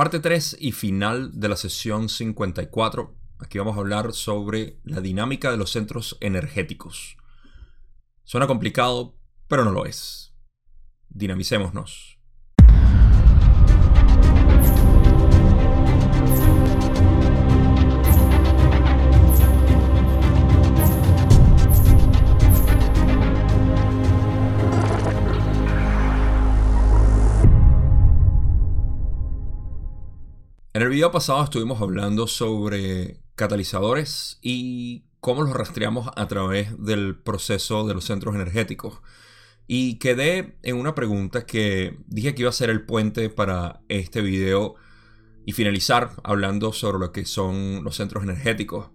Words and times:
Parte 0.00 0.18
3 0.18 0.56
y 0.58 0.72
final 0.72 1.38
de 1.38 1.50
la 1.50 1.56
sesión 1.56 2.08
54. 2.08 3.14
Aquí 3.38 3.58
vamos 3.58 3.76
a 3.76 3.80
hablar 3.80 4.14
sobre 4.14 4.80
la 4.82 5.02
dinámica 5.02 5.50
de 5.50 5.58
los 5.58 5.72
centros 5.72 6.16
energéticos. 6.22 7.18
Suena 8.24 8.46
complicado, 8.46 9.18
pero 9.46 9.62
no 9.62 9.72
lo 9.72 9.84
es. 9.84 10.34
Dinamicémonos. 11.10 12.18
En 30.80 30.84
el 30.84 30.92
video 30.92 31.10
pasado 31.10 31.44
estuvimos 31.44 31.82
hablando 31.82 32.26
sobre 32.26 33.20
catalizadores 33.34 34.38
y 34.40 35.04
cómo 35.20 35.42
los 35.42 35.52
rastreamos 35.52 36.08
a 36.16 36.26
través 36.26 36.82
del 36.82 37.18
proceso 37.18 37.86
de 37.86 37.92
los 37.92 38.06
centros 38.06 38.34
energéticos. 38.34 39.02
Y 39.66 39.98
quedé 39.98 40.56
en 40.62 40.76
una 40.76 40.94
pregunta 40.94 41.44
que 41.44 41.98
dije 42.06 42.34
que 42.34 42.40
iba 42.40 42.48
a 42.48 42.54
ser 42.54 42.70
el 42.70 42.86
puente 42.86 43.28
para 43.28 43.82
este 43.90 44.22
video 44.22 44.76
y 45.44 45.52
finalizar 45.52 46.12
hablando 46.24 46.72
sobre 46.72 46.98
lo 46.98 47.12
que 47.12 47.26
son 47.26 47.84
los 47.84 47.96
centros 47.96 48.24
energéticos. 48.24 48.88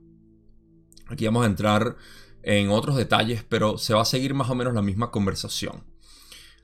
Aquí 1.06 1.26
vamos 1.28 1.44
a 1.44 1.50
entrar 1.50 1.98
en 2.42 2.72
otros 2.72 2.96
detalles, 2.96 3.46
pero 3.48 3.78
se 3.78 3.94
va 3.94 4.02
a 4.02 4.06
seguir 4.06 4.34
más 4.34 4.50
o 4.50 4.56
menos 4.56 4.74
la 4.74 4.82
misma 4.82 5.12
conversación. 5.12 5.84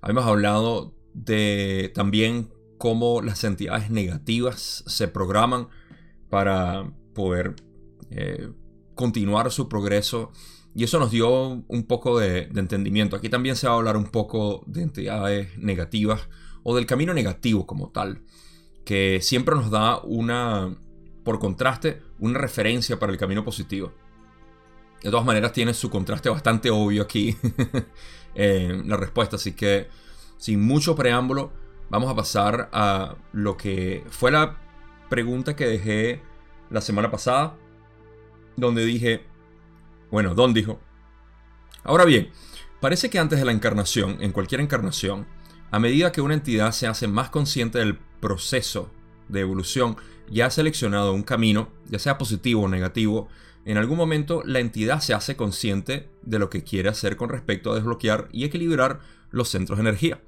Habíamos 0.02 0.26
hablado 0.26 0.96
de 1.14 1.92
también 1.94 2.52
cómo 2.82 3.22
las 3.22 3.44
entidades 3.44 3.92
negativas 3.92 4.84
se 4.88 5.08
programan 5.08 5.68
para 6.32 6.92
poder 7.14 7.54
eh, 8.10 8.50
continuar 8.96 9.52
su 9.52 9.70
progreso. 9.70 10.32
Y 10.74 10.86
eso 10.86 10.98
nos 10.98 11.12
dio 11.12 11.64
un 11.68 11.84
poco 11.84 12.18
de, 12.18 12.50
entendimiento. 12.56 13.16
Aquí 13.16 13.30
también 13.30 13.56
se 13.56 13.68
va 13.68 13.74
a 13.74 13.76
hablar 13.76 13.98
un 13.98 14.08
poco 14.08 14.64
de 14.66 14.82
entidades 14.82 15.56
negativas 15.60 16.28
o 16.64 16.76
del 16.76 16.88
camino 16.88 17.14
negativo 17.14 17.68
como 17.68 17.92
tal, 17.92 18.24
que 18.84 19.20
siempre 19.22 19.54
nos 19.54 19.70
da 19.70 20.00
una, 20.02 20.76
por 21.24 21.38
contraste, 21.38 22.02
una 22.18 22.40
referencia 22.40 22.98
para 22.98 23.12
el 23.12 23.20
camino 23.20 23.46
positivo. 23.46 23.94
De 25.04 25.12
todas 25.12 25.26
maneras 25.26 25.54
tiene 25.54 25.76
su 25.76 25.92
contraste 25.92 26.30
bastante 26.30 26.72
obvio 26.72 27.04
aquí 27.04 27.38
en 28.34 28.90
la 28.90 28.98
respuesta, 28.98 29.36
así 29.36 29.52
que 29.52 29.88
sin 30.38 30.66
mucho 30.66 30.96
preámbulo, 30.96 31.61
vamos 31.92 32.10
a 32.10 32.16
pasar 32.16 32.70
a 32.72 33.16
lo 33.34 33.58
que 33.58 34.06
fue 34.10 34.32
la 34.32 34.56
pregunta 35.10 35.58
que 35.58 35.68
dejé 35.68 36.24
la 36.70 36.80
semana 36.80 37.12
pasada, 37.12 37.58
donde 38.56 38.86
dije, 38.86 39.26
bueno, 40.10 40.34
Don 40.34 40.54
dijo, 40.54 40.80
ahora 41.84 42.06
bien, 42.06 42.30
parece 42.80 43.10
que 43.10 43.20
antes 43.20 43.40
de 43.40 43.46
la 43.46 43.52
encarnación, 43.52 44.20
en 44.22 44.32
cualquier 44.32 44.62
encarnación, 44.62 45.28
a 45.70 45.80
medida 45.80 46.14
que 46.14 46.22
una 46.22 46.34
entidad 46.34 46.72
se 46.72 46.88
hace 46.88 47.10
más 47.10 47.30
consciente 47.30 47.80
del 47.80 47.98
proceso 48.22 48.90
de 49.28 49.42
evolución 49.42 49.98
ya 50.30 50.46
ha 50.46 50.50
seleccionado 50.50 51.12
un 51.12 51.24
camino, 51.24 51.74
ya 51.90 52.00
sea 52.00 52.18
positivo 52.18 52.62
o 52.62 52.70
negativo, 52.70 53.28
en 53.66 53.78
algún 53.78 53.98
momento 53.98 54.44
la 54.46 54.60
entidad 54.60 55.02
se 55.02 55.14
hace 55.14 55.36
consciente 55.36 56.10
de 56.22 56.40
lo 56.40 56.50
que 56.50 56.64
quiere 56.64 56.88
hacer 56.88 57.18
con 57.18 57.28
respecto 57.28 57.70
a 57.70 57.76
desbloquear 57.76 58.30
y 58.32 58.46
equilibrar 58.46 59.02
los 59.30 59.50
centros 59.50 59.78
de 59.78 59.82
energía. 59.82 60.22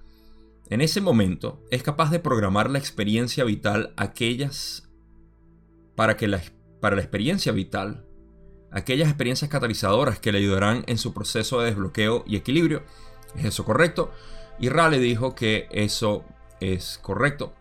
En 0.70 0.82
ese 0.82 1.02
momento 1.02 1.62
es 1.72 1.84
capaz 1.84 2.10
de 2.10 2.20
programar 2.20 2.70
la 2.70 2.80
experiencia 2.80 3.44
vital 3.44 3.94
aquellas 3.98 4.90
para 5.96 6.18
que 6.18 6.28
la, 6.28 6.42
para 6.80 6.96
la 6.96 7.02
experiencia 7.02 7.52
vital 7.52 8.06
aquellas 8.74 9.08
experiencias 9.08 9.50
catalizadoras 9.50 10.20
que 10.20 10.32
le 10.32 10.40
ayudarán 10.40 10.84
en 10.88 10.98
su 10.98 11.14
proceso 11.14 11.60
de 11.60 11.68
desbloqueo 11.68 12.24
y 12.28 12.36
equilibrio. 12.36 12.84
¿Es 13.36 13.46
eso 13.46 13.64
correcto? 13.64 14.12
Y 14.60 14.70
Rale 14.70 15.00
dijo 15.00 15.36
que 15.36 15.68
eso 15.72 16.26
es 16.60 17.00
correcto. 17.02 17.54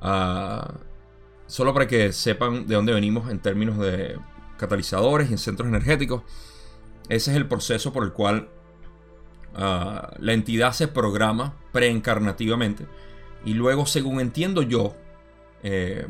Ah, 0.00 0.74
solo 1.46 1.72
para 1.72 1.88
que 1.88 2.12
sepan 2.12 2.66
de 2.66 2.74
dónde 2.74 2.92
venimos 2.92 3.30
en 3.30 3.40
términos 3.40 3.78
de 3.78 4.18
catalizadores 4.58 5.30
y 5.30 5.32
en 5.32 5.38
centros 5.38 5.68
energéticos. 5.68 6.22
Ese 7.08 7.30
es 7.30 7.36
el 7.36 7.48
proceso 7.48 7.92
por 7.92 8.04
el 8.04 8.12
cual 8.12 8.50
Ah, 9.54 10.12
la 10.18 10.32
entidad 10.32 10.72
se 10.72 10.88
programa 10.88 11.56
preencarnativamente 11.72 12.86
y 13.44 13.54
luego, 13.54 13.86
según 13.86 14.20
entiendo 14.20 14.62
yo, 14.62 14.94
eh, 15.62 16.06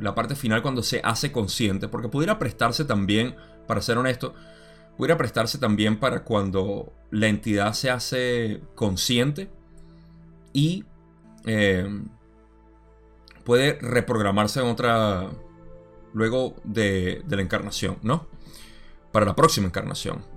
la 0.00 0.14
parte 0.14 0.34
final 0.34 0.62
cuando 0.62 0.82
se 0.82 1.00
hace 1.04 1.30
consciente, 1.30 1.88
porque 1.88 2.08
pudiera 2.08 2.38
prestarse 2.38 2.84
también, 2.84 3.36
para 3.66 3.80
ser 3.80 3.98
honesto, 3.98 4.34
pudiera 4.96 5.16
prestarse 5.16 5.58
también 5.58 5.98
para 5.98 6.24
cuando 6.24 6.92
la 7.10 7.28
entidad 7.28 7.72
se 7.74 7.90
hace 7.90 8.60
consciente 8.74 9.50
y 10.52 10.84
eh, 11.46 11.86
puede 13.44 13.78
reprogramarse 13.80 14.60
en 14.60 14.66
otra, 14.66 15.30
luego 16.12 16.56
de, 16.64 17.22
de 17.26 17.36
la 17.36 17.42
encarnación, 17.42 17.98
¿no? 18.02 18.26
Para 19.12 19.26
la 19.26 19.36
próxima 19.36 19.66
encarnación. 19.66 20.33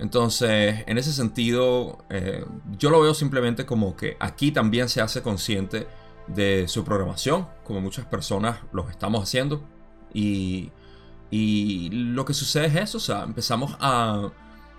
Entonces, 0.00 0.82
en 0.86 0.96
ese 0.96 1.12
sentido, 1.12 1.98
eh, 2.08 2.42
yo 2.78 2.88
lo 2.88 3.02
veo 3.02 3.12
simplemente 3.12 3.66
como 3.66 3.96
que 3.96 4.16
aquí 4.18 4.50
también 4.50 4.88
se 4.88 5.02
hace 5.02 5.20
consciente 5.20 5.86
de 6.26 6.68
su 6.68 6.84
programación, 6.84 7.46
como 7.64 7.82
muchas 7.82 8.06
personas 8.06 8.60
lo 8.72 8.88
estamos 8.88 9.22
haciendo. 9.22 9.62
Y, 10.14 10.72
lo 11.30 12.24
que 12.24 12.32
sucede 12.32 12.66
es 12.66 12.76
eso, 12.76 12.96
o 12.96 13.00
sea, 13.00 13.24
empezamos 13.24 13.76
a 13.78 14.32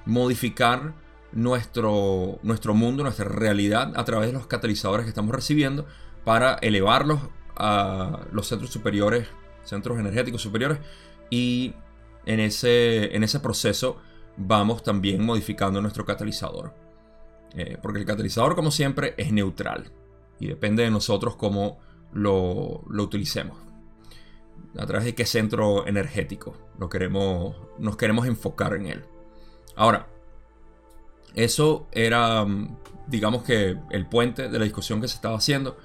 modificar 0.06 0.96
nuestro, 1.32 2.40
nuestro 2.42 2.74
mundo, 2.74 3.04
nuestra 3.04 3.26
realidad 3.26 3.94
a 3.96 4.04
través 4.04 4.28
de 4.28 4.34
los 4.34 4.48
catalizadores 4.48 5.06
que 5.06 5.10
estamos 5.10 5.36
recibiendo 5.36 5.86
para 6.26 6.56
elevarlos 6.56 7.20
a 7.56 8.22
los 8.32 8.48
centros 8.48 8.72
superiores, 8.72 9.28
centros 9.64 10.00
energéticos 10.00 10.42
superiores. 10.42 10.80
Y 11.30 11.76
en 12.26 12.40
ese, 12.40 13.16
en 13.16 13.24
ese 13.24 13.40
proceso 13.40 14.02
vamos 14.48 14.84
también 14.84 15.26
modificando 15.26 15.82
nuestro 15.82 16.06
catalizador. 16.06 16.74
Eh, 17.54 17.78
porque 17.82 18.00
el 18.00 18.06
catalizador, 18.06 18.56
como 18.56 18.72
siempre, 18.72 19.14
es 19.18 19.32
neutral. 19.32 19.92
Y 20.40 20.48
depende 20.48 20.84
de 20.84 20.92
nosotros 20.92 21.36
cómo 21.36 21.80
lo, 22.14 22.84
utilicemos. 22.88 23.58
A 24.78 24.86
través 24.86 25.06
de 25.06 25.16
qué 25.16 25.26
centro 25.26 25.86
energético 25.86 26.56
lo 26.80 26.90
queremos, 26.90 27.56
nos 27.78 27.98
queremos 27.98 28.26
enfocar 28.26 28.74
en 28.74 28.88
él. 28.88 29.06
Ahora, 29.76 30.08
eso 31.36 31.88
era, 31.92 32.46
digamos 33.08 33.44
que, 33.44 33.78
el 33.90 34.06
puente 34.08 34.50
de 34.50 34.60
la 34.60 34.64
discusión 34.64 35.02
que 35.02 35.08
se 35.08 35.16
estaba 35.16 35.38
haciendo. 35.38 35.78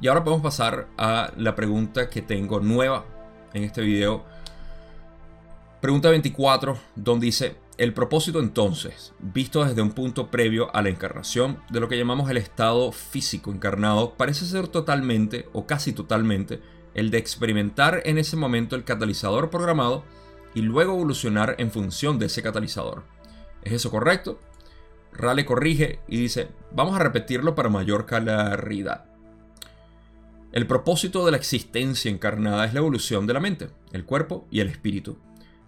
Y 0.00 0.08
ahora 0.08 0.24
podemos 0.24 0.42
pasar 0.42 0.88
a 0.98 1.32
la 1.36 1.54
pregunta 1.54 2.10
que 2.10 2.22
tengo 2.22 2.60
nueva 2.60 3.04
en 3.52 3.62
este 3.62 3.82
video. 3.82 4.24
Pregunta 5.80 6.10
24, 6.10 6.76
donde 6.96 7.26
dice, 7.26 7.56
el 7.76 7.92
propósito 7.92 8.38
entonces, 8.38 9.14
visto 9.18 9.64
desde 9.64 9.82
un 9.82 9.92
punto 9.92 10.30
previo 10.30 10.74
a 10.76 10.82
la 10.82 10.90
encarnación, 10.90 11.58
de 11.70 11.80
lo 11.80 11.88
que 11.88 11.98
llamamos 11.98 12.30
el 12.30 12.36
estado 12.36 12.92
físico 12.92 13.50
encarnado, 13.50 14.14
parece 14.14 14.46
ser 14.46 14.68
totalmente 14.68 15.48
o 15.52 15.66
casi 15.66 15.92
totalmente 15.92 16.60
el 16.94 17.10
de 17.10 17.18
experimentar 17.18 18.02
en 18.04 18.18
ese 18.18 18.36
momento 18.36 18.76
el 18.76 18.84
catalizador 18.84 19.50
programado 19.50 20.04
y 20.54 20.62
luego 20.62 20.92
evolucionar 20.92 21.56
en 21.58 21.72
función 21.72 22.20
de 22.20 22.26
ese 22.26 22.42
catalizador. 22.42 23.02
¿Es 23.62 23.72
eso 23.72 23.90
correcto? 23.90 24.38
Rale 25.12 25.44
corrige 25.44 25.98
y 26.06 26.16
dice, 26.18 26.50
vamos 26.70 26.94
a 26.94 27.02
repetirlo 27.02 27.56
para 27.56 27.70
mayor 27.70 28.06
claridad. 28.06 29.06
El 30.52 30.68
propósito 30.68 31.24
de 31.24 31.32
la 31.32 31.36
existencia 31.36 32.08
encarnada 32.08 32.64
es 32.64 32.72
la 32.72 32.78
evolución 32.78 33.26
de 33.26 33.32
la 33.32 33.40
mente, 33.40 33.70
el 33.90 34.04
cuerpo 34.04 34.46
y 34.52 34.60
el 34.60 34.68
espíritu. 34.68 35.18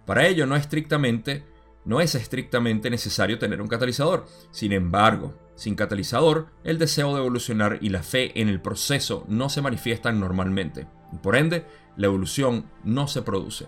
Para 0.05 0.25
ello 0.25 0.45
no 0.45 0.55
estrictamente 0.55 1.43
no 1.87 2.01
es 2.01 2.15
estrictamente 2.15 2.89
necesario 2.89 3.39
tener 3.39 3.61
un 3.61 3.69
catalizador. 3.69 4.25
Sin 4.51 4.73
embargo, 4.73 5.33
sin 5.55 5.75
catalizador, 5.75 6.47
el 6.65 6.79
deseo 6.79 7.13
de 7.13 7.21
evolucionar 7.21 7.79
y 7.81 7.87
la 7.87 8.03
fe 8.03 8.41
en 8.41 8.49
el 8.49 8.61
proceso 8.61 9.23
no 9.29 9.47
se 9.47 9.61
manifiestan 9.61 10.19
normalmente. 10.19 10.85
Y 11.13 11.15
por 11.15 11.37
ende, 11.37 11.65
la 11.95 12.07
evolución 12.07 12.65
no 12.83 13.07
se 13.07 13.21
produce. 13.21 13.67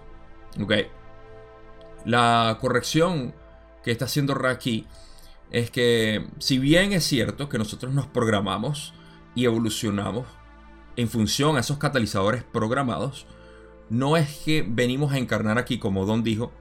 Ok. 0.62 0.74
La 2.04 2.58
corrección 2.60 3.34
que 3.86 3.92
está 3.92 4.04
haciendo 4.04 4.34
Raki 4.34 4.86
es 5.50 5.72
que, 5.72 6.28
si 6.40 6.60
bien 6.60 6.92
es 6.92 7.06
cierto 7.06 7.48
que 7.48 7.58
nosotros 7.58 7.94
nos 7.94 8.06
programamos 8.06 8.94
y 9.34 9.46
evolucionamos 9.46 10.28
en 10.98 11.08
función 11.08 11.56
a 11.56 11.62
esos 11.62 11.78
catalizadores 11.78 12.44
programados, 12.44 13.28
no 13.90 14.18
es 14.18 14.42
que 14.44 14.66
venimos 14.68 15.14
a 15.14 15.18
encarnar 15.18 15.58
aquí, 15.58 15.80
como 15.80 16.06
Don 16.06 16.22
dijo, 16.22 16.52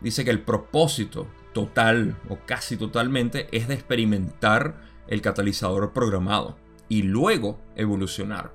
dice 0.00 0.24
que 0.24 0.30
el 0.30 0.42
propósito 0.42 1.26
total 1.52 2.16
o 2.28 2.38
casi 2.46 2.76
totalmente 2.76 3.48
es 3.56 3.68
de 3.68 3.74
experimentar 3.74 4.80
el 5.08 5.22
catalizador 5.22 5.92
programado 5.92 6.56
y 6.88 7.02
luego 7.02 7.58
evolucionar. 7.76 8.54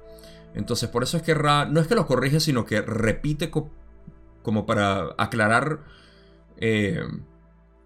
Entonces, 0.53 0.89
por 0.89 1.03
eso 1.03 1.17
es 1.17 1.23
que 1.23 1.33
Ra 1.33 1.65
no 1.65 1.79
es 1.79 1.87
que 1.87 1.95
lo 1.95 2.05
corrige, 2.05 2.39
sino 2.39 2.65
que 2.65 2.81
repite 2.81 3.49
como 3.49 4.65
para 4.65 5.15
aclarar 5.17 5.81
eh, 6.57 7.03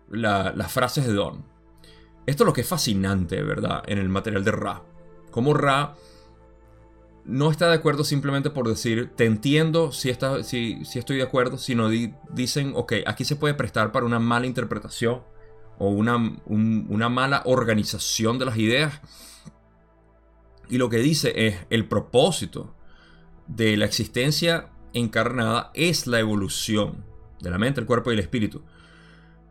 las 0.09 0.71
frases 0.71 1.07
de 1.07 1.13
Don. 1.13 1.45
Esto 2.25 2.43
es 2.43 2.45
lo 2.47 2.53
que 2.53 2.61
es 2.61 2.67
fascinante, 2.67 3.41
¿verdad? 3.41 3.83
En 3.87 3.99
el 3.99 4.09
material 4.09 4.43
de 4.43 4.51
Ra. 4.51 4.83
Como 5.31 5.53
Ra 5.53 5.95
no 7.27 7.51
está 7.51 7.67
de 7.67 7.75
acuerdo 7.75 8.05
simplemente 8.05 8.49
por 8.49 8.67
decir, 8.67 9.11
te 9.15 9.25
entiendo 9.25 9.91
si, 9.91 10.09
está, 10.09 10.43
si, 10.43 10.83
si 10.85 10.97
estoy 10.97 11.17
de 11.17 11.23
acuerdo, 11.23 11.57
sino 11.57 11.89
dicen, 12.31 12.71
ok, 12.73 12.93
aquí 13.05 13.25
se 13.25 13.35
puede 13.35 13.53
prestar 13.53 13.91
para 13.91 14.05
una 14.05 14.19
mala 14.19 14.47
interpretación 14.47 15.23
o 15.77 15.89
una, 15.89 16.15
una 16.45 17.09
mala 17.09 17.43
organización 17.45 18.39
de 18.39 18.45
las 18.45 18.57
ideas. 18.57 19.01
Y 20.69 20.77
lo 20.77 20.89
que 20.89 20.97
dice 20.97 21.33
es, 21.47 21.57
el 21.69 21.87
propósito 21.87 22.73
de 23.47 23.75
la 23.75 23.85
existencia 23.85 24.69
encarnada 24.93 25.71
es 25.73 26.07
la 26.07 26.19
evolución 26.19 27.03
de 27.41 27.49
la 27.49 27.57
mente, 27.57 27.81
el 27.81 27.87
cuerpo 27.87 28.09
y 28.09 28.13
el 28.13 28.19
espíritu. 28.21 28.63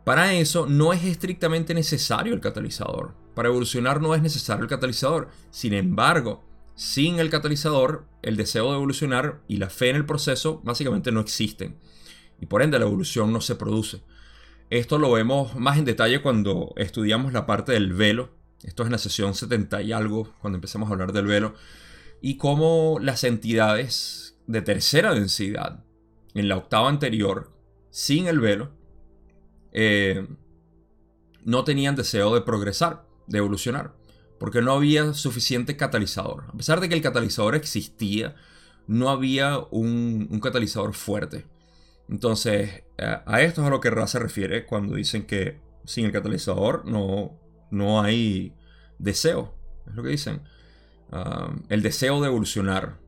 Para 0.03 0.33
eso 0.33 0.65
no 0.65 0.93
es 0.93 1.03
estrictamente 1.03 1.73
necesario 1.75 2.33
el 2.33 2.41
catalizador. 2.41 3.13
Para 3.35 3.49
evolucionar 3.49 4.01
no 4.01 4.15
es 4.15 4.21
necesario 4.21 4.63
el 4.63 4.69
catalizador. 4.69 5.29
Sin 5.51 5.73
embargo, 5.73 6.46
sin 6.77 7.19
el 7.19 7.31
catalizador, 7.31 8.05
el 8.21 8.37
deseo 8.37 8.69
de 8.69 8.75
evolucionar 8.75 9.41
y 9.47 9.57
la 9.57 9.71
fe 9.71 9.89
en 9.89 9.95
el 9.95 10.05
proceso 10.05 10.61
básicamente 10.63 11.11
no 11.11 11.19
existen. 11.19 11.79
Y 12.39 12.45
por 12.45 12.61
ende 12.61 12.77
la 12.77 12.85
evolución 12.85 13.33
no 13.33 13.41
se 13.41 13.55
produce. 13.55 14.03
Esto 14.69 14.99
lo 14.99 15.11
vemos 15.11 15.55
más 15.55 15.79
en 15.79 15.85
detalle 15.85 16.21
cuando 16.21 16.73
estudiamos 16.77 17.33
la 17.33 17.47
parte 17.47 17.71
del 17.71 17.93
velo. 17.93 18.29
Esto 18.63 18.83
es 18.83 18.87
en 18.87 18.91
la 18.91 18.99
sesión 18.99 19.33
70 19.33 19.81
y 19.81 19.91
algo, 19.91 20.35
cuando 20.39 20.57
empezamos 20.57 20.87
a 20.87 20.93
hablar 20.93 21.13
del 21.13 21.25
velo. 21.25 21.55
Y 22.21 22.37
cómo 22.37 22.99
las 23.01 23.23
entidades 23.23 24.37
de 24.45 24.61
tercera 24.61 25.15
densidad, 25.15 25.83
en 26.35 26.47
la 26.47 26.57
octava 26.57 26.89
anterior, 26.89 27.57
sin 27.89 28.27
el 28.27 28.39
velo, 28.39 28.69
eh, 29.71 30.27
no 31.43 31.63
tenían 31.63 31.95
deseo 31.95 32.35
de 32.35 32.41
progresar, 32.41 33.07
de 33.25 33.39
evolucionar 33.39 33.95
porque 34.39 34.61
no 34.61 34.73
había 34.73 35.13
suficiente 35.13 35.77
catalizador. 35.77 36.45
A 36.49 36.53
pesar 36.53 36.79
de 36.79 36.89
que 36.89 36.95
el 36.95 37.01
catalizador 37.01 37.55
existía, 37.55 38.35
no 38.87 39.09
había 39.09 39.59
un, 39.71 40.39
catalizador 40.41 40.93
fuerte. 40.93 41.45
Entonces, 42.09 42.83
a 42.97 43.41
esto 43.41 43.61
es 43.61 43.67
a 43.67 43.69
lo 43.69 43.81
que 43.81 43.89
Ra 43.89 44.07
se 44.07 44.19
refiere 44.19 44.65
cuando 44.65 44.95
dicen 44.95 45.25
que 45.25 45.59
sin 45.85 46.05
el 46.05 46.11
catalizador 46.11 46.85
no, 46.85 47.37
no 47.71 48.01
hay 48.01 48.53
deseo. 48.97 49.53
Es 49.87 49.95
lo 49.95 50.03
que 50.03 50.09
dicen. 50.09 50.41
El 51.69 51.81
deseo 51.81 52.21
de 52.21 52.27
evolucionar 52.27 52.99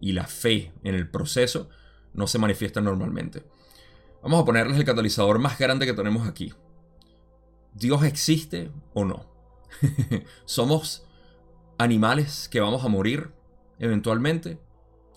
y 0.00 0.12
la 0.12 0.26
fe 0.26 0.72
en 0.82 0.94
el 0.94 1.08
proceso 1.08 1.68
no 2.12 2.26
se 2.26 2.38
manifiesta 2.38 2.80
normalmente. 2.80 3.44
Vamos 4.22 4.42
a 4.42 4.44
ponerles 4.44 4.78
el 4.78 4.84
catalizador 4.84 5.38
más 5.38 5.58
grande 5.58 5.86
que 5.86 5.92
tenemos 5.92 6.26
aquí. 6.28 6.52
¿Dios 7.74 8.04
existe 8.04 8.70
o 8.94 9.04
no? 9.04 9.33
Somos 10.44 11.06
animales 11.78 12.48
que 12.48 12.60
vamos 12.60 12.84
a 12.84 12.88
morir 12.88 13.30
eventualmente 13.78 14.58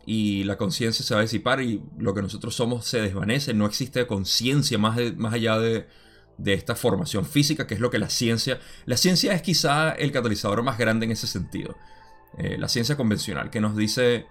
y 0.05 0.45
la 0.45 0.57
conciencia 0.57 1.05
se 1.05 1.13
va 1.13 1.19
a 1.19 1.23
disipar 1.23 1.61
y 1.61 1.83
lo 1.97 2.13
que 2.13 2.21
nosotros 2.21 2.55
somos 2.55 2.85
se 2.85 3.01
desvanece, 3.01 3.53
no 3.53 3.65
existe 3.65 4.07
conciencia 4.07 4.77
más, 4.77 4.97
más 5.17 5.33
allá 5.33 5.59
de, 5.59 5.85
esta 6.45 6.75
formación 6.75 7.25
física, 7.25 7.67
que 7.67 7.73
es 7.73 7.81
lo 7.81 7.89
que 7.89 7.99
la 7.99 8.09
ciencia... 8.09 8.59
La 8.85 8.95
ciencia 8.95 9.33
es 9.33 9.41
quizá 9.41 9.91
el 9.91 10.13
catalizador 10.13 10.63
más 10.63 10.77
grande 10.77 11.05
en 11.05 11.11
ese 11.11 11.27
sentido. 11.27 11.75
Eh, 12.37 12.57
la 12.57 12.69
ciencia 12.69 12.95
convencional, 12.95 13.49
que 13.49 13.59
nos 13.59 13.75
dice 13.75 14.27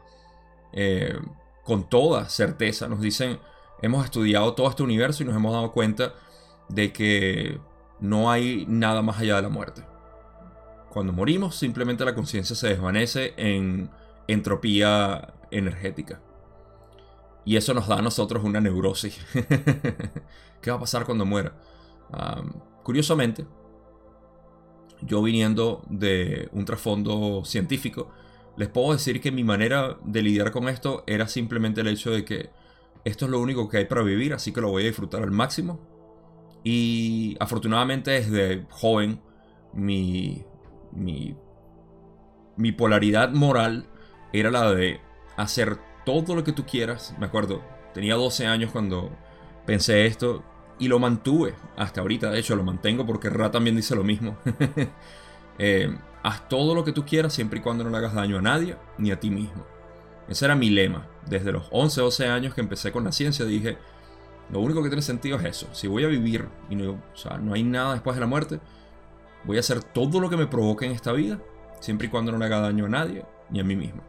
eh, 0.73 1.19
con 1.63 1.91
toda 1.91 2.29
certeza, 2.31 2.89
nos 2.89 3.03
dicen, 3.03 3.39
hemos 3.83 4.05
estudiado 4.05 4.55
todo 4.55 4.71
este 4.71 4.83
universo 4.83 5.25
y 5.25 5.27
nos 5.27 5.37
hemos 5.37 5.53
dado 5.53 5.73
cuenta 5.73 6.15
de 6.71 6.91
que 6.91 7.61
no 8.01 8.31
hay 8.31 8.65
nada 8.67 9.03
más 9.03 9.19
allá 9.19 9.37
de 9.37 9.43
la 9.43 9.49
muerte. 9.51 9.83
Cuando 10.97 11.13
morimos, 11.13 11.55
simplemente 11.57 12.07
la 12.07 12.15
conciencia 12.15 12.57
se 12.57 12.69
desvanece 12.69 13.35
en 13.37 13.91
entropía 14.29 15.35
energética. 15.51 16.23
Y 17.45 17.57
eso 17.57 17.75
nos 17.75 17.87
da 17.87 17.99
a 17.99 18.01
nosotros 18.01 18.43
una 18.43 18.63
neurosis. 18.63 19.19
¿Qué 20.63 20.71
va 20.71 20.79
a 20.79 20.81
pasar 20.81 21.05
cuando 21.05 21.27
muera? 21.27 21.53
curiosamente, 22.83 23.47
yo 25.03 25.23
viniendo 25.23 25.83
de 25.91 26.49
un 26.53 26.65
trasfondo 26.65 27.45
científico, 27.45 28.11
les 28.57 28.71
puedo 28.71 28.93
decir 28.93 29.21
que 29.21 29.31
mi 29.31 29.45
manera 29.45 29.99
de 30.03 30.23
lidiar 30.23 30.51
con 30.51 30.67
esto 30.67 31.05
era 31.07 31.29
simplemente 31.29 31.83
el 31.83 31.89
hecho 31.89 32.11
de 32.11 32.25
que 32.25 32.49
esto 33.05 33.27
es 33.27 33.31
lo 33.31 33.39
único 33.39 33.69
que 33.69 33.77
hay 33.77 33.85
para 33.85 34.01
vivir, 34.01 34.33
así 34.33 34.51
que 34.51 34.63
lo 34.63 34.71
voy 34.71 34.85
a 34.85 34.87
disfrutar 34.87 35.23
al 35.23 35.31
máximo. 35.31 35.79
Y 36.65 37.37
afortunadamente 37.39 38.13
desde 38.13 38.65
joven 38.71 39.21
mi, 39.75 40.47
mi, 40.97 41.37
mi 42.57 42.73
polaridad 42.73 43.31
moral 43.31 43.87
era 44.33 44.51
la 44.51 44.73
de 44.73 45.01
hacer 45.37 45.79
todo 46.05 46.35
lo 46.35 46.45
que 46.45 46.53
tú 46.53 46.65
quieras. 46.65 47.15
Me 47.19 47.27
acuerdo, 47.27 47.63
tenía 47.95 48.15
12 48.15 48.47
años 48.47 48.71
cuando 48.73 49.11
pensé 49.67 50.07
esto 50.07 50.43
y 50.79 50.89
lo 50.89 50.99
mantuve 50.99 51.55
hasta 51.77 52.01
ahorita. 52.01 52.31
De 52.31 52.39
hecho, 52.39 52.57
lo 52.57 52.65
mantengo 52.65 53.07
porque 53.07 53.31
Ra 53.31 53.51
también 53.51 53.77
dice 53.77 53.95
lo 53.95 54.05
mismo. 54.05 54.37
Eh, 55.59 55.89
haz 56.23 56.51
todo 56.51 56.75
lo 56.75 56.85
que 56.85 56.93
tú 56.93 57.07
quieras 57.07 57.33
siempre 57.33 57.61
y 57.61 57.63
cuando 57.63 57.83
no 57.83 57.89
le 57.89 57.97
hagas 57.97 58.13
daño 58.13 58.37
a 58.37 58.43
nadie 58.43 58.77
ni 58.99 59.11
a 59.11 59.19
ti 59.19 59.31
mismo. 59.31 59.65
Ese 60.29 60.45
era 60.45 60.55
mi 60.55 60.69
lema. 60.69 61.07
Desde 61.25 61.51
los 61.51 61.67
11, 61.71 61.99
12 61.99 62.27
años 62.27 62.53
que 62.53 62.61
empecé 62.61 62.93
con 62.93 63.05
la 63.05 63.13
ciencia 63.13 63.47
dije, 63.47 63.79
lo 64.51 64.61
único 64.61 64.83
que 64.83 64.91
tiene 64.91 65.01
sentido 65.01 65.39
es 65.39 65.45
eso. 65.45 65.69
Si 65.73 65.89
voy 65.89 66.05
a 66.05 66.09
vivir 66.09 66.47
y 66.69 66.77
no, 66.77 67.03
no 67.41 67.55
hay 67.55 67.63
nada 67.63 67.95
después 67.95 68.17
de 68.17 68.21
la 68.21 68.27
muerte, 68.27 68.61
Voy 69.47 69.57
a 69.57 69.61
hacer 69.61 69.83
todo 69.83 70.21
lo 70.21 70.29
que 70.29 70.37
me 70.37 70.47
provoque 70.47 70.87
en 70.87 70.93
esta 70.93 71.13
vida, 71.13 71.41
siempre 71.81 72.09
y 72.09 72.11
cuando 72.11 72.33
no 72.33 72.39
le 72.39 72.47
haga 72.47 72.61
daño 72.61 72.87
a 72.87 72.89
nadie 72.89 73.25
ni 73.49 73.61
a 73.61 73.65
mí 73.65 73.77
mismo. 73.77 74.03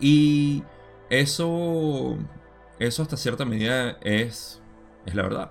Y 0.00 0.64
eso, 1.08 2.16
eso 2.78 3.02
hasta 3.02 3.16
cierta 3.16 3.44
medida 3.44 3.98
es, 4.02 4.60
es 5.06 5.14
la 5.14 5.22
verdad. 5.22 5.50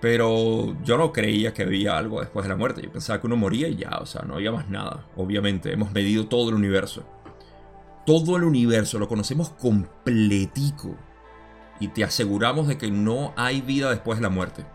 Pero 0.00 0.76
yo 0.82 0.98
no 0.98 1.12
creía 1.12 1.54
que 1.54 1.62
había 1.62 1.96
algo 1.96 2.20
después 2.20 2.44
de 2.44 2.50
la 2.50 2.56
muerte. 2.56 2.82
Yo 2.82 2.92
pensaba 2.92 3.20
que 3.20 3.26
uno 3.26 3.36
moría 3.36 3.68
y 3.68 3.76
ya, 3.76 3.98
o 4.00 4.06
sea, 4.06 4.22
no 4.22 4.34
había 4.34 4.52
más 4.52 4.68
nada. 4.68 5.06
Obviamente, 5.16 5.72
hemos 5.72 5.92
medido 5.92 6.26
todo 6.26 6.50
el 6.50 6.56
universo. 6.56 7.04
Todo 8.04 8.36
el 8.36 8.44
universo 8.44 8.98
lo 8.98 9.08
conocemos 9.08 9.50
completico. 9.50 10.94
Y 11.80 11.88
te 11.88 12.04
aseguramos 12.04 12.68
de 12.68 12.76
que 12.76 12.90
no 12.90 13.32
hay 13.36 13.62
vida 13.62 13.90
después 13.90 14.18
de 14.18 14.22
la 14.22 14.28
muerte. 14.28 14.66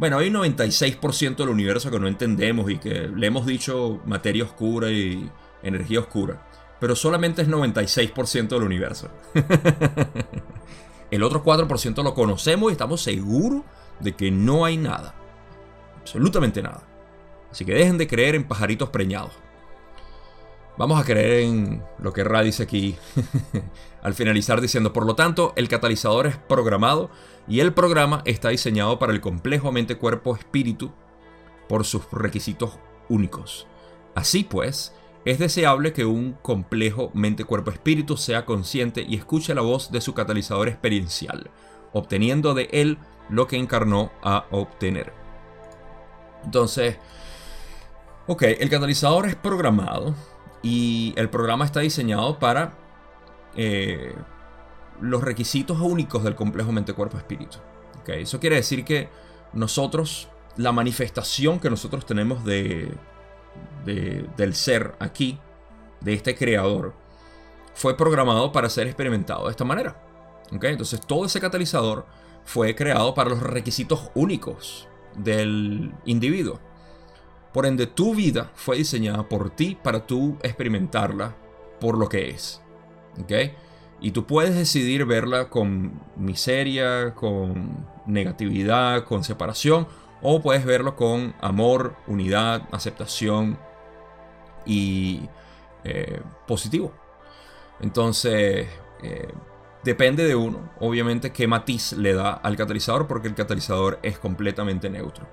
Bueno, 0.00 0.16
hay 0.16 0.28
un 0.28 0.36
96% 0.36 1.36
del 1.36 1.50
universo 1.50 1.90
que 1.90 2.00
no 2.00 2.08
entendemos 2.08 2.70
y 2.70 2.78
que 2.78 3.06
le 3.14 3.26
hemos 3.26 3.44
dicho 3.44 4.00
materia 4.06 4.44
oscura 4.44 4.90
y 4.90 5.30
energía 5.62 6.00
oscura. 6.00 6.40
Pero 6.80 6.96
solamente 6.96 7.42
es 7.42 7.48
96% 7.48 8.48
del 8.48 8.62
universo. 8.62 9.10
El 11.10 11.22
otro 11.22 11.44
4% 11.44 12.02
lo 12.02 12.14
conocemos 12.14 12.70
y 12.70 12.72
estamos 12.72 13.02
seguros 13.02 13.60
de 13.98 14.16
que 14.16 14.30
no 14.30 14.64
hay 14.64 14.78
nada. 14.78 15.14
Absolutamente 16.00 16.62
nada. 16.62 16.82
Así 17.50 17.66
que 17.66 17.74
dejen 17.74 17.98
de 17.98 18.06
creer 18.06 18.36
en 18.36 18.48
pajaritos 18.48 18.88
preñados. 18.88 19.32
Vamos 20.78 20.98
a 20.98 21.04
creer 21.04 21.42
en 21.42 21.82
lo 21.98 22.14
que 22.14 22.24
Ra 22.24 22.40
dice 22.40 22.62
aquí 22.62 22.96
al 24.02 24.14
finalizar 24.14 24.62
diciendo, 24.62 24.94
por 24.94 25.04
lo 25.04 25.14
tanto, 25.14 25.52
el 25.56 25.68
catalizador 25.68 26.26
es 26.26 26.38
programado 26.38 27.10
y 27.50 27.58
el 27.58 27.74
programa 27.74 28.22
está 28.26 28.50
diseñado 28.50 29.00
para 29.00 29.12
el 29.12 29.20
complejo 29.20 29.72
mente-cuerpo-espíritu 29.72 30.92
por 31.68 31.84
sus 31.84 32.08
requisitos 32.12 32.78
únicos. 33.08 33.66
Así 34.14 34.44
pues, 34.44 34.94
es 35.24 35.40
deseable 35.40 35.92
que 35.92 36.04
un 36.04 36.34
complejo 36.42 37.10
mente-cuerpo-espíritu 37.12 38.16
sea 38.16 38.46
consciente 38.46 39.04
y 39.06 39.16
escuche 39.16 39.52
la 39.52 39.62
voz 39.62 39.90
de 39.90 40.00
su 40.00 40.14
catalizador 40.14 40.68
experiencial, 40.68 41.50
obteniendo 41.92 42.54
de 42.54 42.68
él 42.70 42.98
lo 43.28 43.48
que 43.48 43.56
encarnó 43.56 44.12
a 44.22 44.46
obtener. 44.52 45.12
Entonces, 46.44 46.98
ok, 48.28 48.42
el 48.42 48.70
catalizador 48.70 49.26
es 49.26 49.34
programado 49.34 50.14
y 50.62 51.14
el 51.16 51.28
programa 51.28 51.64
está 51.64 51.80
diseñado 51.80 52.38
para 52.38 52.74
eh, 53.56 54.14
los 55.00 55.22
requisitos 55.22 55.80
únicos 55.80 56.22
del 56.24 56.34
complejo 56.34 56.72
mente-cuerpo-espíritu. 56.72 57.58
Eso 58.18 58.40
quiere 58.40 58.56
decir 58.56 58.84
que 58.84 59.08
nosotros, 59.52 60.28
la 60.56 60.72
manifestación 60.72 61.60
que 61.60 61.70
nosotros 61.70 62.06
tenemos 62.06 62.44
de, 62.44 62.92
del 63.84 64.54
ser 64.54 64.94
aquí, 64.98 65.38
de 66.00 66.14
este 66.14 66.34
creador, 66.34 66.94
fue 67.74 67.96
programado 67.96 68.52
para 68.52 68.68
ser 68.68 68.86
experimentado 68.86 69.44
de 69.44 69.50
esta 69.50 69.64
manera. 69.64 69.96
Entonces 70.50 71.00
todo 71.00 71.24
ese 71.24 71.40
catalizador 71.40 72.06
fue 72.44 72.74
creado 72.74 73.14
para 73.14 73.30
los 73.30 73.40
requisitos 73.40 74.10
únicos 74.14 74.88
del 75.16 75.92
individuo. 76.04 76.58
Por 77.52 77.66
ende, 77.66 77.86
tu 77.86 78.14
vida 78.14 78.50
fue 78.54 78.76
diseñada 78.76 79.28
por 79.28 79.50
ti 79.50 79.76
para 79.80 80.06
tú 80.06 80.36
experimentarla 80.42 81.34
por 81.80 81.98
lo 81.98 82.08
que 82.08 82.30
es. 82.30 82.60
¿Ok? 83.20 83.32
Y 84.00 84.12
tú 84.12 84.26
puedes 84.26 84.54
decidir 84.54 85.04
verla 85.04 85.50
con 85.50 86.00
miseria, 86.16 87.14
con 87.14 87.86
negatividad, 88.06 89.04
con 89.04 89.24
separación, 89.24 89.86
o 90.22 90.40
puedes 90.40 90.64
verlo 90.64 90.96
con 90.96 91.34
amor, 91.40 91.96
unidad, 92.06 92.62
aceptación 92.72 93.58
y 94.64 95.28
eh, 95.84 96.20
positivo. 96.46 96.92
Entonces, 97.80 98.68
eh, 99.02 99.28
depende 99.84 100.24
de 100.24 100.34
uno, 100.34 100.70
obviamente, 100.78 101.32
qué 101.32 101.46
matiz 101.46 101.92
le 101.92 102.14
da 102.14 102.32
al 102.32 102.56
catalizador, 102.56 103.06
porque 103.06 103.28
el 103.28 103.34
catalizador 103.34 103.98
es 104.02 104.18
completamente 104.18 104.90
neutro. 104.90 105.26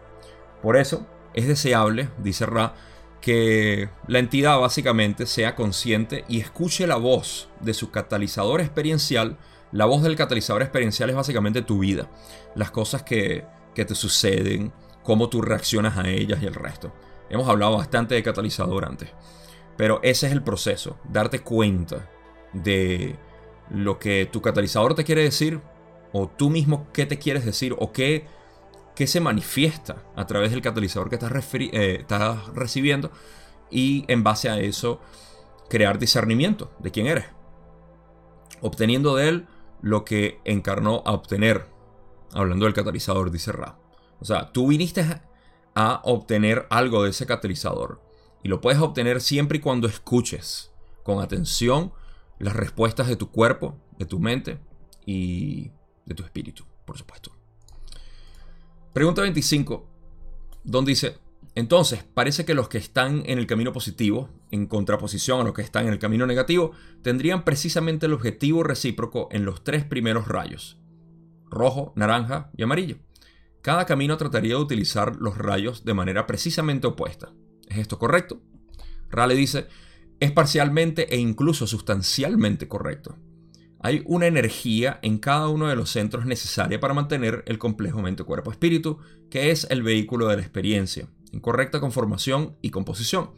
Por 0.61 0.77
eso, 0.77 1.05
es 1.33 1.47
deseable, 1.47 2.09
dice 2.17 2.45
Ra, 2.45 2.73
que 3.21 3.89
la 4.07 4.19
entidad 4.19 4.59
básicamente 4.59 5.25
sea 5.25 5.55
consciente 5.55 6.23
y 6.27 6.39
escuche 6.39 6.87
la 6.87 6.97
voz 6.97 7.49
de 7.61 7.73
su 7.73 7.91
catalizador 7.91 8.61
experiencial. 8.61 9.37
La 9.71 9.85
voz 9.85 10.03
del 10.03 10.15
catalizador 10.15 10.61
experiencial 10.61 11.09
es 11.09 11.15
básicamente 11.15 11.61
tu 11.61 11.79
vida, 11.79 12.09
las 12.55 12.71
cosas 12.71 13.03
que, 13.03 13.45
te 13.73 13.93
suceden, 13.93 14.71
cómo 15.03 15.29
tú 15.29 15.41
reaccionas 15.41 15.97
a 15.97 16.09
ellas 16.09 16.41
y 16.41 16.45
el 16.45 16.55
resto. 16.55 16.93
Hemos 17.29 17.47
hablado 17.47 17.77
bastante 17.77 18.15
de 18.15 18.23
catalizador 18.23 18.85
antes, 18.85 19.09
pero 19.75 19.99
ese 20.03 20.27
es 20.27 20.33
el 20.33 20.41
proceso, 20.41 20.97
darte 21.03 21.41
cuenta 21.41 22.09
de 22.53 23.15
lo 23.69 23.99
que 23.99 24.25
tu 24.25 24.41
catalizador 24.41 24.95
te 24.95 25.03
quiere 25.03 25.23
decir, 25.23 25.61
o 26.13 26.27
tú 26.27 26.49
mismo 26.49 26.87
qué 26.93 27.05
te 27.05 27.19
quieres 27.19 27.45
decir, 27.45 27.75
o 27.77 27.91
qué 27.91 28.25
que 28.97 29.05
se 29.05 29.19
manifiesta 29.19 30.03
a 30.15 30.25
través 30.25 30.49
del 30.49 30.63
catalizador 30.63 31.07
que 31.07 31.17
eh, 31.17 31.97
estás, 31.99 32.47
recibiendo 32.55 33.11
y 33.69 34.05
en 34.07 34.23
base 34.23 34.49
a 34.49 34.59
eso 34.59 34.99
crear 35.69 35.99
discernimiento 35.99 36.71
de 36.79 36.89
quién 36.89 37.05
eres. 37.05 37.25
Obteniendo 38.59 39.15
de 39.15 39.29
él 39.29 39.47
lo 39.83 40.03
que 40.03 40.39
encarnó 40.45 41.03
a 41.05 41.11
obtener. 41.11 41.67
Hablando 42.33 42.65
del 42.65 42.73
catalizador, 42.73 43.29
dice 43.29 43.51
Ra. 43.51 43.77
O 44.19 44.25
sea, 44.25 44.51
tú 44.51 44.65
viniste 44.65 45.05
a 45.75 46.01
obtener 46.03 46.65
algo 46.71 47.03
de 47.03 47.11
ese 47.11 47.27
catalizador. 47.27 48.01
Y 48.41 48.47
lo 48.47 48.61
puedes 48.61 48.81
obtener 48.81 49.21
siempre 49.21 49.59
y 49.59 49.61
cuando 49.61 49.87
escuches 49.87 50.73
con 51.03 51.21
atención 51.21 51.93
las 52.39 52.55
respuestas 52.55 53.07
de 53.07 53.15
tu 53.15 53.29
cuerpo, 53.29 53.77
de 53.99 54.07
tu 54.07 54.19
mente 54.19 54.57
y 55.05 55.69
de 56.05 56.15
tu 56.15 56.23
espíritu, 56.23 56.65
por 56.83 56.97
supuesto. 56.97 57.36
Pregunta 58.97 59.21
25, 59.21 59.87
Don 60.63 60.83
dice, 60.83 61.19
entonces 61.53 62.03
parece 62.15 62.45
que 62.45 62.55
los 62.55 62.67
que 62.67 62.79
están 62.79 63.21
en 63.27 63.37
el 63.37 63.45
camino 63.45 63.71
positivo, 63.71 64.31
en 64.49 64.65
contraposición 64.65 65.39
a 65.39 65.43
los 65.43 65.53
que 65.53 65.61
están 65.61 65.85
en 65.85 65.93
el 65.93 65.99
camino 65.99 66.25
negativo, 66.25 66.71
tendrían 67.03 67.45
precisamente 67.45 68.07
el 68.07 68.13
objetivo 68.13 68.63
recíproco 68.63 69.29
en 69.31 69.45
los 69.45 69.63
tres 69.63 69.85
primeros 69.85 70.27
rayos, 70.27 70.79
rojo, 71.45 71.93
naranja 71.95 72.49
y 72.57 72.63
amarillo. 72.63 72.97
Cada 73.61 73.85
camino 73.85 74.17
trataría 74.17 74.55
de 74.55 74.61
utilizar 74.61 75.15
los 75.17 75.37
rayos 75.37 75.85
de 75.85 75.93
manera 75.93 76.25
precisamente 76.25 76.87
opuesta. 76.87 77.31
¿Es 77.69 77.77
esto 77.77 77.99
correcto? 77.99 78.41
Rale 79.11 79.35
dice, 79.35 79.67
es 80.19 80.31
parcialmente 80.31 81.13
e 81.13 81.19
incluso 81.19 81.67
sustancialmente 81.67 82.67
correcto. 82.67 83.15
Hay 83.79 84.03
una 84.05 84.25
energía 84.25 84.99
en 85.03 85.19
cada 85.19 85.49
uno 85.49 85.67
de 85.67 85.75
los 85.75 85.91
centros 85.91 86.25
necesaria 86.25 86.79
para 86.79 86.93
mantener 86.93 87.43
el 87.45 87.59
complejo 87.59 88.01
mente-cuerpo-espíritu, 88.01 88.99
que 89.29 89.51
es 89.51 89.67
el 89.69 89.83
vehículo 89.83 90.27
de 90.27 90.37
la 90.37 90.41
experiencia, 90.41 91.07
en 91.31 91.39
correcta 91.39 91.79
conformación 91.79 92.55
y 92.61 92.71
composición. 92.71 93.31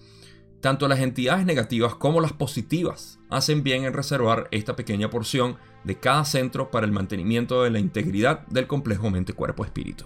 Tanto 0.62 0.88
las 0.88 1.00
entidades 1.00 1.46
negativas 1.46 1.96
como 1.96 2.22
las 2.22 2.34
positivas 2.34 3.20
hacen 3.30 3.64
bien 3.64 3.86
en 3.86 3.94
reservar 3.94 4.48
esta 4.52 4.76
pequeña 4.76 5.10
porción 5.10 5.58
de 5.84 6.00
cada 6.00 6.26
centro 6.26 6.72
para 6.72 6.86
el 6.86 6.92
mantenimiento 6.92 7.64
de 7.64 7.70
la 7.70 7.80
integridad 7.80 8.46
del 8.48 8.68
complejo 8.68 9.10
mente-cuerpo-espíritu. 9.10 10.06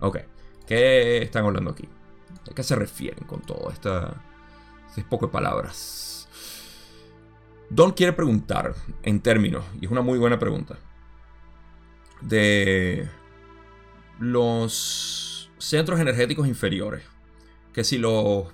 Ok, 0.00 0.18
¿qué 0.66 1.22
están 1.22 1.44
hablando 1.44 1.70
aquí? 1.70 1.88
¿A 2.50 2.54
qué 2.54 2.62
se 2.62 2.76
refieren 2.76 3.24
con 3.24 3.40
todo 3.40 3.70
esta, 3.70 4.22
este 4.88 5.02
poco 5.04 5.26
de 5.26 5.32
palabras? 5.32 6.15
Don 7.68 7.92
quiere 7.92 8.12
preguntar 8.12 8.74
en 9.02 9.20
términos, 9.20 9.64
y 9.80 9.86
es 9.86 9.90
una 9.90 10.02
muy 10.02 10.18
buena 10.18 10.38
pregunta, 10.38 10.78
de 12.20 13.08
los 14.20 15.50
centros 15.58 16.00
energéticos 16.00 16.46
inferiores, 16.46 17.02
que 17.72 17.84
si 17.84 17.98
los 17.98 18.46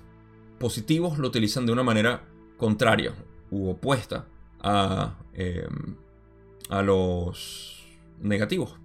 positivos 0.59 1.19
lo 1.19 1.27
utilizan 1.27 1.65
de 1.65 1.71
una 1.71 1.83
manera 1.83 2.23
contraria 2.57 3.13
u 3.51 3.69
opuesta 3.69 4.25
a, 4.61 5.17
em, 5.33 5.95
a 6.69 6.81
los 6.81 7.85
negativos. 8.19 8.79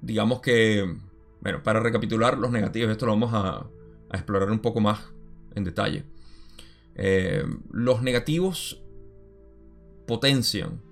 Digamos 0.00 0.40
que, 0.40 0.96
bueno, 1.40 1.62
para 1.62 1.80
recapitular 1.80 2.38
los 2.38 2.50
negativos, 2.50 2.90
esto 2.90 3.06
lo 3.06 3.12
vamos 3.12 3.30
a, 3.34 3.66
explorar 4.12 4.50
un 4.50 4.58
poco 4.58 4.80
más 4.80 5.12
en 5.54 5.62
detalle. 5.62 6.04
Em, 6.96 7.60
los 7.70 8.02
negativos 8.02 8.82
potencian 10.10 10.82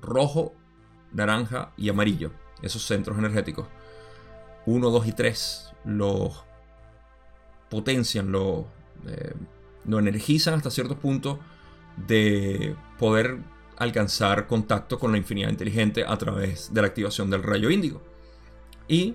rojo, 0.00 0.54
naranja 1.12 1.74
y 1.76 1.90
amarillo, 1.90 2.30
esos 2.62 2.86
centros 2.86 3.18
energéticos. 3.18 3.66
1, 4.64 4.90
2 4.90 5.06
y 5.06 5.12
3 5.12 5.72
los 5.84 6.44
potencian, 7.68 8.32
lo, 8.32 8.66
eh, 9.06 9.34
lo 9.84 9.98
energizan 9.98 10.54
hasta 10.54 10.70
cierto 10.70 10.98
punto 10.98 11.40
de 12.08 12.74
poder 12.98 13.36
alcanzar 13.76 14.46
contacto 14.46 14.98
con 14.98 15.12
la 15.12 15.18
infinidad 15.18 15.50
inteligente 15.50 16.02
a 16.06 16.16
través 16.16 16.72
de 16.72 16.80
la 16.80 16.86
activación 16.86 17.28
del 17.28 17.42
rayo 17.42 17.68
índigo. 17.68 18.00
Y 18.88 19.14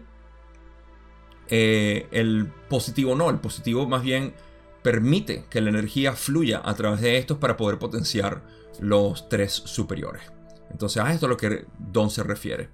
eh, 1.48 2.08
el 2.12 2.46
positivo 2.70 3.15
no, 3.15 3.32
el 3.32 3.39
positivo 3.39 3.88
más 3.88 4.03
bien 4.03 4.36
permite 4.81 5.45
que 5.50 5.62
la 5.62 5.69
energía 5.69 6.13
fluya 6.13 6.62
a 6.63 6.74
través 6.74 7.01
de 7.01 7.17
estos 7.17 7.38
para 7.38 7.57
poder 7.57 7.79
potenciar 7.79 8.43
los 8.79 9.29
tres 9.29 9.51
superiores. 9.53 10.24
Entonces 10.71 11.01
a 11.01 11.12
esto 11.12 11.25
es 11.25 11.29
lo 11.29 11.38
que 11.38 11.65
Don 11.77 12.09
se 12.09 12.24
refiere. 12.24 12.69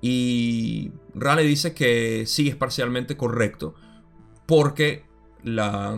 Y 0.00 0.92
Raleigh 1.14 1.48
dice 1.48 1.74
que 1.74 2.24
sí 2.26 2.48
es 2.48 2.56
parcialmente 2.56 3.16
correcto 3.16 3.74
porque 4.46 5.04
la... 5.42 5.96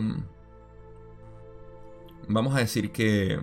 Vamos 2.27 2.55
a 2.55 2.59
decir 2.59 2.91
que... 2.91 3.39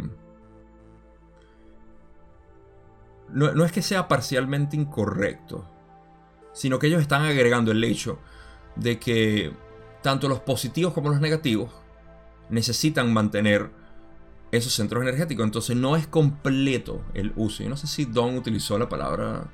No, 3.28 3.52
no 3.52 3.64
es 3.64 3.72
que 3.72 3.82
sea 3.82 4.06
parcialmente 4.06 4.76
incorrecto, 4.76 5.68
sino 6.52 6.78
que 6.78 6.86
ellos 6.86 7.02
están 7.02 7.22
agregando 7.22 7.72
el 7.72 7.82
hecho 7.82 8.20
de 8.76 9.00
que 9.00 9.52
tanto 10.02 10.28
los 10.28 10.38
positivos 10.40 10.92
como 10.92 11.08
los 11.08 11.20
negativos 11.20 11.72
necesitan 12.50 13.12
mantener 13.12 13.70
esos 14.52 14.72
centros 14.72 15.02
energéticos. 15.02 15.44
Entonces 15.44 15.76
no 15.76 15.96
es 15.96 16.06
completo 16.06 17.04
el 17.14 17.32
uso. 17.36 17.62
Yo 17.62 17.68
no 17.68 17.76
sé 17.76 17.86
si 17.86 18.04
Don 18.04 18.36
utilizó 18.36 18.78
la 18.78 18.88
palabra. 18.88 19.50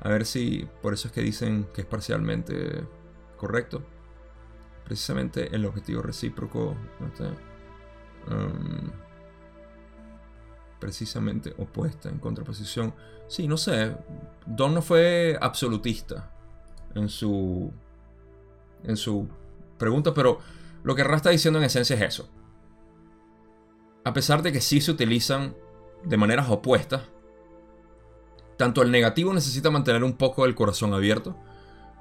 A 0.00 0.08
ver 0.08 0.26
si 0.26 0.68
por 0.82 0.94
eso 0.94 1.08
es 1.08 1.14
que 1.14 1.20
dicen 1.20 1.68
que 1.74 1.82
es 1.82 1.86
parcialmente 1.86 2.84
correcto. 3.36 3.82
Precisamente 4.84 5.54
el 5.54 5.64
objetivo 5.64 6.02
recíproco. 6.02 6.76
Um, 8.28 8.90
precisamente 10.78 11.54
opuesta, 11.58 12.08
en 12.08 12.18
contraposición. 12.18 12.92
Sí, 13.28 13.46
no 13.46 13.56
sé. 13.56 13.96
Don 14.44 14.74
no 14.74 14.82
fue 14.82 15.38
absolutista 15.40 16.32
en 16.94 17.08
su. 17.08 17.72
en 18.82 18.96
su 18.96 19.28
pregunta, 19.78 20.12
pero 20.12 20.40
lo 20.82 20.94
que 20.94 21.04
Ra 21.04 21.16
está 21.16 21.30
diciendo 21.30 21.58
en 21.58 21.64
esencia 21.64 21.96
es 21.96 22.02
eso 22.02 22.28
a 24.04 24.12
pesar 24.12 24.42
de 24.42 24.52
que 24.52 24.60
sí 24.60 24.80
se 24.80 24.90
utilizan 24.90 25.54
de 26.04 26.16
maneras 26.16 26.48
opuestas, 26.48 27.02
tanto 28.56 28.82
el 28.82 28.90
negativo 28.90 29.32
necesita 29.32 29.70
mantener 29.70 30.04
un 30.04 30.14
poco 30.14 30.44
el 30.44 30.54
corazón 30.54 30.94
abierto, 30.94 31.36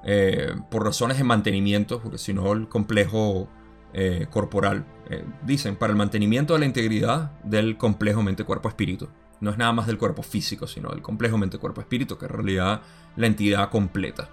eh, 0.03 0.55
por 0.71 0.83
razones 0.83 1.17
de 1.17 1.23
mantenimiento, 1.23 2.01
porque 2.01 2.17
si 2.17 2.33
no 2.33 2.51
el 2.53 2.67
complejo 2.67 3.47
eh, 3.93 4.27
corporal, 4.29 4.85
eh, 5.09 5.23
dicen, 5.43 5.75
para 5.75 5.91
el 5.91 5.97
mantenimiento 5.97 6.53
de 6.53 6.59
la 6.59 6.65
integridad 6.65 7.39
del 7.43 7.77
complejo 7.77 8.23
mente-cuerpo-espíritu. 8.23 9.09
No 9.41 9.51
es 9.51 9.57
nada 9.57 9.73
más 9.73 9.87
del 9.87 9.97
cuerpo 9.97 10.23
físico, 10.23 10.67
sino 10.67 10.89
del 10.89 11.01
complejo 11.01 11.37
mente-cuerpo-espíritu, 11.37 12.17
que 12.17 12.25
en 12.25 12.31
realidad 12.31 12.81
la 13.15 13.27
entidad 13.27 13.69
completa. 13.69 14.29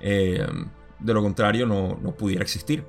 de 0.00 1.14
lo 1.14 1.22
contrario, 1.22 1.66
no, 1.66 1.98
no 2.00 2.12
pudiera 2.12 2.42
existir. 2.42 2.84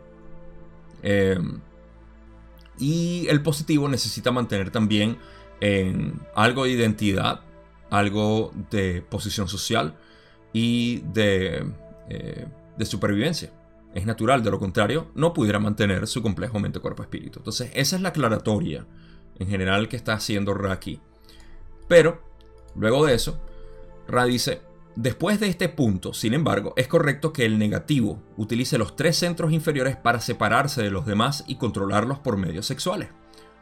Y 2.78 3.28
el 3.28 3.42
positivo 3.42 3.88
necesita 3.90 4.32
mantener 4.32 4.72
también 4.72 5.18
algo 6.36 6.64
de 6.66 6.72
identidad, 6.72 7.42
algo 7.90 8.52
de 8.72 9.02
posición 9.02 9.48
social 9.48 9.96
y 10.52 11.02
de, 11.14 11.66
eh, 12.10 12.48
de 12.78 12.86
supervivencia. 12.86 13.52
Es 13.94 14.06
natural, 14.06 14.44
de 14.44 14.50
lo 14.50 14.60
contrario, 14.60 15.12
no 15.14 15.34
pudiera 15.34 15.60
mantener 15.60 16.08
su 16.08 16.22
complejo 16.24 16.60
mente, 16.60 16.80
cuerpo, 16.80 17.04
espíritu. 17.04 17.40
Entonces, 17.40 17.70
esa 17.76 17.96
es 17.96 18.02
la 18.02 18.10
aclaratoria 18.10 18.88
en 19.38 19.48
general 19.48 19.88
que 19.88 19.96
está 19.96 20.14
haciendo 20.14 20.54
Ra 20.56 20.72
aquí. 20.72 21.00
Pero, 21.88 22.22
luego 22.76 23.06
de 23.06 23.14
eso, 23.14 23.40
Ra 24.08 24.26
dice, 24.26 24.62
después 24.96 25.40
de 25.40 25.48
este 25.48 25.70
punto, 25.70 26.14
sin 26.14 26.34
embargo, 26.34 26.74
es 26.78 26.88
correcto 26.88 27.34
que 27.34 27.46
el 27.46 27.58
negativo 27.58 28.22
utilice 28.38 28.78
los 28.78 28.96
tres 28.96 29.18
centros 29.18 29.52
inferiores 29.52 29.96
para 29.96 30.20
separarse 30.20 30.82
de 30.82 30.92
los 30.92 31.06
demás 31.06 31.44
y 31.48 31.56
controlarlos 31.56 32.20
por 32.20 32.38
medios 32.38 32.66
sexuales, 32.66 33.10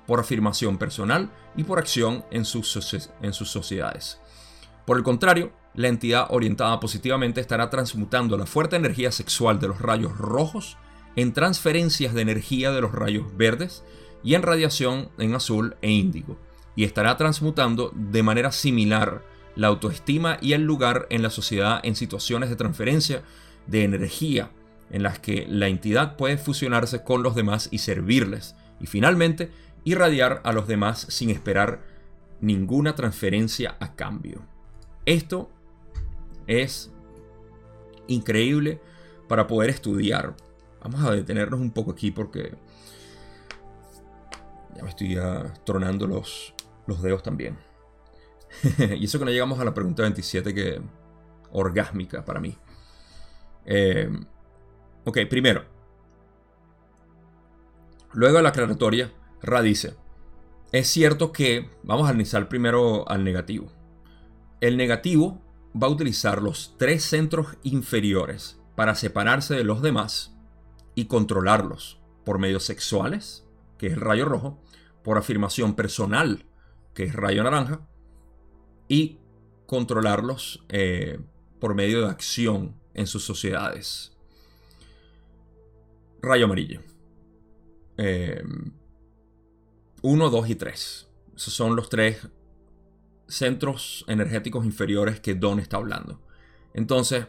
por 0.08 0.20
afirmación 0.20 0.78
personal 0.78 1.32
y 1.56 1.64
por 1.64 1.80
acción 1.80 2.26
en 2.32 2.46
sus, 2.46 2.68
sociedades. 2.68 4.20
Por 4.86 4.98
el 4.98 5.04
contrario, 5.04 5.54
la 5.74 5.88
entidad 5.88 6.28
orientada 6.32 6.80
positivamente 6.80 7.40
estará 7.40 7.70
transmutando 7.70 8.38
la 8.38 8.46
fuerte 8.46 8.76
energía 8.76 9.12
sexual 9.12 9.60
de 9.60 9.70
los 9.70 9.80
rayos 9.80 10.18
rojos 10.18 10.78
en 11.16 11.34
transferencias 11.34 12.14
de 12.14 12.22
energía 12.22 12.72
de 12.72 12.82
los 12.82 12.92
rayos 12.92 13.26
verdes 13.38 13.84
y 14.24 14.36
en 14.36 14.42
radiación 14.42 15.10
en 15.18 15.36
azul 15.36 15.76
e 15.82 15.92
índigo, 15.92 16.38
y 16.76 16.84
estará 16.84 17.18
transmutando 17.18 17.92
de 17.96 18.24
manera 18.24 18.52
similar 18.52 19.24
la 19.56 19.68
autoestima 19.68 20.38
y 20.42 20.54
el 20.54 20.64
lugar 20.64 21.08
en 21.10 21.22
la 21.22 21.30
sociedad 21.30 21.80
en 21.84 21.96
situaciones 21.96 22.50
de 22.50 22.56
transferencia 22.56 23.24
de 23.68 23.84
energía 23.84 24.52
en 24.92 25.04
las 25.04 25.20
que 25.20 25.46
la 25.48 25.68
entidad 25.68 26.18
puede 26.18 26.38
fusionarse 26.38 27.04
con 27.04 27.24
los 27.24 27.36
demás 27.36 27.70
y 27.72 27.80
servirles, 27.80 28.56
y 28.80 28.88
finalmente 28.88 29.52
irradiar 29.84 30.42
a 30.44 30.52
los 30.52 30.68
demás 30.68 31.08
sin 31.10 31.30
esperar 31.30 31.82
ninguna 32.42 32.96
transferencia 32.96 33.78
a 33.80 33.96
cambio. 33.96 34.42
Esto 35.06 35.50
es 36.48 36.92
increíble 38.08 38.82
para 39.28 39.48
poder 39.48 39.70
estudiar. 39.70 40.36
Vamos 40.84 41.02
a 41.04 41.12
detenernos 41.12 41.60
un 41.60 41.72
poco 41.72 41.92
aquí 41.92 42.12
porque 42.12 42.54
ya 44.76 44.84
me 44.84 44.90
estoy 44.90 45.18
tronando 45.64 46.08
los, 46.08 46.54
los 46.88 47.02
dedos 47.02 47.24
también. 47.24 47.58
y 49.00 49.06
eso 49.06 49.20
que 49.20 49.26
no 49.26 49.32
llegamos 49.32 49.60
a 49.60 49.66
la 49.66 49.74
pregunta 49.74 50.04
27 50.04 50.54
que 50.54 50.82
orgásmica 51.52 52.24
para 52.26 52.40
mí. 52.40 52.58
Eh, 53.66 54.10
ok, 55.06 55.20
primero. 55.30 55.66
Luego 58.14 58.38
de 58.38 58.44
la 58.44 58.50
aclaratoria, 58.50 59.12
Ra 59.42 59.62
dice, 59.62 59.96
es 60.72 60.88
cierto 60.88 61.32
que 61.32 61.70
vamos 61.84 62.08
a 62.08 62.10
analizar 62.10 62.50
primero 62.50 63.08
al 63.10 63.24
negativo. 63.24 63.72
El 64.60 64.78
negativo 64.78 65.42
va 65.82 65.88
a 65.88 65.92
utilizar 65.92 66.42
los 66.42 66.76
tres 66.78 67.04
centros 67.04 67.58
inferiores 67.64 68.60
para 68.76 68.96
separarse 68.96 69.56
de 69.56 69.64
los 69.64 69.82
demás 69.82 70.36
y 70.96 71.06
controlarlos 71.06 72.02
por 72.26 72.40
medios 72.40 72.64
sexuales, 72.64 73.46
que 73.78 73.88
es 73.88 73.94
el 73.94 74.02
rayo 74.02 74.26
rojo, 74.26 74.62
por 75.04 75.18
afirmación 75.18 75.76
personal, 75.76 76.46
que 76.94 77.04
es 77.04 77.16
rayo 77.16 77.44
naranja, 77.44 77.88
y 78.92 79.18
controlarlos 79.68 80.66
eh, 80.68 81.18
por 81.62 81.76
medio 81.76 82.02
de 82.02 82.10
acción 82.10 82.76
en 82.94 83.08
sus 83.08 83.24
sociedades. 83.24 84.12
Rayo 86.22 86.44
amarillo. 86.44 86.82
1, 86.82 86.88
eh, 87.98 88.44
2 90.02 90.50
y 90.50 90.56
3. 90.56 91.08
Esos 91.38 91.54
son 91.54 91.78
los 91.78 91.88
tres 91.88 92.28
centros 93.30 94.04
energéticos 94.10 94.66
inferiores 94.66 95.22
que 95.22 95.36
Don 95.36 95.58
está 95.60 95.78
hablando. 95.78 96.20
Entonces, 96.74 97.28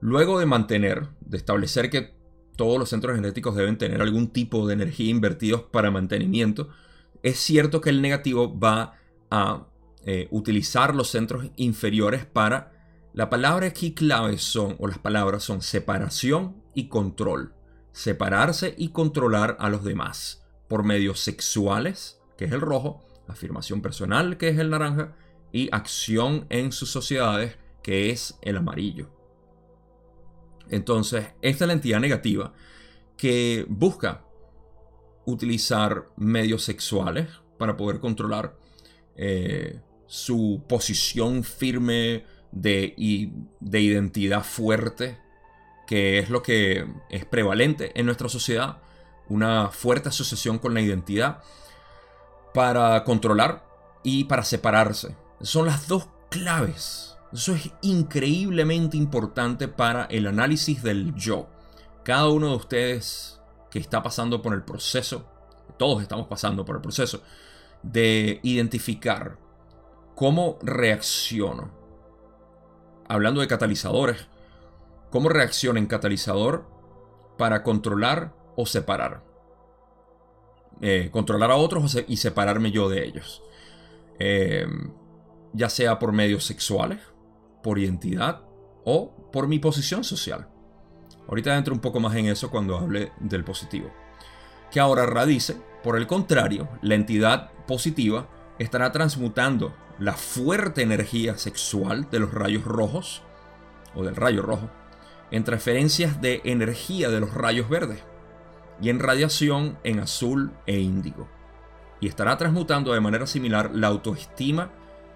luego 0.00 0.40
de 0.40 0.46
mantener, 0.46 1.06
de 1.20 1.36
establecer 1.36 1.88
que 1.88 2.16
todos 2.56 2.80
los 2.80 2.88
centros 2.88 3.16
energéticos 3.16 3.54
deben 3.54 3.78
tener 3.78 4.02
algún 4.02 4.32
tipo 4.32 4.66
de 4.66 4.74
energía 4.74 5.08
invertidos 5.08 5.62
para 5.62 5.92
mantenimiento, 5.92 6.68
es 7.22 7.38
cierto 7.38 7.80
que 7.80 7.90
el 7.90 8.02
negativo 8.02 8.58
va 8.58 8.98
a 9.30 9.68
eh, 10.10 10.26
utilizar 10.30 10.94
los 10.94 11.10
centros 11.10 11.50
inferiores 11.56 12.24
para... 12.24 12.72
La 13.12 13.28
palabra 13.28 13.66
aquí 13.66 13.92
clave 13.92 14.38
son, 14.38 14.74
o 14.78 14.86
las 14.86 14.98
palabras 14.98 15.42
son 15.42 15.60
separación 15.60 16.62
y 16.72 16.88
control. 16.88 17.52
Separarse 17.92 18.74
y 18.78 18.88
controlar 18.88 19.58
a 19.60 19.68
los 19.68 19.84
demás 19.84 20.46
por 20.66 20.82
medios 20.82 21.20
sexuales, 21.20 22.22
que 22.38 22.46
es 22.46 22.52
el 22.52 22.62
rojo, 22.62 23.04
afirmación 23.26 23.82
personal, 23.82 24.38
que 24.38 24.48
es 24.48 24.58
el 24.58 24.70
naranja, 24.70 25.14
y 25.52 25.68
acción 25.72 26.46
en 26.48 26.72
sus 26.72 26.90
sociedades, 26.90 27.58
que 27.82 28.08
es 28.08 28.38
el 28.40 28.56
amarillo. 28.56 29.10
Entonces, 30.70 31.34
esta 31.42 31.64
es 31.64 31.66
la 31.66 31.74
entidad 31.74 32.00
negativa 32.00 32.54
que 33.18 33.66
busca 33.68 34.24
utilizar 35.26 36.06
medios 36.16 36.64
sexuales 36.64 37.28
para 37.58 37.76
poder 37.76 38.00
controlar 38.00 38.56
eh, 39.14 39.82
su 40.08 40.62
posición 40.66 41.44
firme 41.44 42.24
de, 42.50 43.30
de 43.60 43.80
identidad 43.80 44.42
fuerte, 44.42 45.18
que 45.86 46.18
es 46.18 46.30
lo 46.30 46.42
que 46.42 46.86
es 47.10 47.24
prevalente 47.26 47.92
en 47.94 48.06
nuestra 48.06 48.28
sociedad, 48.28 48.78
una 49.28 49.68
fuerte 49.68 50.08
asociación 50.08 50.58
con 50.58 50.74
la 50.74 50.80
identidad 50.80 51.42
para 52.54 53.04
controlar 53.04 53.64
y 54.02 54.24
para 54.24 54.42
separarse. 54.42 55.14
Son 55.42 55.66
las 55.66 55.86
dos 55.86 56.08
claves. 56.30 57.16
Eso 57.32 57.54
es 57.54 57.70
increíblemente 57.82 58.96
importante 58.96 59.68
para 59.68 60.06
el 60.06 60.26
análisis 60.26 60.82
del 60.82 61.14
yo. 61.14 61.48
Cada 62.02 62.28
uno 62.28 62.48
de 62.48 62.56
ustedes 62.56 63.38
que 63.70 63.78
está 63.78 64.02
pasando 64.02 64.40
por 64.40 64.54
el 64.54 64.62
proceso, 64.62 65.26
todos 65.76 66.00
estamos 66.00 66.26
pasando 66.26 66.64
por 66.64 66.76
el 66.76 66.82
proceso, 66.82 67.22
de 67.82 68.40
identificar 68.42 69.36
cómo 70.18 70.58
reacciono. 70.62 71.70
Hablando 73.06 73.40
de 73.40 73.46
catalizadores, 73.46 74.26
cómo 75.10 75.28
reacciona 75.28 75.78
en 75.78 75.86
catalizador 75.86 76.66
para 77.38 77.62
controlar 77.62 78.34
o 78.56 78.66
separar. 78.66 79.22
Eh, 80.80 81.10
controlar 81.12 81.52
a 81.52 81.56
otros 81.56 81.96
y 82.08 82.16
separarme 82.16 82.72
yo 82.72 82.88
de 82.88 83.06
ellos. 83.06 83.44
Em, 84.18 84.90
ya 85.52 85.68
sea 85.68 86.00
por 86.00 86.10
medios 86.10 86.44
sexuales, 86.44 86.98
por 87.62 87.78
identidad 87.78 88.42
o 88.84 89.30
por 89.30 89.46
mi 89.46 89.60
posición 89.60 90.02
social. 90.02 90.48
Ahorita 91.28 91.56
entro 91.56 91.72
un 91.72 91.80
poco 91.80 92.00
más 92.00 92.16
en 92.16 92.26
eso 92.26 92.50
cuando 92.50 92.76
hable 92.76 93.12
del 93.20 93.44
positivo. 93.44 93.92
Que 94.72 94.80
ahora 94.80 95.06
radice, 95.06 95.56
por 95.84 95.96
el 95.96 96.08
contrario, 96.08 96.68
la 96.82 96.96
entidad 96.96 97.52
positiva 97.68 98.28
estará 98.58 98.92
transmutando 98.92 99.74
la 99.98 100.14
fuerte 100.14 100.82
energía 100.82 101.38
sexual 101.38 102.08
de 102.10 102.20
los 102.20 102.32
rayos 102.32 102.64
rojos 102.64 103.22
o 103.94 104.04
del 104.04 104.16
rayo 104.16 104.42
rojo 104.42 104.70
en 105.30 105.44
transferencias 105.44 106.20
de 106.20 106.40
energía 106.44 107.10
de 107.10 107.20
los 107.20 107.34
rayos 107.34 107.68
verdes 107.68 108.02
y 108.80 108.90
en 108.90 109.00
radiación 109.00 109.78
en 109.84 110.00
azul 110.00 110.52
e 110.66 110.78
índigo. 110.78 111.28
Y 112.00 112.08
estará 112.08 112.36
transmutando 112.36 112.92
de 112.92 113.00
manera 113.00 113.26
similar 113.26 113.74
la 113.74 113.88
autoestima 113.88 114.70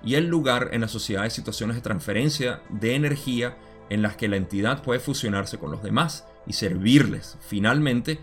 y 0.04 0.16
el 0.16 0.26
lugar 0.26 0.70
en 0.72 0.80
la 0.80 0.88
sociedad 0.88 1.22
de 1.22 1.30
situaciones 1.30 1.76
de 1.76 1.82
transferencia 1.82 2.62
de 2.68 2.96
energía 2.96 3.56
en 3.88 4.02
las 4.02 4.16
que 4.16 4.28
la 4.28 4.36
entidad 4.36 4.82
puede 4.82 5.00
fusionarse 5.00 5.58
con 5.58 5.70
los 5.70 5.82
demás 5.82 6.26
y 6.46 6.54
servirles, 6.54 7.38
finalmente, 7.40 8.18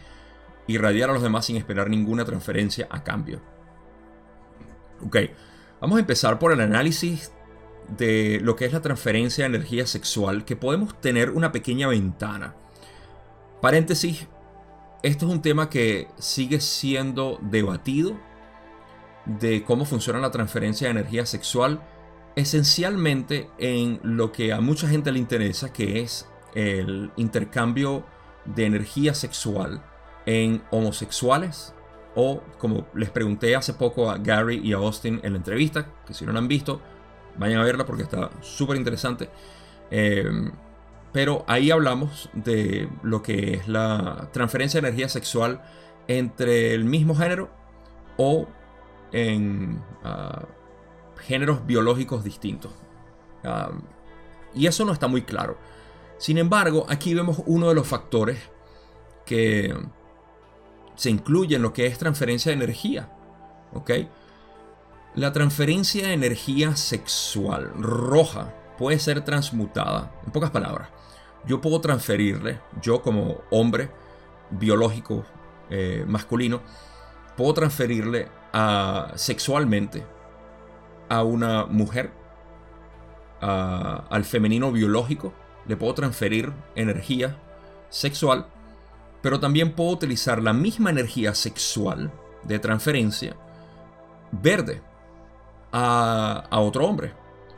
irradiar 0.68 1.10
a 1.10 1.14
los 1.14 1.24
demás 1.24 1.46
sin 1.46 1.56
esperar 1.56 1.90
ninguna 1.90 2.26
transferencia 2.26 2.88
a 2.92 3.04
cambio. 3.04 3.42
Ok, 5.06 5.18
vamos 5.80 5.98
a 5.98 6.02
empezar 6.02 6.40
por 6.40 6.52
el 6.52 6.60
análisis 6.60 7.32
de 7.98 8.40
lo 8.44 8.56
que 8.56 8.66
es 8.66 8.74
la 8.74 8.82
transferencia 8.82 9.44
de 9.44 9.56
energía 9.56 9.88
sexual, 9.88 10.46
que 10.46 10.56
podemos 10.56 11.00
tener 11.00 11.30
una 11.32 11.52
pequeña 11.52 11.88
ventana. 11.88 12.56
Paréntesis, 13.62 14.28
esto 15.04 15.26
es 15.26 15.32
un 15.32 15.42
tema 15.42 15.70
que 15.70 16.08
sigue 16.18 16.60
siendo 16.60 17.40
debatido 17.42 18.20
de 19.26 19.64
cómo 19.64 19.86
funciona 19.86 20.20
la 20.20 20.32
transferencia 20.32 20.88
de 20.88 20.92
energía 20.92 21.26
sexual, 21.26 21.82
esencialmente 22.36 23.50
en 23.58 24.00
lo 24.04 24.32
que 24.32 24.54
a 24.54 24.62
mucha 24.62 24.88
gente 24.88 25.12
le 25.12 25.20
interesa, 25.20 25.72
que 25.72 26.02
es 26.02 26.28
el 26.56 27.12
intercambio 27.16 28.06
de 28.46 28.66
energía 28.66 29.14
sexual 29.14 29.84
en 30.26 30.62
homosexuales 30.72 31.74
o 32.20 32.44
como 32.58 32.88
les 32.94 33.10
pregunté 33.10 33.56
hace 33.56 33.74
poco 33.74 34.12
a 34.12 34.18
Gary 34.18 34.60
y 34.62 34.74
a 34.74 34.78
Austin 34.78 35.22
en 35.24 35.32
la 35.32 35.38
entrevista, 35.38 35.88
que 36.06 36.14
si 36.14 36.26
no 36.26 36.34
la 36.34 36.40
han 36.40 36.50
visto, 36.50 36.82
vayan 37.38 37.62
a 37.62 37.64
verla 37.64 37.86
porque 37.86 38.04
está 38.04 38.30
súper 38.42 38.76
interesante. 38.76 39.30
Eh, 39.90 40.30
pero 41.14 41.46
ahí 41.48 41.72
hablamos 41.72 42.30
de 42.34 42.90
lo 43.04 43.24
que 43.24 43.54
es 43.54 43.70
la 43.70 44.30
transferencia 44.34 44.82
de 44.82 44.90
energía 44.90 45.08
sexual 45.08 45.64
entre 46.10 46.74
el 46.74 46.84
mismo 46.84 47.16
género 47.16 47.50
o 48.18 48.48
en 49.14 49.82
ah, 50.04 50.46
géneros 51.26 51.66
biológicos 51.66 52.26
distintos. 52.26 52.74
Y 54.54 54.68
eso 54.68 54.84
no 54.84 54.92
está 54.92 55.08
muy 55.08 55.22
claro. 55.22 55.58
Sin 56.18 56.38
embargo, 56.38 56.86
aquí 56.90 57.14
vemos 57.14 57.42
uno 57.46 57.70
de 57.70 57.76
los 57.76 57.88
factores 57.88 58.38
que 59.26 59.74
se 61.00 61.10
incluye 61.10 61.56
en 61.56 61.62
lo 61.62 61.72
que 61.72 61.86
es 61.86 61.98
transferencia 61.98 62.50
de 62.52 62.58
energía. 62.58 63.10
¿ok? 63.74 63.92
La 65.16 65.32
transferencia 65.32 66.08
de 66.08 66.14
energía 66.14 66.76
sexual 66.76 67.72
roja 67.80 68.54
puede 68.78 69.00
ser 69.00 69.24
transmutada. 69.24 70.12
En 70.26 70.34
pocas 70.34 70.52
palabras, 70.52 70.90
yo 71.48 71.62
puedo 71.62 71.80
transferirle, 71.80 72.60
yo 72.82 73.02
como 73.02 73.38
hombre 73.50 73.90
biológico 74.50 75.24
eh, 75.70 76.04
masculino, 76.06 76.62
puedo 77.38 77.54
transferirle 77.54 78.28
sexualmente 79.16 80.04
a 81.08 81.24
una 81.24 81.66
mujer, 81.66 82.12
al 83.40 84.26
femenino 84.26 84.74
biológico, 84.74 85.34
le 85.66 85.78
puedo 85.78 85.94
transferir 85.94 86.52
energía 86.76 87.38
sexual, 87.90 88.48
pero 89.22 89.40
también 89.40 89.74
puedo 89.74 89.92
utilizar 89.92 90.42
la 90.42 90.54
misma 90.54 90.90
energía 90.90 91.34
sexual 91.36 92.12
de 92.44 92.60
transferencia 92.60 93.36
verde 94.32 94.82
a, 95.72 96.48
otro 96.52 96.86
hombre, 96.86 97.14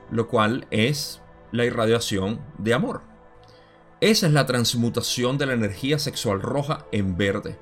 lo 0.09 0.27
cual 0.27 0.67
es 0.71 1.21
la 1.51 1.65
irradiación 1.65 2.39
de 2.57 2.73
amor. 2.73 3.01
Esa 3.99 4.27
es 4.27 4.33
la 4.33 4.45
transmutación 4.45 5.37
de 5.37 5.45
la 5.45 5.53
energía 5.53 5.99
sexual 5.99 6.41
roja 6.41 6.85
en 6.91 7.17
verde, 7.17 7.57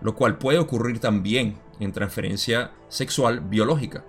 lo 0.00 0.14
cual 0.14 0.38
puede 0.38 0.58
ocurrir 0.58 1.00
también 1.00 1.58
en 1.80 1.92
transferencia 1.92 2.72
sexual 2.88 3.40
biológica. 3.40 4.04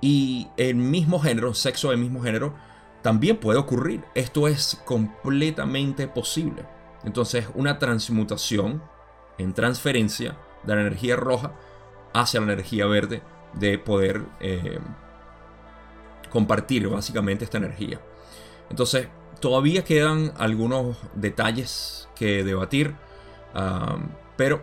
Y 0.00 0.48
el 0.56 0.76
mismo 0.76 1.20
género, 1.20 1.52
sexo 1.52 1.90
del 1.90 1.98
mismo 1.98 2.22
género, 2.22 2.54
también 3.02 3.36
puede 3.36 3.58
ocurrir. 3.58 4.02
Esto 4.14 4.48
es 4.48 4.80
completamente 4.86 6.08
posible. 6.08 6.64
Entonces, 7.04 7.48
una 7.54 7.78
transmutación 7.78 8.82
en 9.38 9.54
transferencia 9.54 10.36
de 10.64 10.74
la 10.74 10.82
energía 10.82 11.16
roja 11.16 11.52
hacia 12.12 12.40
la 12.40 12.52
energía 12.52 12.86
verde 12.86 13.22
de 13.54 13.78
poder 13.78 14.22
eh, 14.40 14.78
compartir 16.30 16.88
básicamente 16.88 17.44
esta 17.44 17.58
energía. 17.58 18.00
Entonces, 18.68 19.08
todavía 19.40 19.84
quedan 19.84 20.32
algunos 20.36 20.96
detalles 21.14 22.08
que 22.14 22.44
debatir, 22.44 22.94
pero 24.36 24.62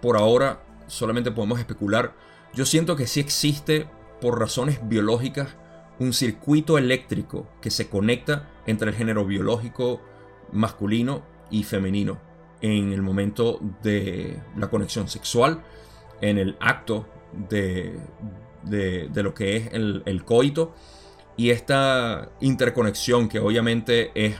por 0.00 0.16
ahora 0.16 0.62
solamente 0.86 1.30
podemos 1.30 1.60
especular. 1.60 2.14
Yo 2.54 2.66
siento 2.66 2.96
que 2.96 3.06
sí 3.06 3.20
existe, 3.20 3.88
por 4.20 4.40
razones 4.40 4.80
biológicas, 4.88 5.56
un 5.98 6.12
circuito 6.12 6.78
eléctrico 6.78 7.46
que 7.60 7.70
se 7.70 7.88
conecta 7.88 8.48
entre 8.66 8.90
el 8.90 8.96
género 8.96 9.24
biológico 9.24 10.00
masculino 10.52 11.22
y 11.52 11.62
femenino 11.62 12.18
en 12.60 12.92
el 12.92 13.02
momento 13.02 13.60
de 13.82 14.40
la 14.56 14.68
conexión 14.68 15.08
sexual, 15.08 15.62
en 16.20 16.38
el 16.38 16.56
acto 16.60 17.06
de, 17.48 17.98
de, 18.64 19.22
lo 19.22 19.34
que 19.34 19.56
es 19.56 19.72
el, 19.72 20.02
el 20.06 20.24
coito 20.24 20.74
y 21.36 21.50
esta 21.50 22.30
interconexión 22.40 23.28
que 23.28 23.38
obviamente 23.38 24.12
es 24.14 24.36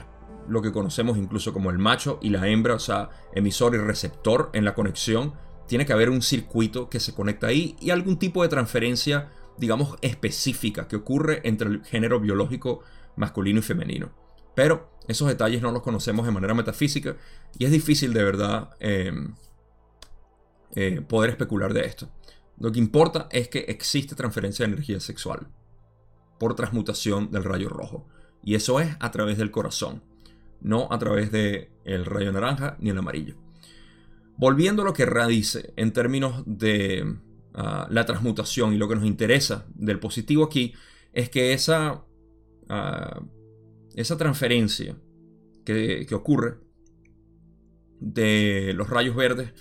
lo 0.47 0.61
que 0.61 0.71
conocemos 0.71 1.17
incluso 1.17 1.53
como 1.53 1.69
el 1.69 1.77
macho 1.77 2.19
y 2.21 2.29
la 2.29 2.47
hembra, 2.47 2.75
o 2.75 2.79
sea, 2.79 3.09
emisor 3.33 3.75
y 3.75 3.77
receptor 3.77 4.49
en 4.53 4.65
la 4.65 4.73
conexión, 4.73 5.33
tiene 5.67 5.85
que 5.85 5.93
haber 5.93 6.09
un 6.09 6.21
circuito 6.21 6.89
que 6.89 6.99
se 6.99 7.13
conecta 7.13 7.47
ahí 7.47 7.75
y 7.79 7.89
algún 7.89 8.19
tipo 8.19 8.43
de 8.43 8.49
transferencia, 8.49 9.29
digamos, 9.57 9.97
específica 10.01 10.87
que 10.87 10.97
ocurre 10.97 11.41
entre 11.43 11.69
el 11.69 11.83
género 11.83 12.19
biológico 12.19 12.81
masculino 13.15 13.59
y 13.59 13.63
femenino. 13.63 14.22
Pero 14.55 14.91
esos 15.07 15.27
detalles 15.27 15.61
no 15.61 15.71
los 15.71 15.81
conocemos 15.81 16.25
de 16.25 16.31
manera 16.31 16.53
metafísica 16.53 17.17
y 17.57 17.65
es 17.65 17.71
difícil 17.71 18.13
de 18.13 18.23
verdad 18.23 18.69
em, 18.79 19.35
eh, 20.75 21.01
poder 21.01 21.31
especular 21.31 21.73
de 21.73 21.85
esto. 21.85 22.09
Lo 22.57 22.71
que 22.71 22.79
importa 22.79 23.27
es 23.31 23.49
que 23.49 23.59
existe 23.59 24.15
transferencia 24.15 24.65
de 24.65 24.73
energía 24.73 24.99
sexual 24.99 25.47
por 26.39 26.55
transmutación 26.55 27.31
del 27.31 27.43
rayo 27.43 27.69
rojo. 27.69 28.07
Y 28.43 28.55
eso 28.55 28.79
es 28.79 28.95
a 28.99 29.11
través 29.11 29.37
del 29.37 29.51
corazón, 29.51 30.03
no 30.61 30.87
a 30.91 30.99
través 30.99 31.31
del 31.31 31.69
el 31.85 32.05
rayo 32.05 32.31
naranja 32.31 32.77
ni 32.79 32.89
el 32.89 32.97
amarillo. 32.97 33.35
Volviendo 34.37 34.81
a 34.81 34.85
lo 34.85 34.93
que 34.93 35.05
Ra 35.05 35.27
dice 35.27 35.73
en 35.75 35.93
términos 35.93 36.43
de 36.45 37.17
ah, 37.53 37.87
la 37.89 38.05
transmutación 38.05 38.73
y 38.73 38.77
lo 38.77 38.89
que 38.89 38.95
nos 38.95 39.05
interesa 39.05 39.65
del 39.75 39.99
positivo 39.99 40.43
aquí 40.43 40.73
es 41.13 41.29
que 41.29 41.53
esa, 41.53 42.03
ah, 42.67 43.21
esa 43.95 44.17
transferencia 44.17 44.95
que, 45.65 46.07
ocurre 46.13 46.55
de 47.99 48.73
los 48.75 48.89
rayos 48.89 49.15
verdes 49.15 49.53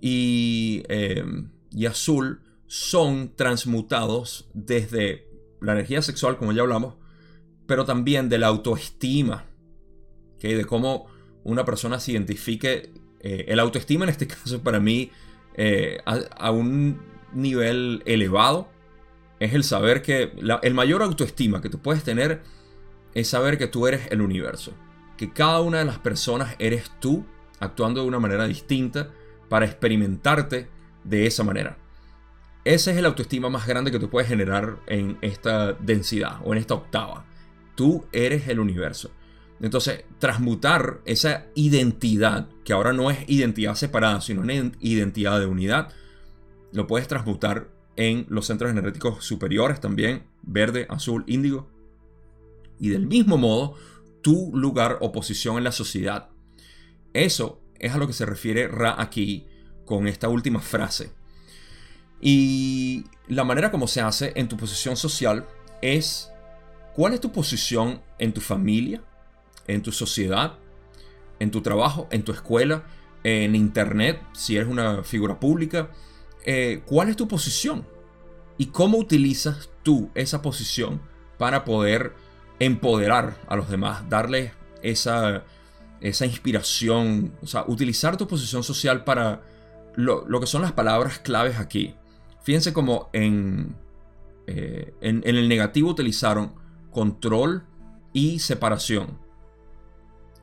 y, 0.00 0.82
eh, 0.88 1.24
y 1.70 1.86
azul 1.86 2.40
son 2.66 3.34
transmutados 3.34 4.48
desde 4.54 5.28
la 5.60 5.72
energía 5.72 6.02
sexual, 6.02 6.36
como 6.36 6.52
ya 6.52 6.62
hablamos, 6.62 6.94
pero 7.66 7.84
también 7.84 8.28
de 8.28 8.38
la 8.38 8.46
autoestima, 8.46 9.46
que 10.38 10.56
de 10.56 10.64
cómo 10.64 11.06
una 11.44 11.64
persona 11.64 11.98
se 11.98 12.12
identifique. 12.12 12.92
Eh, 13.20 13.46
el 13.48 13.58
autoestima 13.58 14.04
en 14.04 14.10
este 14.10 14.26
caso 14.28 14.62
para 14.62 14.80
mí 14.80 15.10
eh, 15.54 15.98
a, 16.04 16.50
un 16.50 17.00
nivel 17.32 18.02
elevado 18.06 18.68
es 19.40 19.54
el 19.54 19.64
saber 19.64 20.02
que 20.02 20.32
el 20.62 20.74
mayor 20.74 21.02
autoestima 21.02 21.60
que 21.60 21.68
tú 21.68 21.80
puedes 21.80 22.04
tener 22.04 22.42
es 23.18 23.28
saber 23.28 23.58
que 23.58 23.66
tú 23.66 23.86
eres 23.86 24.02
el 24.10 24.20
universo, 24.20 24.72
que 25.16 25.32
cada 25.32 25.60
una 25.60 25.78
de 25.78 25.84
las 25.84 25.98
personas 25.98 26.54
eres 26.58 26.90
tú 27.00 27.24
actuando 27.58 28.00
de 28.00 28.06
una 28.06 28.20
manera 28.20 28.46
distinta 28.46 29.10
para 29.48 29.66
experimentarte 29.66 30.68
de 31.02 31.26
esa 31.26 31.42
manera. 31.42 31.78
Ese 32.64 32.92
es 32.92 32.96
el 32.96 33.06
autoestima 33.06 33.48
más 33.48 33.66
grande 33.66 33.90
que 33.90 33.98
tú 33.98 34.08
puedes 34.08 34.28
generar 34.28 34.78
en 34.86 35.18
esta 35.22 35.72
densidad 35.72 36.40
o 36.44 36.52
en 36.52 36.58
esta 36.58 36.74
octava. 36.74 37.24
Tú 37.74 38.04
eres 38.12 38.46
el 38.48 38.60
universo. 38.60 39.10
Entonces, 39.60 40.04
transmutar 40.20 41.00
esa 41.04 41.46
identidad, 41.54 42.48
que 42.64 42.72
ahora 42.72 42.92
no 42.92 43.10
es 43.10 43.18
identidad 43.26 43.74
separada, 43.74 44.20
sino 44.20 44.44
identidad 44.78 45.40
de 45.40 45.46
unidad, 45.46 45.92
lo 46.72 46.86
puedes 46.86 47.08
transmutar 47.08 47.68
en 47.96 48.26
los 48.28 48.46
centros 48.46 48.70
energéticos 48.70 49.24
superiores 49.24 49.80
también, 49.80 50.22
verde, 50.42 50.86
azul, 50.88 51.24
índigo. 51.26 51.68
Y 52.78 52.90
del 52.90 53.06
mismo 53.06 53.36
modo, 53.36 53.74
tu 54.22 54.50
lugar 54.54 54.98
o 55.00 55.12
posición 55.12 55.58
en 55.58 55.64
la 55.64 55.72
sociedad. 55.72 56.28
Eso 57.12 57.60
es 57.78 57.92
a 57.92 57.98
lo 57.98 58.06
que 58.06 58.12
se 58.12 58.26
refiere 58.26 58.68
Ra 58.68 59.00
aquí 59.00 59.46
con 59.84 60.06
esta 60.06 60.28
última 60.28 60.60
frase. 60.60 61.12
Y 62.20 63.04
la 63.28 63.44
manera 63.44 63.70
como 63.70 63.86
se 63.86 64.00
hace 64.00 64.32
en 64.36 64.48
tu 64.48 64.56
posición 64.56 64.96
social 64.96 65.46
es 65.82 66.30
cuál 66.94 67.14
es 67.14 67.20
tu 67.20 67.32
posición 67.32 68.02
en 68.18 68.32
tu 68.32 68.40
familia, 68.40 69.02
en 69.66 69.82
tu 69.82 69.92
sociedad, 69.92 70.58
en 71.38 71.50
tu 71.50 71.62
trabajo, 71.62 72.08
en 72.10 72.24
tu 72.24 72.32
escuela, 72.32 72.86
en 73.22 73.54
internet, 73.54 74.20
si 74.32 74.56
eres 74.56 74.68
una 74.68 75.02
figura 75.02 75.38
pública. 75.38 75.90
Eh, 76.44 76.82
¿Cuál 76.86 77.08
es 77.08 77.16
tu 77.16 77.28
posición? 77.28 77.86
¿Y 78.56 78.66
cómo 78.66 78.98
utilizas 78.98 79.70
tú 79.82 80.10
esa 80.14 80.42
posición 80.42 81.00
para 81.38 81.64
poder 81.64 82.14
empoderar 82.58 83.36
a 83.46 83.56
los 83.56 83.68
demás, 83.68 84.08
darles 84.08 84.52
esa, 84.82 85.44
esa 86.00 86.26
inspiración, 86.26 87.32
o 87.42 87.46
sea, 87.46 87.64
utilizar 87.66 88.16
tu 88.16 88.26
posición 88.26 88.62
social 88.62 89.04
para 89.04 89.42
lo 89.94 90.40
que 90.40 90.46
son 90.46 90.62
las 90.62 90.72
palabras 90.72 91.18
claves 91.18 91.58
aquí. 91.58 91.94
Fíjense 92.42 92.72
como 92.72 93.10
en, 93.12 93.76
eh, 94.46 94.94
en, 95.02 95.22
el 95.24 95.46
negativo 95.50 95.90
utilizaron 95.90 96.54
control 96.90 97.64
y 98.14 98.38
separación. 98.38 99.18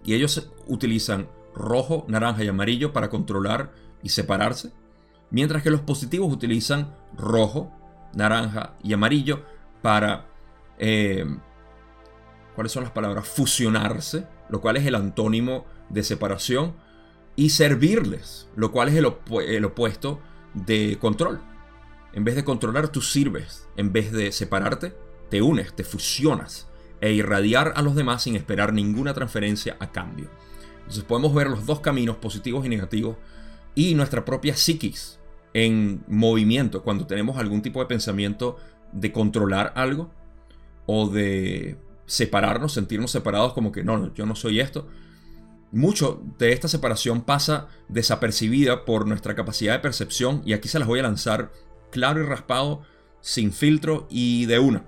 Y 0.04 0.13
ellos 0.13 0.51
utilizan 0.67 1.28
rojo, 1.56 2.06
naranja 2.08 2.43
y 2.43 2.47
amarillo 2.47 2.93
para 2.93 3.10
controlar 3.10 3.73
y 4.04 4.10
separarse. 4.10 4.71
Mientras 5.32 5.63
que 5.63 5.71
los 5.71 5.82
positivos 5.82 6.32
utilizan 6.32 6.95
rojo, 7.17 7.71
naranja 8.13 8.75
y 8.84 8.93
amarillo 8.93 9.43
para... 9.82 10.28
Eh, 10.78 11.25
¿Cuáles 12.55 12.71
son 12.71 12.83
las 12.83 12.91
palabras? 12.91 13.27
Fusionarse, 13.27 14.25
lo 14.49 14.61
cual 14.61 14.77
es 14.77 14.85
el 14.85 14.95
antónimo 14.95 15.65
de 15.89 16.03
separación. 16.03 16.73
Y 17.35 17.49
servirles, 17.49 18.47
lo 18.55 18.71
cual 18.71 18.89
es 18.89 18.95
el 18.95 19.65
opuesto 19.65 20.21
de 20.53 20.97
control. 20.99 21.41
En 22.13 22.23
vez 22.23 22.35
de 22.35 22.45
controlar, 22.45 22.87
tú 22.87 23.01
sirves. 23.01 23.67
En 23.75 23.91
vez 23.91 24.13
de 24.13 24.31
separarte, 24.31 24.95
te 25.29 25.41
unes, 25.41 25.75
te 25.75 25.83
fusionas 25.83 26.69
e 27.01 27.11
irradiar 27.11 27.73
a 27.75 27.81
los 27.81 27.93
demás 27.93 28.23
sin 28.23 28.37
esperar 28.37 28.71
ninguna 28.71 29.13
transferencia 29.13 29.75
a 29.79 29.91
cambio. 29.91 30.29
Entonces 30.79 31.03
podemos 31.03 31.33
ver 31.33 31.49
los 31.49 31.65
dos 31.65 31.81
caminos, 31.81 32.15
positivos 32.17 32.65
y 32.65 32.69
negativos, 32.69 33.17
y 33.75 33.95
nuestra 33.95 34.23
propia 34.23 34.55
psiquis 34.55 35.19
en 35.53 36.03
movimiento 36.07 36.83
cuando 36.83 37.05
tenemos 37.05 37.37
algún 37.37 37.61
tipo 37.61 37.79
de 37.79 37.87
pensamiento 37.87 38.57
de 38.91 39.11
controlar 39.11 39.73
algo 39.75 40.09
o 40.85 41.09
de 41.09 41.77
separarnos, 42.05 42.73
sentirnos 42.73 43.11
separados 43.11 43.53
como 43.53 43.71
que 43.71 43.83
no, 43.83 44.13
yo 44.13 44.25
no 44.25 44.35
soy 44.35 44.59
esto. 44.59 44.87
Mucho 45.71 46.23
de 46.37 46.53
esta 46.53 46.67
separación 46.67 47.21
pasa 47.21 47.67
desapercibida 47.89 48.85
por 48.85 49.07
nuestra 49.07 49.35
capacidad 49.35 49.73
de 49.73 49.79
percepción 49.79 50.41
y 50.45 50.53
aquí 50.53 50.67
se 50.67 50.79
las 50.79 50.87
voy 50.87 50.99
a 50.99 51.03
lanzar 51.03 51.51
claro 51.91 52.21
y 52.21 52.25
raspado, 52.25 52.83
sin 53.21 53.51
filtro 53.51 54.07
y 54.09 54.45
de 54.45 54.59
una. 54.59 54.85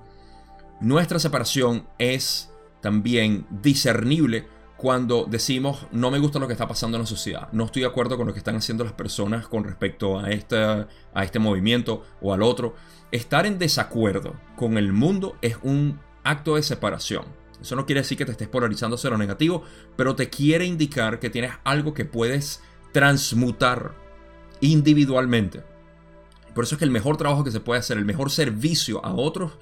Nuestra 0.80 1.20
separación 1.20 1.88
es 1.98 2.52
también 2.82 3.48
discernible 3.50 4.48
cuando 4.78 5.26
decimos 5.28 5.88
no 5.92 6.12
me 6.12 6.20
gusta 6.20 6.38
lo 6.38 6.48
que 6.48 6.54
está 6.54 6.68
pasando 6.68 6.98
en 6.98 7.02
la 7.02 7.08
sociedad, 7.08 7.50
no 7.52 7.66
estoy 7.66 7.82
de 7.82 7.88
acuerdo 7.88 8.16
con 8.16 8.28
lo 8.28 8.34
que 8.34 8.40
están 8.40 8.56
haciendo 8.56 8.84
las 8.84 8.94
personas 8.94 9.48
con 9.48 9.64
respecto 9.64 10.20
a, 10.20 10.28
a 10.28 11.24
este 11.24 11.40
movimiento 11.40 12.04
o 12.22 12.34
al 12.34 12.44
otro. 12.44 12.76
Estar 13.12 13.46
en 13.46 13.58
desacuerdo 13.58 14.36
con 14.56 14.78
el 14.78 14.94
mundo 14.94 15.36
es 15.42 15.58
un 15.64 16.00
acto 16.28 16.56
de 16.56 16.64
separación. 16.64 17.26
Eso 17.62 17.76
no 17.76 17.86
quiere 17.86 18.02
decir 18.02 18.18
que 18.18 18.26
te 18.26 18.32
estés 18.32 18.48
polarizando 18.48 18.96
hacia 18.96 19.10
lo 19.10 19.18
negativo, 19.18 19.64
pero 19.96 20.16
te 20.16 20.30
quiere 20.30 20.66
indicar 20.66 21.20
que 21.20 21.30
tienes 21.30 21.54
algo 21.64 21.94
que 21.94 22.06
puedes 22.06 22.62
transmutar 22.92 23.96
individualmente. 24.62 25.64
Por 26.54 26.64
eso 26.64 26.76
es 26.76 26.80
que 26.80 26.86
el 26.86 26.92
mejor 26.92 27.18
trabajo 27.18 27.44
que 27.44 27.52
se 27.52 27.60
puede 27.60 27.80
hacer, 27.80 27.98
el 27.98 28.06
mejor 28.06 28.30
servicio 28.30 29.04
a 29.06 29.14
otros, 29.14 29.58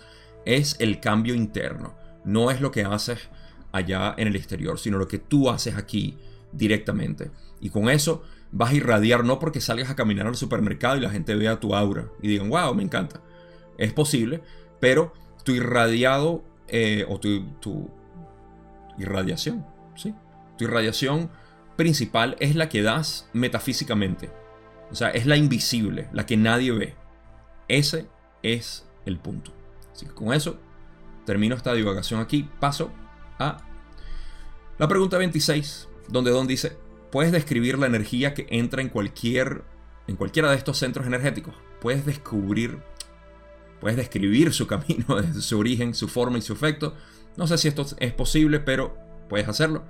es 0.45 0.75
el 0.80 0.99
cambio 0.99 1.36
interno. 1.36 1.95
No 2.23 2.51
es 2.51 2.62
lo 2.62 2.71
que 2.71 2.84
haces 2.84 3.30
allá 3.71 4.13
en 4.17 4.28
el 4.28 4.36
exterior, 4.36 4.80
sino 4.80 4.97
lo 4.97 5.08
que 5.08 5.19
tú 5.19 5.49
haces 5.49 5.75
aquí 5.75 6.17
directamente. 6.51 7.32
Y 7.60 7.69
con 7.69 7.89
eso 7.89 8.23
vas 8.51 8.71
a 8.71 8.75
irradiar 8.75 9.23
no 9.23 9.39
porque 9.39 9.62
salgas 9.62 9.89
a 9.89 9.95
caminar 9.95 10.28
al 10.28 10.36
supermercado 10.36 10.97
y 10.97 11.01
la 11.01 11.10
gente 11.10 11.36
vea 11.36 11.60
tu 11.60 11.75
aura 11.75 12.08
y 12.21 12.28
digan, 12.28 12.49
wow, 12.49 12.73
me 12.73 12.84
encanta. 12.84 13.21
Es 13.78 13.91
posible, 13.91 14.41
pero 14.80 15.13
tu 15.43 15.51
irradiado 15.51 16.43
eh, 16.67 17.06
o 17.08 17.19
tu, 17.19 17.45
tu, 17.60 17.89
irradiación, 18.97 19.65
¿sí? 19.95 20.13
Tu 20.58 20.65
irradiación 20.65 21.30
principal 21.75 22.38
es 22.39 22.56
la 22.56 22.69
que 22.69 22.82
das 22.82 23.30
metafísicamente. 23.34 24.32
O 24.91 24.95
sea, 24.95 25.10
es 25.10 25.25
la 25.25 25.36
invisible, 25.36 26.08
la 26.13 26.25
que 26.25 26.38
nadie 26.38 26.71
ve. 26.71 26.95
Ese 27.67 28.08
es 28.43 28.88
el 29.06 29.17
punto. 29.17 29.51
Así 29.91 30.06
que 30.06 30.13
con 30.13 30.34
eso 30.34 30.60
termino 31.25 31.56
esta 31.56 31.73
divagación 31.73 32.21
aquí. 32.21 32.49
Paso 32.60 32.91
a 33.39 33.58
la 34.78 34.88
pregunta 34.88 35.17
26, 35.17 35.89
donde 36.08 36.32
Don 36.32 36.47
dice, 36.47 36.78
¿puedes 37.12 37.32
describir 37.32 37.80
la 37.80 37.88
energía 37.88 38.34
que 38.34 38.47
entra 38.49 38.82
en 38.82 38.89
cualquier 38.89 39.63
en 40.08 40.15
cualquiera 40.17 40.51
de 40.51 40.58
estos 40.58 40.78
centros 40.78 41.08
energéticos? 41.08 41.56
¿Puedes 41.82 42.06
descubrir 42.06 42.80
puedes 43.85 43.97
describir 43.97 44.51
su 44.51 44.65
camino, 44.65 45.05
su 45.39 45.59
origen, 45.59 45.93
su 45.93 46.07
forma 46.07 46.39
y 46.39 46.41
su 46.41 46.53
efecto? 46.53 46.95
No 47.37 47.45
sé 47.45 47.55
si 47.59 47.67
esto 47.67 47.85
es 47.99 48.13
posible, 48.13 48.59
pero 48.59 48.97
puedes 49.29 49.47
hacerlo. 49.47 49.83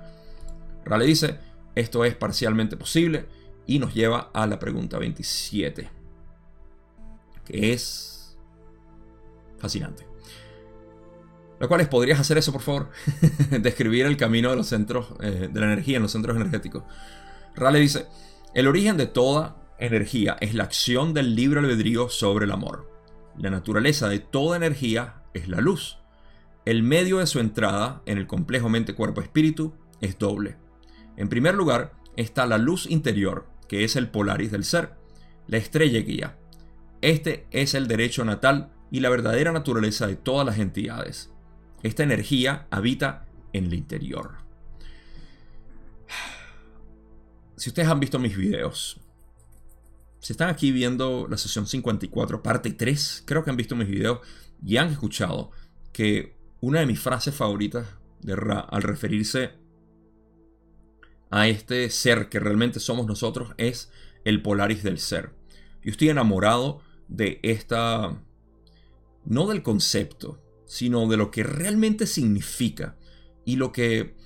Rale 0.84 1.06
dice, 1.06 1.38
esto 1.74 2.04
es 2.04 2.14
parcialmente 2.14 2.76
posible 2.76 3.24
y 3.66 3.78
nos 3.78 3.94
lleva 3.94 4.30
a 4.34 4.46
la 4.46 4.58
pregunta 4.58 4.98
27, 4.98 5.88
que 7.46 7.72
es 7.72 8.36
fascinante. 9.56 10.06
Lo 11.58 11.66
cual 11.66 11.80
es, 11.80 11.88
¿podrías 11.88 12.20
hacer 12.20 12.36
eso, 12.36 12.52
por 12.52 12.60
favor? 12.60 12.90
Describir 13.62 14.04
el 14.04 14.18
camino 14.18 14.50
de 14.50 14.56
los 14.56 14.66
centros 14.66 15.06
eh, 15.22 15.48
de 15.50 15.58
la 15.58 15.72
energía 15.72 15.96
en 15.96 16.02
los 16.02 16.12
centros 16.12 16.36
energéticos. 16.36 16.82
Rale 17.54 17.80
dice, 17.80 18.04
el 18.52 18.68
origen 18.68 18.98
de 18.98 19.06
toda 19.06 19.56
energía 19.78 20.36
es 20.42 20.52
la 20.52 20.64
acción 20.64 21.14
del 21.14 21.34
libre 21.34 21.60
albedrío 21.60 22.10
sobre 22.10 22.44
el 22.44 22.52
amor. 22.52 22.95
La 23.38 23.50
naturaleza 23.50 24.08
de 24.08 24.18
toda 24.18 24.56
energía 24.56 25.22
es 25.34 25.48
la 25.48 25.60
luz. 25.60 25.98
El 26.64 26.82
medio 26.82 27.18
de 27.18 27.26
su 27.26 27.38
entrada 27.38 28.02
en 28.06 28.18
el 28.18 28.26
complejo 28.26 28.68
mente-cuerpo-espíritu 28.68 29.74
es 30.00 30.18
doble. 30.18 30.56
En 31.16 31.28
primer 31.28 31.54
lugar 31.54 31.92
está 32.16 32.46
la 32.46 32.58
luz 32.58 32.86
interior, 32.90 33.46
que 33.68 33.84
es 33.84 33.96
el 33.96 34.08
polaris 34.08 34.50
del 34.50 34.64
ser, 34.64 34.94
la 35.46 35.58
estrella 35.58 36.00
guía. 36.00 36.38
Este 37.02 37.46
es 37.50 37.74
el 37.74 37.88
derecho 37.88 38.24
natal 38.24 38.72
y 38.90 39.00
la 39.00 39.10
verdadera 39.10 39.52
naturaleza 39.52 40.06
de 40.06 40.16
todas 40.16 40.46
las 40.46 40.58
entidades. 40.58 41.30
Esta 41.82 42.02
energía 42.02 42.66
habita 42.70 43.26
en 43.52 43.66
el 43.66 43.74
interior. 43.74 44.38
Si 47.56 47.70
ustedes 47.70 47.88
han 47.88 48.00
visto 48.00 48.18
mis 48.18 48.36
videos, 48.36 49.00
si 50.20 50.32
están 50.32 50.48
aquí 50.48 50.72
viendo 50.72 51.26
la 51.28 51.36
sesión 51.36 51.66
54, 51.66 52.42
parte 52.42 52.72
3, 52.72 53.24
creo 53.26 53.44
que 53.44 53.50
han 53.50 53.56
visto 53.56 53.76
mis 53.76 53.88
videos 53.88 54.20
y 54.64 54.76
han 54.76 54.88
escuchado 54.88 55.50
que 55.92 56.36
una 56.60 56.80
de 56.80 56.86
mis 56.86 57.00
frases 57.00 57.34
favoritas 57.34 57.86
de 58.20 58.34
Ra 58.36 58.60
al 58.60 58.82
referirse 58.82 59.52
a 61.30 61.48
este 61.48 61.90
ser 61.90 62.28
que 62.28 62.40
realmente 62.40 62.80
somos 62.80 63.06
nosotros 63.06 63.54
es 63.56 63.90
el 64.24 64.42
Polaris 64.42 64.82
del 64.82 64.98
ser. 64.98 65.32
Yo 65.82 65.90
estoy 65.90 66.08
enamorado 66.08 66.80
de 67.08 67.38
esta, 67.42 68.20
no 69.24 69.46
del 69.46 69.62
concepto, 69.62 70.42
sino 70.66 71.06
de 71.06 71.16
lo 71.16 71.30
que 71.30 71.44
realmente 71.44 72.06
significa 72.06 72.96
y 73.44 73.56
lo 73.56 73.70
que, 73.70 74.16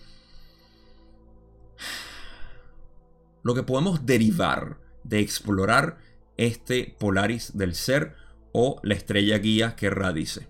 lo 3.43 3.55
que 3.55 3.63
podemos 3.63 4.07
derivar 4.07 4.81
de 5.05 5.21
explorar 5.21 5.99
este 6.37 6.97
Polaris 6.99 7.57
del 7.57 7.75
ser 7.75 8.15
o 8.53 8.81
la 8.83 8.95
estrella 8.95 9.39
guía 9.39 9.77
que 9.77 9.91
Ra 9.91 10.13
dice. 10.13 10.49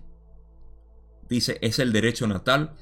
Dice, 1.29 1.57
es 1.61 1.79
el 1.79 1.93
derecho 1.93 2.27
natal 2.27 2.75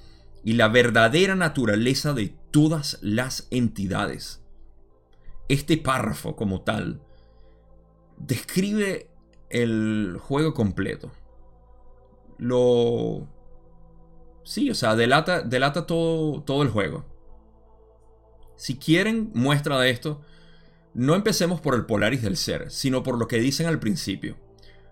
y 0.43 0.53
la 0.53 0.67
verdadera 0.67 1.35
naturaleza 1.35 2.13
de 2.13 2.33
todas 2.51 2.97
las 3.01 3.47
entidades. 3.51 4.43
Este 5.47 5.77
párrafo 5.77 6.35
como 6.35 6.61
tal 6.61 7.01
describe 8.17 9.09
el 9.49 10.17
juego 10.19 10.53
completo. 10.53 11.11
Lo... 12.37 13.27
Sí, 14.43 14.69
o 14.69 14.75
sea, 14.75 14.95
delata, 14.95 15.41
delata 15.41 15.85
todo, 15.85 16.41
todo 16.43 16.63
el 16.63 16.69
juego. 16.69 17.05
Si 18.55 18.77
quieren 18.77 19.31
muestra 19.33 19.79
de 19.79 19.89
esto, 19.89 20.21
no 20.99 21.15
empecemos 21.15 21.61
por 21.61 21.75
el 21.75 21.85
Polaris 21.85 22.21
del 22.21 22.35
ser, 22.35 22.69
sino 22.69 23.03
por 23.03 23.17
lo 23.17 23.29
que 23.29 23.39
dicen 23.39 23.67
al 23.67 23.79
principio. 23.79 24.35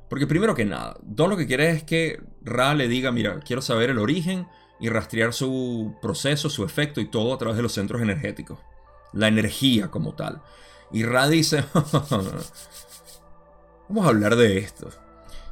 Porque 0.09 0.25
primero 0.25 0.55
que 0.55 0.63
nada, 0.63 0.95
todo 1.17 1.27
lo 1.27 1.35
que 1.35 1.47
quiere 1.47 1.69
es 1.69 1.83
que 1.83 2.21
Ra 2.41 2.73
le 2.75 2.87
diga, 2.87 3.11
mira, 3.11 3.41
quiero 3.41 3.61
saber 3.61 3.89
el 3.89 3.97
origen 3.97 4.47
y 4.79 4.87
rastrear 4.87 5.33
su 5.33 5.95
proceso, 6.01 6.49
su 6.49 6.63
efecto 6.63 7.01
y 7.01 7.11
todo 7.11 7.33
a 7.33 7.37
través 7.37 7.57
de 7.57 7.63
los 7.63 7.73
centros 7.73 8.01
energéticos. 8.01 8.57
La 9.11 9.27
energía 9.27 9.89
como 9.91 10.13
tal. 10.15 10.41
Y 10.93 11.03
Ra 11.03 11.27
dice, 11.27 11.65
vamos 13.89 14.05
a 14.05 14.07
hablar 14.07 14.37
de 14.37 14.59
esto. 14.59 14.87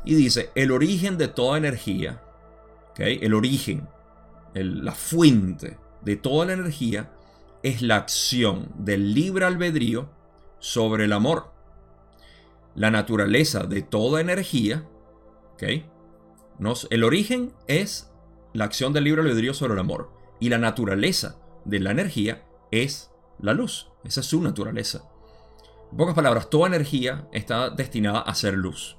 Y 0.06 0.16
dice, 0.16 0.52
el 0.56 0.72
origen 0.72 1.18
de 1.18 1.28
toda 1.28 1.58
energía, 1.58 2.22
el 2.96 3.34
origen, 3.34 3.90
la 4.54 4.94
fuente 4.94 5.78
de 6.02 6.16
toda 6.16 6.46
la 6.46 6.54
energía 6.54 7.12
es 7.62 7.82
la 7.82 7.98
acción 7.98 8.72
del 8.78 9.14
libre 9.14 9.44
albedrío 9.44 10.15
sobre 10.66 11.06
el 11.06 11.14
amor. 11.14 11.52
La 12.74 12.90
naturaleza 12.90 13.66
de 13.66 13.84
toda 13.84 14.20
energía, 14.20 14.90
Nos, 16.58 16.88
el 16.90 17.04
origen 17.04 17.54
es 17.68 18.12
la 18.54 18.66
acción 18.66 18.92
del 18.92 19.04
libre 19.04 19.22
albedrío 19.22 19.54
sobre 19.54 19.74
el 19.74 19.80
amor. 19.80 20.12
Y 20.40 20.50
la 20.50 20.58
naturaleza 20.58 21.38
de 21.66 21.80
la 21.80 21.92
energía 21.92 22.44
es 22.72 23.12
la 23.40 23.54
luz. 23.54 23.92
Esa 24.04 24.22
es 24.22 24.26
su 24.26 24.42
naturaleza. 24.42 25.04
En 25.92 25.98
pocas 25.98 26.16
palabras, 26.16 26.50
toda 26.50 26.68
energía 26.68 27.28
está 27.32 27.70
destinada 27.70 28.22
a 28.22 28.34
ser 28.34 28.56
luz. 28.56 28.98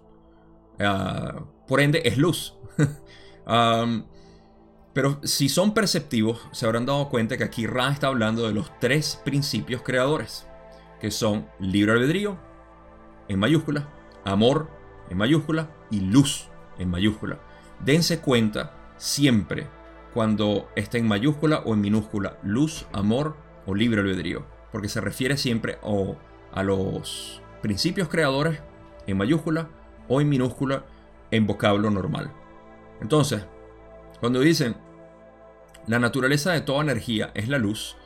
Ah, 0.79 1.45
por 1.67 1.81
ende, 1.81 2.03
es 2.05 2.17
luz. 2.17 2.55
pero 4.95 5.21
si 5.25 5.49
son 5.49 5.75
perceptivos, 5.75 6.49
se 6.53 6.65
habrán 6.65 6.87
dado 6.87 7.09
cuenta 7.09 7.37
que 7.37 7.45
aquí 7.45 7.67
Ra 7.67 7.91
está 7.91 8.07
hablando 8.07 8.47
de 8.47 8.55
los 8.55 8.71
tres 8.79 9.21
principios 9.25 9.83
creadores, 9.83 10.47
que 11.01 11.11
son 11.11 11.47
libre 11.59 11.93
albedrío, 11.93 12.37
en 13.29 13.39
mayúscula, 13.39 13.89
amor, 14.25 14.69
en 15.11 15.19
mayúscula, 15.19 15.71
y 15.91 16.01
luz, 16.01 16.49
en 16.79 16.91
mayúscula. 16.91 17.41
Dense 17.85 18.21
cuenta 18.21 18.75
siempre 18.97 19.67
cuando 20.15 20.69
esté 20.77 20.99
en 20.99 21.09
mayúscula 21.09 21.61
o 21.65 21.75
en 21.75 21.81
minúscula, 21.81 22.39
luz, 22.43 22.87
amor 22.93 23.37
o 23.67 23.75
libre 23.75 24.01
albedrío, 24.01 24.47
porque 24.73 24.89
se 24.89 25.01
refiere 25.01 25.37
siempre 25.37 25.79
o 25.83 26.17
a 26.53 26.63
los 26.63 27.43
principios 27.63 28.09
creadores 28.09 28.61
en 29.07 29.19
mayúscula 29.19 29.69
o 30.09 30.21
en 30.21 30.29
minúscula 30.29 30.85
en 31.31 31.47
vocablo 31.47 31.91
normal. 31.91 32.31
Entonces, 33.01 33.45
cuando 34.21 34.41
dicen 34.41 34.77
la 35.87 35.99
naturaleza 35.99 36.53
de 36.53 36.63
toda 36.63 36.83
energía 36.83 37.31
es 37.35 37.49
la 37.49 37.59
luz, 37.59 37.97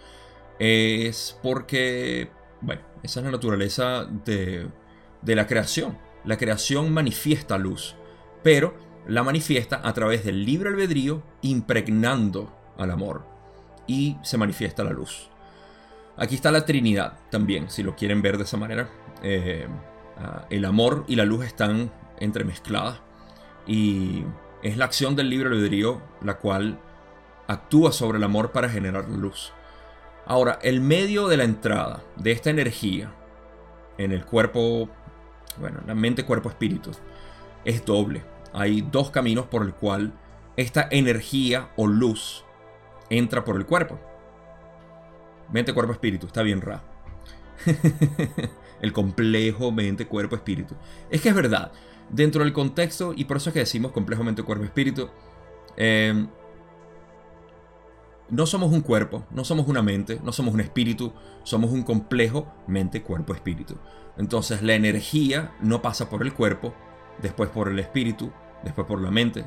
es 0.59 1.39
porque, 1.43 2.31
bueno, 2.61 2.83
esa 3.03 3.21
es 3.21 3.27
la 3.27 3.33
naturaleza 3.33 4.07
de, 4.25 4.69
la 5.23 5.47
creación. 5.47 5.99
La 6.25 6.37
creación 6.37 6.93
manifiesta 6.93 7.59
luz, 7.59 7.97
pero 8.43 8.75
la 9.07 9.23
manifiesta 9.23 9.81
a 9.83 9.93
través 9.95 10.25
del 10.25 10.45
libre 10.45 10.71
albedrío, 10.71 11.23
impregnando 11.43 12.55
al 12.77 12.91
amor. 12.91 13.25
Y 13.87 14.17
se 14.23 14.37
manifiesta 14.37 14.85
la 14.85 14.91
luz. 14.91 15.29
Aquí 16.17 16.35
está 16.35 16.51
la 16.51 16.67
Trinidad 16.67 17.19
también, 17.31 17.71
si 17.71 17.83
lo 17.83 17.97
quieren 17.97 18.21
ver 18.23 18.37
de 18.37 18.45
esa 18.45 18.57
manera. 18.57 18.91
Eh, 19.23 19.67
ah, 20.19 20.47
el 20.51 20.65
amor 20.65 21.05
y 21.09 21.17
la 21.17 21.25
luz 21.25 21.47
están 21.47 21.91
entremezcladas. 22.19 23.01
Y 23.67 24.25
es 24.63 24.77
la 24.77 24.85
acción 24.85 25.17
del 25.17 25.31
libre 25.31 25.49
albedrío 25.49 26.03
la 26.23 26.39
cual 26.39 26.79
actúa 27.49 27.93
sobre 27.93 28.19
el 28.19 28.25
amor 28.25 28.53
para 28.53 28.69
generar 28.69 29.09
luz. 29.09 29.53
Ahora, 30.31 30.61
el 30.63 30.81
medio 30.81 31.27
de 31.27 31.37
la 31.37 31.43
entrada 31.43 32.05
de 32.15 32.31
esta 32.31 32.51
energía 32.51 33.13
en 33.99 34.13
el 34.13 34.25
cuerpo, 34.25 34.89
bueno, 35.59 35.81
la 35.89 35.97
mente, 35.97 36.25
cuerpo, 36.25 36.49
espíritu, 36.49 36.93
es 37.65 37.85
doble. 37.85 38.23
Hay 38.53 38.81
dos 38.81 39.11
caminos 39.11 39.47
por 39.47 39.65
el 39.65 39.75
cual 39.75 40.13
esta 40.57 40.87
energía 40.89 41.71
o 41.75 41.89
luz 41.89 42.45
entra 43.09 43.43
por 43.43 43.57
el 43.57 43.67
cuerpo. 43.67 43.99
Mente, 45.53 45.75
cuerpo, 45.75 45.95
espíritu, 45.95 46.29
está 46.29 46.43
bien 46.43 46.61
ra. 46.61 46.85
el 48.81 48.93
complejo 48.93 49.73
mente, 49.73 50.07
cuerpo, 50.07 50.37
espíritu. 50.37 50.77
Es 51.11 51.23
que 51.23 51.31
es 51.31 51.35
verdad, 51.35 51.73
dentro 52.09 52.45
del 52.45 52.53
contexto, 52.53 53.15
y 53.17 53.25
por 53.25 53.39
eso 53.39 53.51
es 53.51 53.55
que 53.55 53.59
decimos 53.59 53.91
complejo 53.91 54.23
mente, 54.23 54.45
cuerpo, 54.45 54.63
espíritu, 54.63 55.11
eh, 55.77 56.25
no 58.31 58.47
somos 58.47 58.73
un 58.73 58.81
cuerpo, 58.81 59.25
no 59.31 59.45
somos 59.45 59.67
una 59.69 59.83
mente, 59.83 60.21
no 60.23 60.33
somos 60.33 60.55
un 60.55 60.61
espíritu, 60.61 61.13
somos 61.43 61.71
un 61.71 61.83
complejo 61.83 62.53
mente, 62.67 63.03
cuerpo, 63.03 63.35
espíritu. 63.35 63.77
Entonces 64.17 64.63
la 64.63 64.75
energía 64.75 65.53
no 65.61 65.83
pasa 65.83 66.09
por 66.09 66.23
el 66.23 66.33
cuerpo, 66.33 66.75
después 67.21 67.51
por 67.51 67.69
el 67.69 67.79
espíritu, 67.79 68.31
después 68.63 68.87
por 68.87 69.01
la 69.01 69.11
mente, 69.11 69.45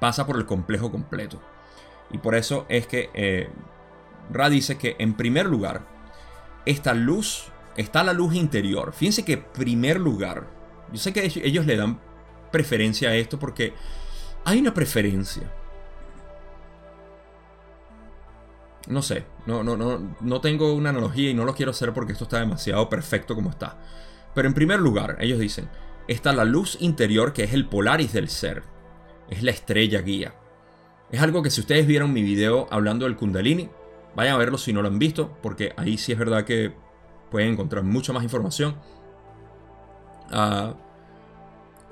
pasa 0.00 0.26
por 0.26 0.36
el 0.36 0.46
complejo 0.46 0.90
completo. 0.90 1.40
Y 2.10 2.18
por 2.18 2.34
eso 2.34 2.66
es 2.68 2.86
que 2.86 3.10
eh, 3.14 3.48
Ra 4.30 4.50
dice 4.50 4.76
que 4.76 4.96
en 4.98 5.14
primer 5.14 5.46
lugar, 5.46 5.82
esta 6.66 6.94
luz, 6.94 7.50
está 7.76 8.02
la 8.02 8.12
luz 8.12 8.34
interior. 8.34 8.92
Fíjense 8.92 9.24
que 9.24 9.38
primer 9.38 10.00
lugar, 10.00 10.46
yo 10.92 10.98
sé 10.98 11.12
que 11.12 11.32
ellos 11.44 11.66
le 11.66 11.76
dan 11.76 12.00
preferencia 12.50 13.10
a 13.10 13.14
esto 13.14 13.38
porque 13.38 13.74
hay 14.44 14.58
una 14.58 14.74
preferencia. 14.74 15.50
No 18.88 19.02
sé, 19.02 19.24
no, 19.44 19.62
no, 19.62 19.76
no, 19.76 20.16
no 20.20 20.40
tengo 20.40 20.72
una 20.72 20.90
analogía 20.90 21.30
y 21.30 21.34
no 21.34 21.44
lo 21.44 21.54
quiero 21.54 21.72
hacer 21.72 21.92
porque 21.92 22.12
esto 22.12 22.24
está 22.24 22.40
demasiado 22.40 22.88
perfecto 22.88 23.34
como 23.34 23.50
está. 23.50 23.76
Pero 24.34 24.48
en 24.48 24.54
primer 24.54 24.80
lugar, 24.80 25.18
ellos 25.20 25.38
dicen, 25.38 25.68
está 26.08 26.32
la 26.32 26.46
luz 26.46 26.78
interior 26.80 27.34
que 27.34 27.44
es 27.44 27.52
el 27.52 27.66
Polaris 27.66 28.14
del 28.14 28.30
ser. 28.30 28.62
Es 29.28 29.42
la 29.42 29.50
estrella 29.50 30.00
guía. 30.00 30.34
Es 31.10 31.20
algo 31.20 31.42
que 31.42 31.50
si 31.50 31.60
ustedes 31.60 31.86
vieron 31.86 32.14
mi 32.14 32.22
video 32.22 32.66
hablando 32.70 33.04
del 33.04 33.16
Kundalini, 33.16 33.68
vayan 34.16 34.34
a 34.34 34.38
verlo 34.38 34.56
si 34.56 34.72
no 34.72 34.80
lo 34.80 34.88
han 34.88 34.98
visto, 34.98 35.36
porque 35.42 35.74
ahí 35.76 35.98
sí 35.98 36.12
es 36.12 36.18
verdad 36.18 36.44
que 36.44 36.72
pueden 37.30 37.52
encontrar 37.52 37.84
mucha 37.84 38.14
más 38.14 38.22
información. 38.22 38.76
Ah, 40.30 40.74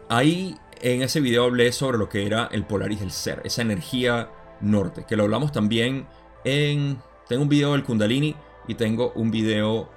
ahí 0.09 0.57
en 0.81 1.03
ese 1.03 1.21
video 1.21 1.45
hablé 1.45 1.73
sobre 1.73 1.99
lo 1.99 2.09
que 2.09 2.27
era 2.27 2.49
el 2.53 2.65
Polaris 2.65 3.01
del 3.01 3.11
ser, 3.11 3.43
esa 3.45 3.61
energía 3.61 4.31
norte, 4.63 5.05
que 5.07 5.17
lo 5.17 5.25
hablamos 5.25 5.53
también 5.53 6.07
tengo 6.47 7.43
un 7.43 7.49
video 7.49 7.73
del 7.73 7.83
Kundalini 7.83 8.37
y 8.69 8.75
tengo 8.77 9.13
un 9.17 9.33
video 9.33 9.91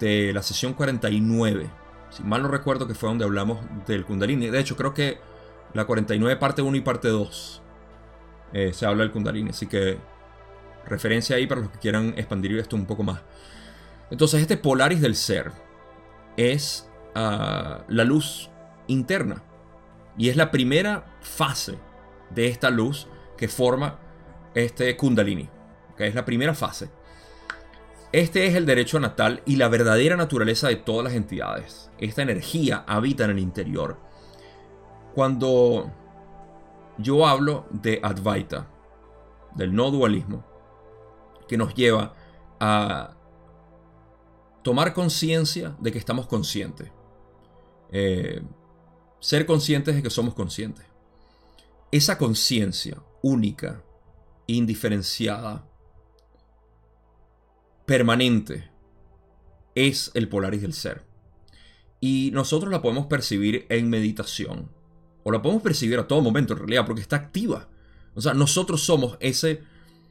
de 0.00 0.32
la 0.32 0.42
sesión 0.42 0.74
49. 0.74 1.70
Si 2.10 2.24
mal 2.24 2.42
no 2.42 2.48
recuerdo 2.48 2.88
que 2.88 2.94
fue 2.94 3.08
donde 3.08 3.24
hablamos 3.24 3.60
del 3.86 4.04
Kundalini. 4.04 4.48
De 4.48 4.58
hecho, 4.58 4.76
creo 4.76 4.92
que 4.94 5.18
la 5.74 5.84
49 5.84 6.36
parte 6.40 6.60
1 6.60 6.76
y 6.76 6.80
parte 6.80 7.06
2 7.06 7.62
eh, 8.52 8.72
se 8.72 8.84
habla 8.84 9.04
del 9.04 9.12
Kundalini. 9.12 9.50
Así 9.50 9.68
que 9.68 9.96
referencia 10.86 11.36
ahí 11.36 11.46
para 11.46 11.60
los 11.60 11.70
que 11.70 11.78
quieran 11.78 12.14
expandir 12.16 12.58
esto 12.58 12.74
un 12.74 12.86
poco 12.86 13.04
más. 13.04 13.20
Entonces, 14.10 14.40
este 14.40 14.56
Polaris 14.56 15.00
del 15.00 15.14
ser 15.14 15.52
es 16.36 16.90
ah, 17.14 17.84
la 17.86 18.02
luz 18.02 18.50
interna. 18.88 19.44
Y 20.18 20.30
es 20.30 20.36
la 20.36 20.50
primera 20.50 21.16
fase 21.20 21.78
de 22.30 22.48
esta 22.48 22.70
luz 22.70 23.06
que 23.36 23.46
forma 23.46 24.00
este 24.54 24.96
Kundalini 24.96 25.48
que 26.02 26.08
es 26.08 26.14
la 26.14 26.24
primera 26.24 26.54
fase. 26.54 26.90
Este 28.10 28.46
es 28.46 28.54
el 28.54 28.66
derecho 28.66 28.98
natal 29.00 29.42
y 29.46 29.56
la 29.56 29.68
verdadera 29.68 30.16
naturaleza 30.16 30.68
de 30.68 30.76
todas 30.76 31.04
las 31.04 31.14
entidades. 31.14 31.90
Esta 31.98 32.22
energía 32.22 32.84
habita 32.86 33.24
en 33.24 33.30
el 33.30 33.38
interior. 33.38 33.98
Cuando 35.14 35.90
yo 36.98 37.26
hablo 37.26 37.66
de 37.70 38.00
Advaita, 38.02 38.68
del 39.54 39.74
no 39.74 39.90
dualismo, 39.90 40.44
que 41.48 41.56
nos 41.56 41.74
lleva 41.74 42.14
a 42.58 43.16
tomar 44.62 44.92
conciencia 44.94 45.76
de 45.78 45.92
que 45.92 45.98
estamos 45.98 46.26
conscientes. 46.26 46.90
Eh, 47.92 48.42
ser 49.20 49.46
conscientes 49.46 49.94
de 49.94 50.02
que 50.02 50.10
somos 50.10 50.34
conscientes. 50.34 50.84
Esa 51.92 52.18
conciencia 52.18 53.02
única, 53.22 53.84
indiferenciada, 54.46 55.68
permanente 57.86 58.70
es 59.74 60.10
el 60.14 60.28
Polaris 60.28 60.62
del 60.62 60.72
ser. 60.72 61.02
Y 62.00 62.30
nosotros 62.32 62.70
la 62.70 62.82
podemos 62.82 63.06
percibir 63.06 63.66
en 63.68 63.88
meditación. 63.88 64.70
O 65.22 65.30
la 65.30 65.40
podemos 65.40 65.62
percibir 65.62 65.98
a 65.98 66.08
todo 66.08 66.20
momento 66.20 66.52
en 66.52 66.60
realidad, 66.60 66.84
porque 66.84 67.00
está 67.00 67.16
activa. 67.16 67.68
O 68.14 68.20
sea, 68.20 68.34
nosotros 68.34 68.82
somos 68.82 69.16
ese... 69.20 69.62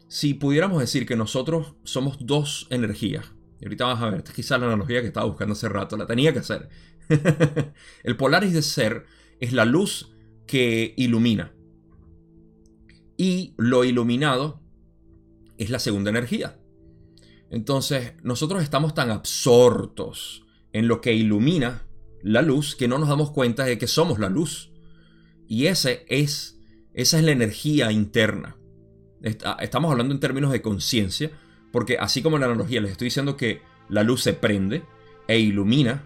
Si 0.08 0.34
pudiéramos 0.34 0.80
decir 0.80 1.06
que 1.06 1.16
nosotros 1.16 1.76
somos 1.84 2.18
dos 2.26 2.68
energías. 2.70 3.26
Y 3.60 3.66
ahorita 3.66 3.86
vamos 3.86 4.04
a 4.04 4.10
ver, 4.10 4.20
esta 4.20 4.32
es 4.32 4.36
quizás 4.36 4.60
la 4.60 4.68
analogía 4.68 5.02
que 5.02 5.08
estaba 5.08 5.26
buscando 5.26 5.54
hace 5.54 5.70
rato, 5.70 5.96
la 5.96 6.08
tenía 6.08 6.34
que 6.34 6.40
hacer. 6.40 6.70
el 8.04 8.18
Polaris 8.18 8.54
del 8.54 8.64
ser 8.64 9.06
es 9.40 9.54
la 9.54 9.66
luz 9.66 10.12
que 10.48 10.94
ilumina. 10.98 11.54
Y 13.18 13.54
lo 13.58 13.84
iluminado 13.84 14.62
es 15.58 15.70
la 15.70 15.80
segunda 15.80 16.10
energía. 16.10 16.61
Entonces, 17.52 18.14
nosotros 18.24 18.64
estamos 18.64 18.94
tan 18.94 19.12
absortos 19.12 20.44
en 20.72 20.88
lo 20.88 21.02
que 21.02 21.14
ilumina 21.14 21.86
la 22.24 22.42
luz 22.42 22.76
que 22.76 22.88
no 22.88 22.98
nos 22.98 23.10
damos 23.10 23.32
cuenta 23.32 23.66
de 23.66 23.78
que 23.78 23.88
somos 23.88 24.20
la 24.20 24.30
luz. 24.30 24.72
Y 25.48 25.68
ese 25.68 26.06
es, 26.08 26.58
esa 26.94 27.20
es 27.20 27.26
la 27.26 27.32
energía 27.32 27.92
interna. 27.92 28.56
Estamos 29.60 29.92
hablando 29.92 30.14
en 30.14 30.22
términos 30.22 30.52
de 30.52 30.62
conciencia, 30.62 31.30
porque 31.74 31.98
así 31.98 32.22
como 32.22 32.38
en 32.38 32.42
la 32.42 32.48
analogía 32.48 32.80
les 32.80 32.92
estoy 32.92 33.08
diciendo 33.08 33.36
que 33.36 33.62
la 33.90 34.04
luz 34.04 34.24
se 34.24 34.34
prende 34.34 34.84
e 35.28 35.40
ilumina, 35.40 36.06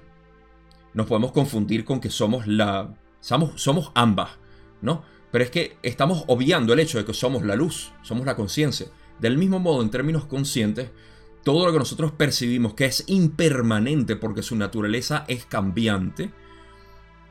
nos 0.96 1.06
podemos 1.06 1.32
confundir 1.32 1.86
con 1.86 2.00
que 2.00 2.10
somos 2.10 2.48
la 2.48 2.98
somos, 3.20 3.62
somos 3.62 3.92
ambas, 3.94 4.32
¿no? 4.82 5.04
Pero 5.32 5.44
es 5.44 5.52
que 5.52 5.78
estamos 5.84 6.24
obviando 6.28 6.74
el 6.74 6.80
hecho 6.80 6.98
de 6.98 7.06
que 7.06 7.14
somos 7.14 7.44
la 7.44 7.56
luz, 7.56 7.92
somos 8.02 8.26
la 8.26 8.36
conciencia. 8.36 8.88
Del 9.20 9.38
mismo 9.38 9.60
modo, 9.60 9.82
en 9.82 9.90
términos 9.90 10.26
conscientes, 10.26 10.92
todo 11.46 11.68
lo 11.68 11.72
que 11.72 11.78
nosotros 11.78 12.12
percibimos 12.12 12.74
que 12.74 12.86
es 12.86 13.04
impermanente 13.06 14.16
porque 14.16 14.42
su 14.42 14.56
naturaleza 14.56 15.26
es 15.28 15.46
cambiante, 15.46 16.32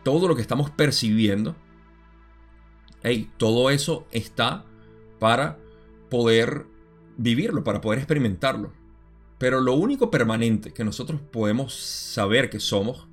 todo 0.04 0.28
lo 0.28 0.36
que 0.36 0.40
estamos 0.40 0.70
percibiendo, 0.70 1.56
todo 3.36 3.70
eso 3.70 4.06
está 4.12 4.64
para 5.18 5.58
poder 6.10 6.64
vivirlo, 7.16 7.64
para 7.64 7.80
poder 7.80 7.98
experimentarlo. 7.98 8.72
Pero 9.38 9.60
lo 9.60 9.74
único 9.74 10.12
permanente 10.12 10.72
que 10.72 10.84
nosotros 10.84 11.20
podemos 11.20 11.74
saber 11.74 12.50
que 12.50 12.60
somos, 12.60 13.08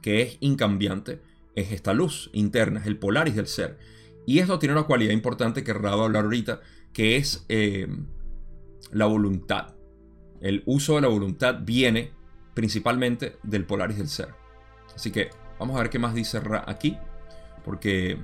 que 0.00 0.22
es 0.22 0.38
incambiante, 0.40 1.20
es 1.56 1.72
esta 1.72 1.92
luz 1.92 2.30
interna, 2.32 2.80
es 2.80 2.86
el 2.86 2.98
polaris 2.98 3.36
del 3.36 3.48
ser. 3.48 3.78
Y 4.26 4.38
esto 4.38 4.58
tiene 4.58 4.72
una 4.72 4.84
cualidad 4.84 5.12
importante 5.12 5.62
que 5.62 5.74
Rado 5.74 6.04
hablar 6.04 6.24
ahorita, 6.24 6.62
que 6.94 7.16
es 7.16 7.44
eh, 7.50 7.86
la 8.92 9.04
voluntad. 9.04 9.77
El 10.40 10.62
uso 10.66 10.94
de 10.94 11.02
la 11.02 11.08
voluntad 11.08 11.56
viene 11.60 12.12
principalmente 12.54 13.38
del 13.42 13.64
Polaris 13.64 13.98
del 13.98 14.08
ser. 14.08 14.34
Así 14.94 15.10
que 15.10 15.30
vamos 15.58 15.76
a 15.76 15.80
ver 15.80 15.90
qué 15.90 15.98
más 15.98 16.14
dice 16.14 16.40
Ra 16.40 16.64
aquí, 16.66 16.96
porque 17.64 18.18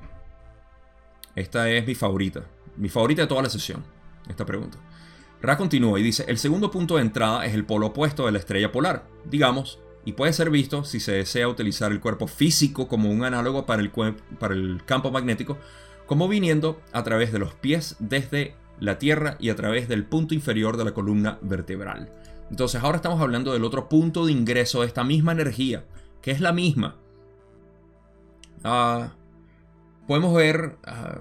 esta 1.34 1.70
es 1.70 1.86
mi 1.86 1.94
favorita. 1.94 2.44
Mi 2.76 2.88
favorita 2.88 3.22
de 3.22 3.28
toda 3.28 3.42
la 3.42 3.50
sesión, 3.50 3.84
esta 4.28 4.44
pregunta. 4.44 4.78
Ra 5.40 5.56
continúa 5.56 6.00
y 6.00 6.02
dice, 6.02 6.24
el 6.26 6.38
segundo 6.38 6.70
punto 6.70 6.96
de 6.96 7.02
entrada 7.02 7.44
es 7.44 7.54
el 7.54 7.64
polo 7.64 7.88
opuesto 7.88 8.26
de 8.26 8.32
la 8.32 8.38
estrella 8.38 8.72
polar, 8.72 9.06
digamos, 9.24 9.78
y 10.04 10.12
puede 10.12 10.32
ser 10.32 10.50
visto 10.50 10.84
si 10.84 11.00
se 11.00 11.12
desea 11.12 11.48
utilizar 11.48 11.92
el 11.92 12.00
cuerpo 12.00 12.26
físico 12.26 12.88
como 12.88 13.10
un 13.10 13.24
análogo 13.24 13.66
para 13.66 13.82
el, 13.82 13.90
para 14.38 14.54
el 14.54 14.82
campo 14.84 15.10
magnético, 15.10 15.58
como 16.06 16.28
viniendo 16.28 16.80
a 16.92 17.02
través 17.02 17.32
de 17.32 17.38
los 17.38 17.54
pies 17.54 17.96
desde 17.98 18.54
la 18.84 18.98
Tierra 18.98 19.36
y 19.38 19.50
a 19.50 19.56
través 19.56 19.88
del 19.88 20.04
punto 20.04 20.34
inferior 20.34 20.76
de 20.76 20.84
la 20.84 20.94
columna 20.94 21.38
vertebral. 21.42 22.12
Entonces 22.50 22.82
ahora 22.82 22.96
estamos 22.96 23.20
hablando 23.20 23.52
del 23.52 23.64
otro 23.64 23.88
punto 23.88 24.26
de 24.26 24.32
ingreso 24.32 24.80
de 24.80 24.86
esta 24.86 25.04
misma 25.04 25.32
energía, 25.32 25.84
que 26.22 26.30
es 26.30 26.40
la 26.40 26.52
misma. 26.52 26.96
Ah, 28.62 29.12
podemos 30.06 30.34
ver... 30.34 30.76
Ah, 30.84 31.20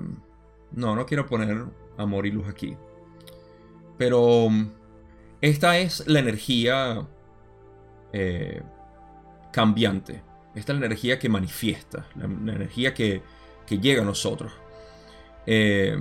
no, 0.72 0.96
no 0.96 1.06
quiero 1.06 1.26
poner 1.28 1.66
amor 1.98 2.26
y 2.26 2.32
luz 2.32 2.48
aquí. 2.48 2.76
Pero 3.98 4.50
esta 5.42 5.78
es 5.78 6.08
la 6.08 6.20
energía 6.20 7.08
eh, 8.12 8.62
cambiante. 9.52 10.24
Esta 10.56 10.74
es 10.74 10.80
la 10.80 10.86
energía 10.86 11.20
que 11.20 11.30
manifiesta, 11.30 12.08
la, 12.16 12.26
energía 12.26 12.94
que, 12.94 13.22
llega 13.70 14.04
a 14.04 14.06
nosotros 14.06 14.54
eh, 15.48 15.98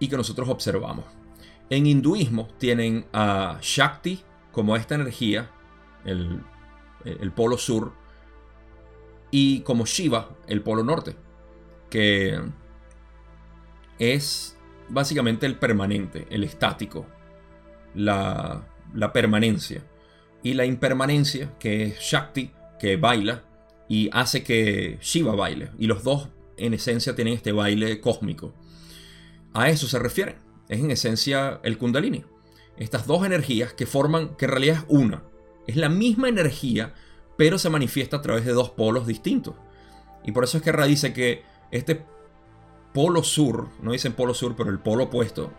y 0.00 0.08
que 0.08 0.16
nosotros 0.16 0.48
observamos. 0.48 1.04
En 1.68 1.86
hinduismo 1.86 2.48
tienen 2.58 3.06
a 3.12 3.58
Shakti 3.62 4.20
como 4.50 4.74
esta 4.74 4.96
energía, 4.96 5.48
el, 6.04 6.40
el 7.04 7.30
polo 7.30 7.56
sur, 7.56 7.92
y 9.30 9.60
como 9.60 9.86
Shiva, 9.86 10.30
el 10.48 10.62
polo 10.62 10.82
norte, 10.82 11.14
que 11.88 12.40
es 13.98 14.58
básicamente 14.88 15.46
el 15.46 15.56
permanente, 15.56 16.26
el 16.30 16.42
estático, 16.42 17.06
la, 17.94 18.66
la 18.94 19.12
permanencia. 19.12 19.84
Y 20.42 20.54
la 20.54 20.64
impermanencia, 20.64 21.56
que 21.58 21.84
es 21.84 22.00
Shakti, 22.00 22.50
que 22.78 22.96
baila 22.96 23.44
y 23.88 24.08
hace 24.12 24.42
que 24.42 24.98
Shiva 25.02 25.34
baile. 25.34 25.70
Y 25.78 25.86
los 25.86 26.02
dos 26.02 26.28
en 26.56 26.74
esencia 26.74 27.14
tienen 27.14 27.34
este 27.34 27.52
baile 27.52 28.00
cósmico. 28.00 28.54
A 29.52 29.68
eso 29.68 29.86
se 29.86 29.98
refiere. 29.98 30.38
Es 30.68 30.80
en 30.80 30.90
esencia 30.90 31.60
el 31.62 31.78
kundalini. 31.78 32.24
Estas 32.76 33.06
dos 33.06 33.24
energías 33.26 33.72
que 33.72 33.86
forman, 33.86 34.36
que 34.36 34.46
en 34.46 34.50
realidad 34.50 34.76
es 34.78 34.84
una. 34.88 35.22
Es 35.66 35.76
la 35.76 35.88
misma 35.88 36.28
energía, 36.28 36.94
pero 37.36 37.58
se 37.58 37.70
manifiesta 37.70 38.18
a 38.18 38.22
través 38.22 38.44
de 38.44 38.52
dos 38.52 38.70
polos 38.70 39.06
distintos. 39.06 39.54
Y 40.24 40.32
por 40.32 40.44
eso 40.44 40.58
es 40.58 40.62
que 40.62 40.72
Ra 40.72 40.86
dice 40.86 41.12
que 41.12 41.42
este 41.70 42.04
polo 42.92 43.22
sur, 43.22 43.68
no 43.82 43.92
dicen 43.92 44.12
polo 44.12 44.34
sur, 44.34 44.56
pero 44.56 44.70
el 44.70 44.78
polo 44.78 45.04
opuesto 45.04 45.52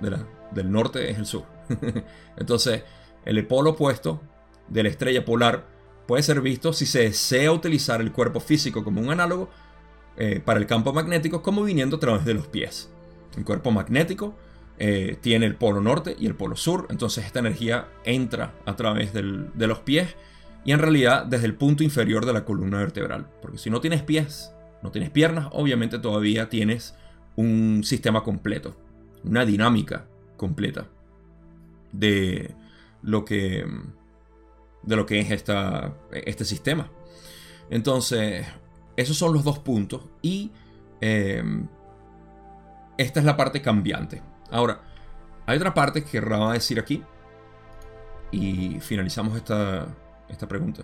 del 0.52 0.72
norte 0.72 1.10
es 1.10 1.18
el 1.18 1.26
sur. 1.26 1.46
Entonces, 2.38 2.84
el 3.26 3.46
polo 3.48 3.72
opuesto 3.72 4.22
de 4.68 4.84
la 4.84 4.90
estrella 4.90 5.26
polar 5.26 5.68
puede 6.08 6.24
ser 6.24 6.42
visto 6.42 6.74
si 6.74 6.86
se 6.86 7.00
desea 7.04 7.52
utilizar 7.52 8.02
el 8.02 8.12
cuerpo 8.12 8.40
físico 8.40 8.84
como 8.84 9.02
un 9.02 9.12
análogo 9.12 9.50
eh, 10.18 10.42
para 10.44 10.60
el 10.60 10.68
campo 10.68 10.94
magnético, 10.94 11.42
como 11.42 11.64
viniendo 11.64 11.98
a 11.98 12.00
través 12.00 12.26
de 12.26 12.34
los 12.34 12.48
pies. 12.48 12.92
El 13.38 13.46
cuerpo 13.46 13.72
magnético 13.72 14.36
eh, 14.78 15.18
tiene 15.22 15.46
el 15.46 15.56
polo 15.56 15.82
norte 15.82 16.16
y 16.20 16.26
el 16.26 16.36
polo 16.36 16.56
sur, 16.56 16.88
entonces 16.90 17.26
esta 17.26 17.40
energía 17.40 17.88
entra 18.04 18.54
a 18.66 18.76
través 18.76 19.14
de 19.14 19.68
los 19.68 19.80
pies 19.80 20.16
y 20.64 20.72
en 20.72 20.80
realidad 20.80 21.26
desde 21.26 21.46
el 21.46 21.56
punto 21.56 21.84
inferior 21.84 22.26
de 22.26 22.34
la 22.34 22.46
columna 22.46 22.80
vertebral. 22.80 23.28
Porque 23.42 23.58
si 23.58 23.70
no 23.70 23.82
tienes 23.82 24.04
pies, 24.04 24.54
no 24.84 24.92
tienes 24.92 25.10
piernas, 25.10 25.48
obviamente 25.52 26.00
todavía 26.00 26.50
tienes 26.50 26.96
un 27.36 27.84
sistema 27.84 28.24
completo, 28.24 28.76
una 29.24 29.46
dinámica 29.46 30.06
completa 30.38 30.88
de 31.92 32.54
lo 33.02 33.26
que, 33.26 33.66
de 34.84 34.96
lo 34.96 35.06
que 35.06 35.20
es 35.20 35.32
esta, 35.32 35.96
este 36.12 36.46
sistema. 36.46 36.90
Entonces, 37.70 38.46
esos 38.98 39.18
son 39.18 39.34
los 39.34 39.44
dos 39.44 39.60
puntos 39.60 40.04
y 40.22 40.52
em, 41.00 41.68
esta 42.98 43.20
es 43.20 43.26
la 43.26 43.38
parte 43.38 43.62
cambiante. 43.62 44.22
Ahora, 44.50 44.82
hay 45.46 45.58
otra 45.58 45.74
parte 45.74 46.04
que 46.04 46.20
va 46.20 46.52
a 46.52 46.54
decir 46.54 46.80
aquí 46.80 47.04
y 48.32 48.80
finalizamos 48.80 49.36
esta, 49.36 49.88
esta 50.30 50.48
pregunta, 50.48 50.84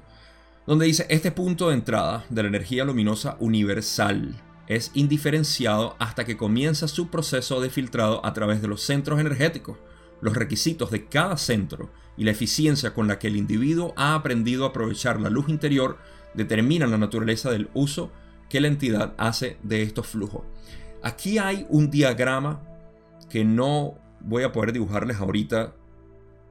donde 0.66 0.86
dice, 0.86 1.06
este 1.10 1.32
punto 1.32 1.70
de 1.70 1.76
entrada 1.76 2.26
de 2.30 2.44
la 2.44 2.50
energía 2.50 2.84
luminosa 2.84 3.38
universal 3.40 4.36
es 4.68 4.92
indiferenciado 4.94 5.96
hasta 5.98 6.26
que 6.26 6.36
comienza 6.36 6.88
su 6.88 7.10
proceso 7.10 7.62
de 7.62 7.70
filtrado 7.70 8.26
a 8.26 8.34
través 8.34 8.62
de 8.62 8.68
los 8.68 8.82
centros 8.82 9.20
energéticos. 9.20 9.78
Los 10.20 10.36
requisitos 10.36 10.92
de 10.92 11.06
cada 11.06 11.38
centro 11.38 11.90
y 12.18 12.24
la 12.26 12.32
eficiencia 12.32 12.94
con 12.94 13.08
la 13.08 13.20
que 13.20 13.28
el 13.28 13.38
individuo 13.38 13.94
ha 13.96 14.16
aprendido 14.16 14.66
a 14.66 14.70
aprovechar 14.70 15.22
la 15.22 15.30
luz 15.30 15.48
interior 15.48 15.98
determinan 16.34 16.92
la 16.92 16.98
naturaleza 16.98 17.50
del 17.52 17.70
uso 17.74 18.12
que 18.50 18.60
la 18.60 18.68
entidad 18.68 19.14
hace 19.18 19.58
de 19.64 19.84
estos 19.84 20.08
flujos. 20.08 20.44
Aquí 21.04 21.38
hay 21.38 21.66
un 21.70 21.90
diagrama 21.90 22.62
que 23.30 23.46
no 23.46 23.96
voy 24.20 24.44
a 24.44 24.52
poder 24.52 24.74
dibujarles 24.74 25.18
ahorita, 25.18 25.74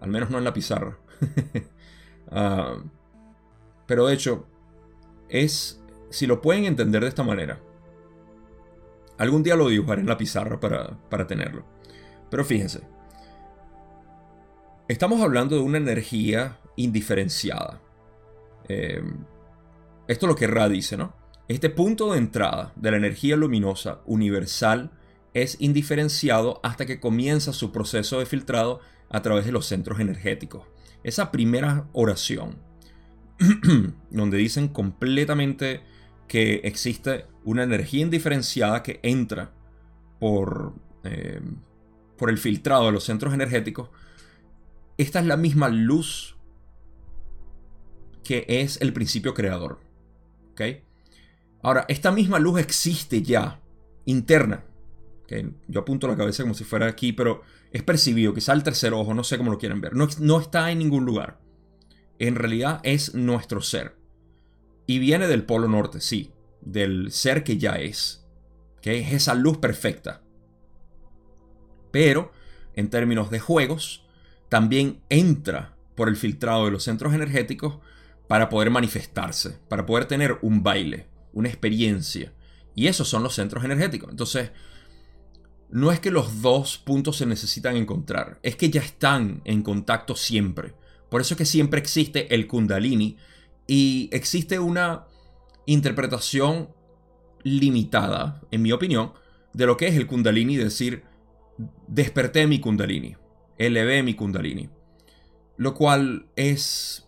al 0.00 0.10
menos 0.10 0.30
no 0.30 0.38
en 0.38 0.44
la 0.44 0.52
pizarra. 0.52 0.98
Ah, 2.28 2.78
pero 3.86 4.08
de 4.08 4.14
hecho, 4.14 4.48
es, 5.28 5.80
si 6.10 6.26
lo 6.26 6.40
pueden 6.40 6.64
entender 6.64 7.02
de 7.02 7.08
esta 7.08 7.22
manera, 7.22 7.60
Algún 9.18 9.42
día 9.42 9.56
lo 9.56 9.68
dibujaré 9.68 10.02
en 10.02 10.08
la 10.08 10.18
pizarra 10.18 10.60
para, 10.60 11.26
tenerlo. 11.26 11.64
Pero 12.30 12.44
fíjense. 12.44 12.82
Estamos 14.88 15.22
hablando 15.22 15.56
de 15.56 15.62
una 15.62 15.78
energía 15.78 16.58
indiferenciada. 16.76 17.80
Eh, 18.68 19.02
esto 20.06 20.26
es 20.26 20.28
lo 20.30 20.36
que 20.36 20.46
Ra 20.46 20.68
dice, 20.68 20.96
¿no? 20.96 21.14
Este 21.48 21.70
punto 21.70 22.12
de 22.12 22.18
entrada 22.18 22.72
de 22.74 22.90
la 22.90 22.96
energía 22.96 23.36
luminosa 23.36 24.00
universal 24.04 24.90
es 25.32 25.56
indiferenciado 25.60 26.60
hasta 26.64 26.86
que 26.86 26.98
comienza 26.98 27.52
su 27.52 27.70
proceso 27.70 28.18
de 28.18 28.26
filtrado 28.26 28.80
a 29.10 29.22
través 29.22 29.44
de 29.46 29.52
los 29.52 29.66
centros 29.66 30.00
energéticos. 30.00 30.64
Esa 31.04 31.30
primera 31.30 31.88
oración, 31.92 32.56
donde 34.10 34.38
dicen 34.38 34.66
completamente 34.66 35.82
que 36.26 36.62
existe 36.64 37.26
una 37.44 37.62
energía 37.62 38.02
indiferenciada 38.02 38.82
que 38.82 38.98
entra 39.04 39.52
por, 40.18 40.74
eh, 41.04 41.40
por 42.18 42.28
el 42.28 42.38
filtrado 42.38 42.86
de 42.86 42.92
los 42.92 43.04
centros 43.04 43.32
energéticos, 43.32 43.90
esta 44.98 45.20
es 45.20 45.26
la 45.26 45.36
misma 45.36 45.68
luz 45.68 46.36
que 48.24 48.44
es 48.48 48.80
el 48.80 48.92
principio 48.92 49.32
creador. 49.32 49.78
Ahora, 51.66 51.84
esta 51.88 52.12
misma 52.12 52.38
luz 52.38 52.60
existe 52.60 53.22
ya, 53.22 53.60
interna. 54.04 54.62
Yo 55.66 55.80
apunto 55.80 56.06
la 56.06 56.16
cabeza 56.16 56.44
como 56.44 56.54
si 56.54 56.62
fuera 56.62 56.86
aquí, 56.86 57.12
pero 57.12 57.42
es 57.72 57.82
percibido, 57.82 58.32
quizá 58.32 58.52
el 58.52 58.62
tercer 58.62 58.94
ojo, 58.94 59.14
no 59.14 59.24
sé 59.24 59.36
cómo 59.36 59.50
lo 59.50 59.58
quieren 59.58 59.80
ver. 59.80 59.96
No, 59.96 60.06
no 60.20 60.38
está 60.38 60.70
en 60.70 60.78
ningún 60.78 61.04
lugar. 61.04 61.40
En 62.20 62.36
realidad 62.36 62.78
es 62.84 63.16
nuestro 63.16 63.62
ser. 63.62 63.96
Y 64.86 65.00
viene 65.00 65.26
del 65.26 65.42
polo 65.42 65.66
norte, 65.66 66.00
sí, 66.00 66.30
del 66.60 67.10
ser 67.10 67.42
que 67.42 67.58
ya 67.58 67.72
es, 67.72 68.24
que 68.80 69.00
es 69.00 69.12
esa 69.12 69.34
luz 69.34 69.58
perfecta. 69.58 70.22
Pero, 71.90 72.30
en 72.74 72.90
términos 72.90 73.28
de 73.28 73.40
juegos, 73.40 74.06
también 74.48 75.00
entra 75.08 75.76
por 75.96 76.08
el 76.08 76.14
filtrado 76.14 76.66
de 76.66 76.70
los 76.70 76.84
centros 76.84 77.12
energéticos 77.12 77.80
para 78.28 78.50
poder 78.50 78.70
manifestarse, 78.70 79.58
para 79.68 79.84
poder 79.84 80.04
tener 80.04 80.38
un 80.42 80.62
baile, 80.62 81.08
una 81.36 81.50
experiencia. 81.50 82.32
Y 82.74 82.86
esos 82.86 83.08
son 83.08 83.22
los 83.22 83.34
centros 83.34 83.62
energéticos. 83.62 84.10
Entonces, 84.10 84.52
no 85.68 85.92
es 85.92 86.00
que 86.00 86.10
los 86.10 86.40
dos 86.40 86.78
puntos 86.78 87.18
se 87.18 87.26
necesitan 87.26 87.76
encontrar, 87.76 88.38
es 88.42 88.56
que 88.56 88.70
ya 88.70 88.80
están 88.80 89.42
en 89.44 89.62
contacto 89.62 90.16
siempre. 90.16 90.74
Por 91.10 91.20
eso 91.20 91.34
es 91.34 91.38
que 91.38 91.44
siempre 91.44 91.78
existe 91.78 92.34
el 92.34 92.46
kundalini 92.46 93.18
y 93.66 94.08
existe 94.12 94.58
una 94.58 95.04
interpretación 95.66 96.70
limitada, 97.42 98.40
en 98.50 98.62
mi 98.62 98.72
opinión, 98.72 99.12
de 99.52 99.66
lo 99.66 99.76
que 99.76 99.88
es 99.88 99.96
el 99.96 100.06
kundalini, 100.06 100.56
decir, 100.56 101.04
desperté 101.86 102.46
mi 102.46 102.60
kundalini, 102.60 103.14
elevé 103.58 104.02
mi 104.02 104.14
kundalini. 104.14 104.70
Lo 105.58 105.74
cual 105.74 106.28
es 106.34 107.06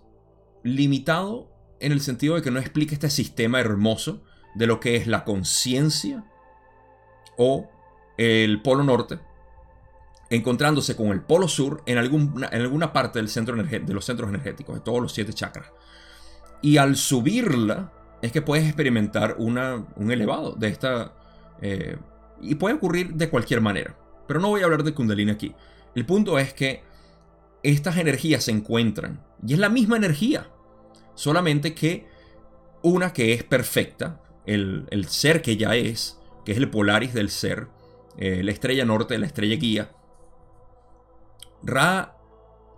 limitado 0.64 1.50
en 1.80 1.92
el 1.92 2.00
sentido 2.00 2.34
de 2.34 2.42
que 2.42 2.50
no 2.50 2.58
explica 2.58 2.94
este 2.94 3.10
sistema 3.10 3.60
hermoso 3.60 4.22
de 4.54 4.66
lo 4.66 4.80
que 4.80 4.96
es 4.96 5.06
la 5.06 5.24
conciencia 5.24 6.24
o 7.36 7.68
el 8.16 8.60
polo 8.62 8.82
norte, 8.82 9.18
encontrándose 10.30 10.96
con 10.96 11.08
el 11.08 11.22
polo 11.22 11.48
sur 11.48 11.82
en, 11.86 11.98
alguna, 11.98 12.48
en 12.50 12.62
alguna 12.62 12.92
parte 12.92 13.18
del 13.18 13.28
centro 13.28 13.56
de 13.56 13.94
los 13.94 14.04
centros 14.04 14.28
energéticos, 14.28 14.74
de 14.74 14.80
todos 14.80 15.00
los 15.00 15.12
siete 15.12 15.32
chakras. 15.32 15.70
Y 16.60 16.78
al 16.78 16.96
subirla, 16.96 17.92
es 18.20 18.32
que 18.32 18.42
puedes 18.42 18.66
experimentar 18.66 19.36
una, 19.38 19.86
un 19.96 20.10
elevado 20.10 20.52
de 20.52 20.68
esta... 20.68 21.14
Eh, 21.62 21.96
y 22.40 22.54
puede 22.56 22.76
ocurrir 22.76 23.14
de 23.14 23.30
cualquier 23.30 23.60
manera. 23.60 23.96
Pero 24.26 24.40
no 24.40 24.48
voy 24.48 24.60
a 24.60 24.64
hablar 24.64 24.82
de 24.82 24.94
Kundalini 24.94 25.30
aquí. 25.30 25.54
El 25.94 26.04
punto 26.06 26.38
es 26.38 26.52
que 26.52 26.82
estas 27.62 27.96
energías 27.96 28.44
se 28.44 28.52
encuentran. 28.52 29.24
Y 29.46 29.54
es 29.54 29.58
la 29.58 29.68
misma 29.68 29.96
energía. 29.96 30.48
Solamente 31.18 31.74
que 31.74 32.06
una 32.80 33.12
que 33.12 33.32
es 33.32 33.42
perfecta, 33.42 34.22
el, 34.46 34.86
ser 35.08 35.42
que 35.42 35.56
ya 35.56 35.74
es, 35.74 36.16
que 36.44 36.52
es 36.52 36.58
el 36.58 36.70
Polaris 36.70 37.12
del 37.12 37.28
ser, 37.28 37.66
eh, 38.16 38.44
la 38.44 38.52
estrella 38.52 38.84
norte, 38.84 39.18
la 39.18 39.26
estrella 39.26 39.56
guía. 39.56 39.90
Ra, 41.60 42.16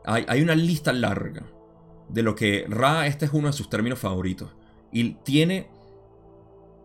hay, 0.06 0.24
hay 0.26 0.40
una 0.40 0.54
lista 0.54 0.90
larga 0.94 1.42
de 2.08 2.22
lo 2.22 2.34
que 2.34 2.64
Ra, 2.66 3.06
este 3.06 3.26
es 3.26 3.32
uno 3.34 3.48
de 3.48 3.52
sus 3.52 3.68
términos 3.68 3.98
favoritos. 3.98 4.48
Y 4.90 5.16
tiene 5.16 5.68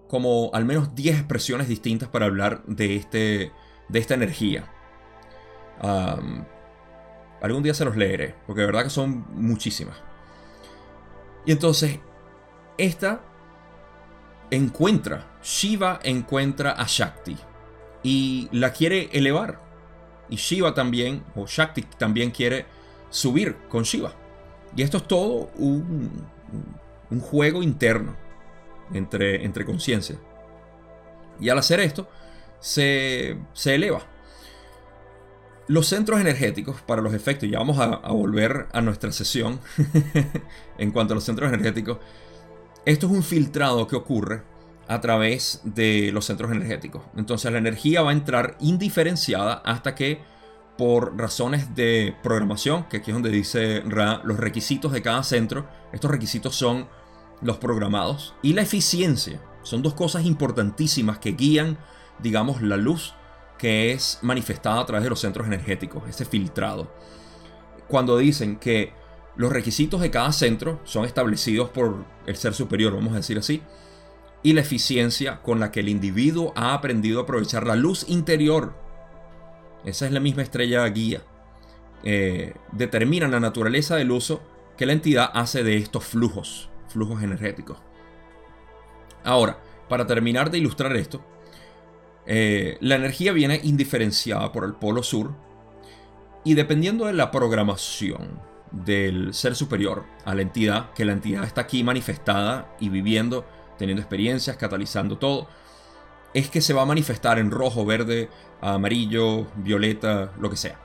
como 0.10 0.51
al 0.53 0.66
menos 0.66 0.93
10 0.93 1.20
expresiones 1.20 1.70
distintas 1.70 2.10
para 2.10 2.26
hablar 2.26 2.66
de, 2.66 2.97
este, 2.97 3.53
de 3.88 3.99
esta 3.99 4.14
energía. 4.14 4.70
algún 7.41 7.64
día 7.64 7.74
se 7.74 7.86
los 7.86 7.95
leeré, 7.95 8.36
porque 8.45 8.60
de 8.60 8.68
verdad 8.68 8.84
que 8.84 8.89
son 8.89 9.26
muchísimas. 9.36 10.03
Y 11.46 11.52
entonces, 11.52 12.00
esta 12.78 13.22
encuentra, 14.52 15.38
Shiva 15.43 16.00
encuentra 16.04 16.72
a 16.72 16.86
Shakti 16.88 17.38
y 18.04 18.50
la 18.52 18.72
quiere 18.74 19.10
elevar. 19.12 19.62
Y 20.30 20.38
Shiva 20.38 20.74
también, 20.74 21.24
o 21.36 21.46
Shakti 21.46 21.84
también 21.84 22.32
quiere 22.32 22.66
subir 23.10 23.56
con 23.70 23.84
Shiva. 23.84 24.14
Y 24.76 24.82
esto 24.82 24.98
es 24.98 25.08
todo 25.08 25.52
un, 25.58 26.10
un 27.10 27.20
juego 27.20 27.64
interno 27.64 28.16
entre, 28.93 29.43
entre 29.43 29.66
conciencia. 29.66 30.18
Y 31.39 31.50
al 31.50 31.58
hacer 31.58 31.80
esto, 31.80 32.08
se, 32.60 33.38
se, 33.54 33.76
eleva. 33.76 34.02
Los 35.68 35.88
centros 35.88 36.22
energéticos, 36.22 36.82
para 36.82 37.01
los 37.01 37.13
efectos, 37.13 37.49
ya 37.49 37.57
vamos 37.57 37.80
a, 37.80 37.97
volver 38.11 38.68
a 38.72 38.82
nuestra 38.82 39.11
sesión 39.11 39.59
en 40.78 40.91
cuanto 40.91 41.13
a 41.13 41.16
los 41.16 41.24
centros 41.24 41.51
energéticos, 41.51 41.97
esto 42.86 43.07
es 43.07 43.11
un 43.11 43.24
filtrado 43.24 43.88
que 43.88 43.95
ocurre 43.95 44.43
a 44.88 45.01
través 45.01 45.61
de 45.63 46.11
los 46.11 46.26
centros 46.26 46.51
energéticos. 46.51 47.01
Entonces 47.16 47.51
la 47.51 47.57
energía 47.57 48.03
va 48.03 48.11
a 48.11 48.13
entrar 48.13 48.57
indiferenciada 48.59 49.55
hasta 49.66 49.95
que 49.95 50.22
por 50.78 51.18
razones 51.18 51.74
de 51.74 52.16
programación, 52.22 52.84
que 52.84 52.97
aquí 52.97 53.09
es 53.09 53.16
donde 53.16 53.32
dice 53.32 53.82
Ra, 53.88 54.22
los 54.24 54.38
requisitos 54.38 54.91
de 54.91 55.01
cada 55.01 55.24
centro, 55.24 55.68
estos 55.93 56.11
requisitos 56.11 56.55
son 56.55 56.88
los 57.41 57.57
programados 57.57 58.36
y 58.43 58.53
la 58.53 58.61
eficiencia. 58.61 59.41
Son 59.63 59.82
dos 59.82 59.95
cosas 59.95 60.26
importantísimas 60.26 61.18
que 61.18 61.32
guían, 61.32 61.80
digamos, 62.20 62.61
la 62.61 62.78
luz 62.78 63.16
que 63.58 63.91
es 63.91 64.20
manifestada 64.22 64.82
a 64.82 64.86
través 64.86 65.03
de 65.03 65.10
los 65.10 65.20
centros 65.20 65.47
energéticos, 65.47 66.08
ese 66.08 66.26
filtrado. 66.26 66.91
Cuando 67.88 68.18
dicen 68.18 68.58
que 68.58 68.93
los 69.36 69.51
requisitos 69.51 70.01
de 70.01 70.12
cada 70.12 70.32
centro 70.32 70.80
son 70.84 71.06
establecidos 71.06 71.70
por 71.70 72.06
el 72.26 72.36
ser 72.36 72.53
superior, 72.53 72.93
vamos 72.93 73.14
a 73.14 73.18
decir 73.18 73.38
así, 73.38 73.62
y 74.43 74.53
la 74.53 74.62
eficiencia 74.62 75.41
con 75.41 75.60
la 75.60 75.72
que 75.72 75.80
el 75.80 75.89
individuo 75.89 76.53
ha 76.56 76.74
aprendido 76.74 77.20
a 77.20 77.24
aprovechar 77.24 77.66
la 77.66 77.76
luz 77.76 78.06
interior. 78.08 78.74
Esa 79.86 80.06
es 80.06 80.12
la 80.12 80.20
misma 80.20 80.43
estrella 80.43 80.86
guía. 80.88 81.24
Eh, 82.03 82.53
determinan 82.72 83.32
la 83.32 83.39
naturaleza 83.39 83.95
del 83.95 84.12
uso 84.12 84.43
que 84.78 84.86
la 84.86 84.93
entidad 84.93 85.32
hace 85.34 85.64
de 85.64 85.78
estos 85.78 86.03
flujos, 86.03 86.70
flujos 86.89 87.24
energéticos. 87.24 87.80
Ahora, 89.24 89.60
para 89.89 90.06
terminar 90.06 90.51
de 90.51 90.60
ilustrar 90.60 90.95
esto, 90.95 91.26
eh, 92.28 92.78
la 92.82 92.96
energía 92.96 93.34
viene 93.34 93.60
indiferenciada 93.64 94.52
por 94.52 94.64
el 94.66 94.74
polo 94.74 95.04
sur 95.04 95.36
y 96.44 96.54
dependiendo 96.54 97.06
de 97.06 97.14
la 97.14 97.32
programación 97.32 98.40
del 98.72 99.34
ser 99.34 99.56
superior 99.56 100.06
a 100.26 100.36
la 100.36 100.42
entidad, 100.42 100.92
que 100.94 101.06
la 101.06 101.14
entidad 101.14 101.44
está 101.44 101.62
aquí 101.62 101.84
manifestada 101.84 102.76
y 102.80 102.90
viviendo, 102.90 103.46
teniendo 103.78 104.02
experiencias, 104.02 104.58
catalizando 104.58 105.18
todo, 105.18 105.48
es 106.34 106.50
que 106.50 106.62
se 106.62 106.74
va 106.74 106.82
a 106.82 106.86
manifestar 106.86 107.40
en 107.40 107.52
rojo, 107.52 107.86
verde, 107.86 108.30
amarillo, 108.62 109.48
violeta, 109.56 110.34
lo 110.40 110.50
que 110.50 110.58
sea. 110.58 110.80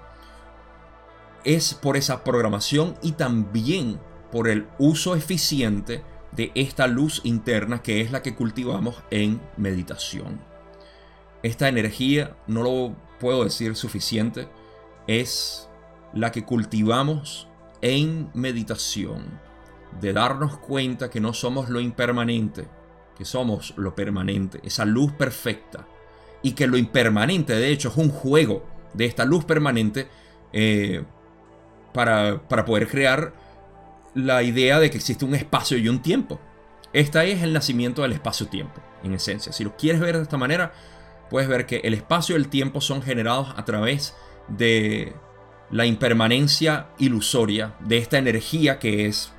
Es 1.44 1.74
por 1.74 1.96
esa 1.96 2.22
programación 2.22 2.96
y 3.02 3.12
también 3.12 3.98
por 4.30 4.48
el 4.48 4.68
uso 4.78 5.16
eficiente 5.16 6.02
de 6.32 6.52
esta 6.54 6.86
luz 6.86 7.20
interna 7.24 7.82
que 7.82 8.00
es 8.00 8.12
la 8.12 8.22
que 8.22 8.34
cultivamos 8.34 9.02
en 9.10 9.40
meditación. 9.56 10.49
Esta 11.42 11.68
energía, 11.68 12.36
no 12.46 12.62
lo 12.62 12.96
puedo 13.18 13.44
decir 13.44 13.76
suficiente, 13.76 14.48
es 15.06 15.68
la 16.12 16.32
que 16.32 16.44
cultivamos 16.44 17.48
en 17.80 18.30
meditación, 18.34 19.40
de 20.00 20.12
darnos 20.12 20.58
cuenta 20.58 21.10
que 21.10 21.20
no 21.20 21.32
somos 21.32 21.68
lo 21.68 21.80
impermanente, 21.80 22.68
que 23.16 23.24
somos 23.24 23.74
lo 23.76 23.94
permanente, 23.94 24.60
esa 24.62 24.84
luz 24.84 25.12
perfecta, 25.12 25.86
y 26.42 26.52
que 26.52 26.66
lo 26.66 26.76
impermanente 26.76 27.54
de 27.54 27.70
hecho 27.70 27.88
es 27.88 27.96
un 27.96 28.10
juego 28.10 28.64
de 28.94 29.06
esta 29.06 29.24
luz 29.24 29.44
permanente 29.44 30.08
eh, 30.52 31.04
para, 31.92 32.40
para 32.48 32.64
poder 32.64 32.88
crear 32.88 33.32
la 34.14 34.42
idea 34.42 34.80
de 34.80 34.90
que 34.90 34.96
existe 34.96 35.24
un 35.24 35.34
espacio 35.34 35.78
y 35.78 35.88
un 35.88 36.02
tiempo. 36.02 36.40
Este 36.92 37.30
es 37.30 37.42
el 37.42 37.52
nacimiento 37.52 38.02
del 38.02 38.12
espacio-tiempo, 38.12 38.80
en 39.04 39.14
esencia. 39.14 39.52
Si 39.52 39.62
lo 39.62 39.76
quieres 39.76 40.00
ver 40.00 40.16
de 40.16 40.22
esta 40.22 40.36
manera, 40.36 40.72
puedes 41.30 41.48
ver 41.48 41.64
que 41.64 41.78
el 41.84 41.94
espacio 41.94 42.36
y 42.36 42.38
el 42.38 42.48
tiempo 42.48 42.80
son 42.80 43.00
generados 43.00 43.54
a 43.56 43.64
través 43.64 44.14
de 44.48 45.14
la 45.70 45.86
impermanencia 45.86 46.88
ilusoria 46.98 47.74
de 47.80 47.98
esta 47.98 48.18
energía 48.18 48.78
que 48.78 49.06
es 49.06 49.32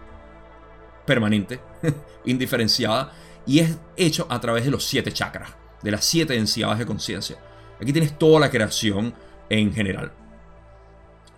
permanente, 1.05 1.59
indiferenciada, 2.25 3.11
y 3.45 3.59
es 3.59 3.77
hecho 3.97 4.25
a 4.29 4.39
través 4.39 4.63
de 4.63 4.71
los 4.71 4.85
siete 4.85 5.11
chakras, 5.11 5.51
de 5.81 5.91
las 5.91 6.05
siete 6.05 6.33
densidades 6.33 6.79
de 6.79 6.85
conciencia. 6.85 7.37
Aquí 7.79 7.91
tienes 7.91 8.17
toda 8.17 8.39
la 8.39 8.49
creación 8.49 9.13
en 9.49 9.73
general. 9.73 10.13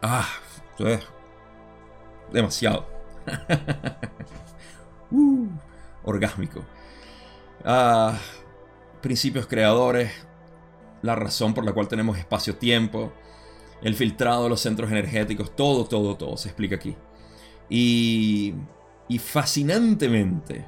Ah, 0.02 0.28
es 0.80 1.00
demasiado. 2.32 2.88
uh, 5.12 5.48
orgásmico. 6.04 6.64
Ah, 7.64 8.18
principios 9.02 9.48
creadores, 9.48 10.12
la 11.04 11.16
razón 11.16 11.54
por 11.54 11.64
la 11.64 11.74
cual 11.74 11.88
tenemos 11.88 12.18
espacio-tiempo, 12.18 13.14
el 13.84 13.94
filtrado 13.94 14.46
de 14.46 14.50
los 14.50 14.62
centros 14.62 14.90
energéticos, 14.90 15.56
todo, 15.56 15.86
todo, 15.86 16.16
todo 16.16 16.38
se 16.38 16.48
explica 16.48 16.78
aquí. 16.78 16.96
Y, 17.70 18.56
y 19.08 19.20
fascinantemente, 19.20 20.66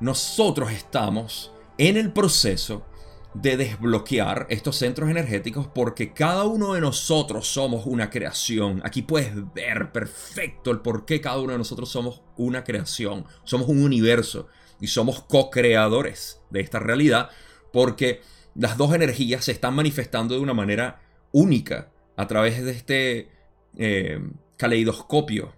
nosotros 0.00 0.70
estamos 0.72 1.52
en 1.76 1.96
el 1.96 2.12
proceso 2.12 2.86
de 3.34 3.56
desbloquear 3.56 4.46
estos 4.48 4.76
centros 4.76 5.10
energéticos 5.10 5.66
porque 5.66 6.14
cada 6.14 6.44
uno 6.44 6.72
de 6.72 6.80
nosotros 6.80 7.46
somos 7.46 7.84
una 7.84 8.08
creación. 8.08 8.80
Aquí 8.84 9.02
puedes 9.02 9.34
ver 9.52 9.92
perfecto 9.92 10.70
el 10.70 10.80
por 10.80 11.04
qué 11.04 11.20
cada 11.20 11.38
uno 11.38 11.52
de 11.52 11.58
nosotros 11.58 11.90
somos 11.90 12.22
una 12.36 12.64
creación. 12.64 13.26
Somos 13.44 13.68
un 13.68 13.82
universo 13.82 14.46
y 14.80 14.86
somos 14.86 15.22
co-creadores 15.22 16.40
de 16.50 16.60
esta 16.60 16.78
realidad 16.78 17.30
porque 17.72 18.22
las 18.58 18.76
dos 18.76 18.94
energías 18.94 19.44
se 19.44 19.52
están 19.52 19.74
manifestando 19.74 20.34
de 20.34 20.40
una 20.40 20.54
manera 20.54 21.00
única 21.32 21.90
a 22.16 22.26
través 22.26 22.64
de 22.64 22.70
este 22.70 23.28
eh, 23.76 24.20
caleidoscopio 24.56 25.54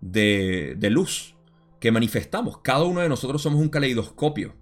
de, 0.00 0.76
luz 0.90 1.36
que 1.78 1.92
manifestamos. 1.92 2.58
Cada 2.58 2.84
uno 2.84 3.00
de 3.00 3.08
nosotros 3.08 3.42
somos 3.42 3.60
un 3.60 3.68
caleidoscopio. 3.68 4.54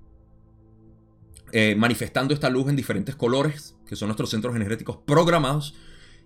Eh, 1.52 1.74
manifestando 1.76 2.34
esta 2.34 2.50
luz 2.50 2.68
en 2.68 2.76
diferentes 2.76 3.16
colores, 3.16 3.76
que 3.86 3.96
son 3.96 4.08
nuestros 4.08 4.30
centros 4.30 4.54
energéticos 4.54 4.98
programados, 4.98 5.74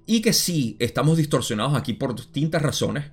y 0.04 0.20
que 0.20 0.32
sí, 0.32 0.76
estamos 0.80 1.16
distorsionados 1.16 1.76
aquí 1.76 1.92
por 1.92 2.16
distintas 2.16 2.60
razones, 2.60 3.04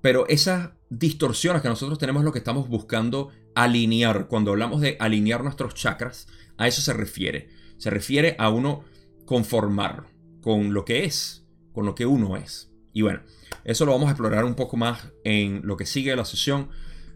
pero 0.00 0.28
esas 0.28 0.70
distorsiones 0.88 1.62
que 1.62 1.68
nosotros 1.68 1.98
tenemos 1.98 2.20
es 2.20 2.26
lo 2.26 2.32
que 2.32 2.38
estamos 2.38 2.68
buscando 2.68 3.30
alinear. 3.54 4.28
Cuando 4.28 4.52
hablamos 4.52 4.80
de 4.80 4.96
alinear 5.00 5.42
nuestros 5.42 5.74
chakras, 5.74 6.28
a 6.58 6.68
eso 6.68 6.80
se 6.80 6.92
refiere. 6.92 7.61
Se 7.82 7.90
refiere 7.90 8.36
a 8.38 8.48
uno 8.48 8.84
conformar 9.26 10.04
con 10.40 10.72
lo 10.72 10.84
que 10.84 11.04
es, 11.04 11.44
con 11.72 11.84
lo 11.84 11.96
que 11.96 12.06
uno 12.06 12.36
es. 12.36 12.70
Y 12.92 13.02
bueno, 13.02 13.22
eso 13.64 13.84
lo 13.84 13.90
vamos 13.90 14.06
a 14.06 14.12
explorar 14.12 14.44
un 14.44 14.54
poco 14.54 14.76
más 14.76 15.08
en 15.24 15.66
lo 15.66 15.76
que 15.76 15.84
sigue 15.84 16.14
la 16.14 16.24
sesión. 16.24 16.68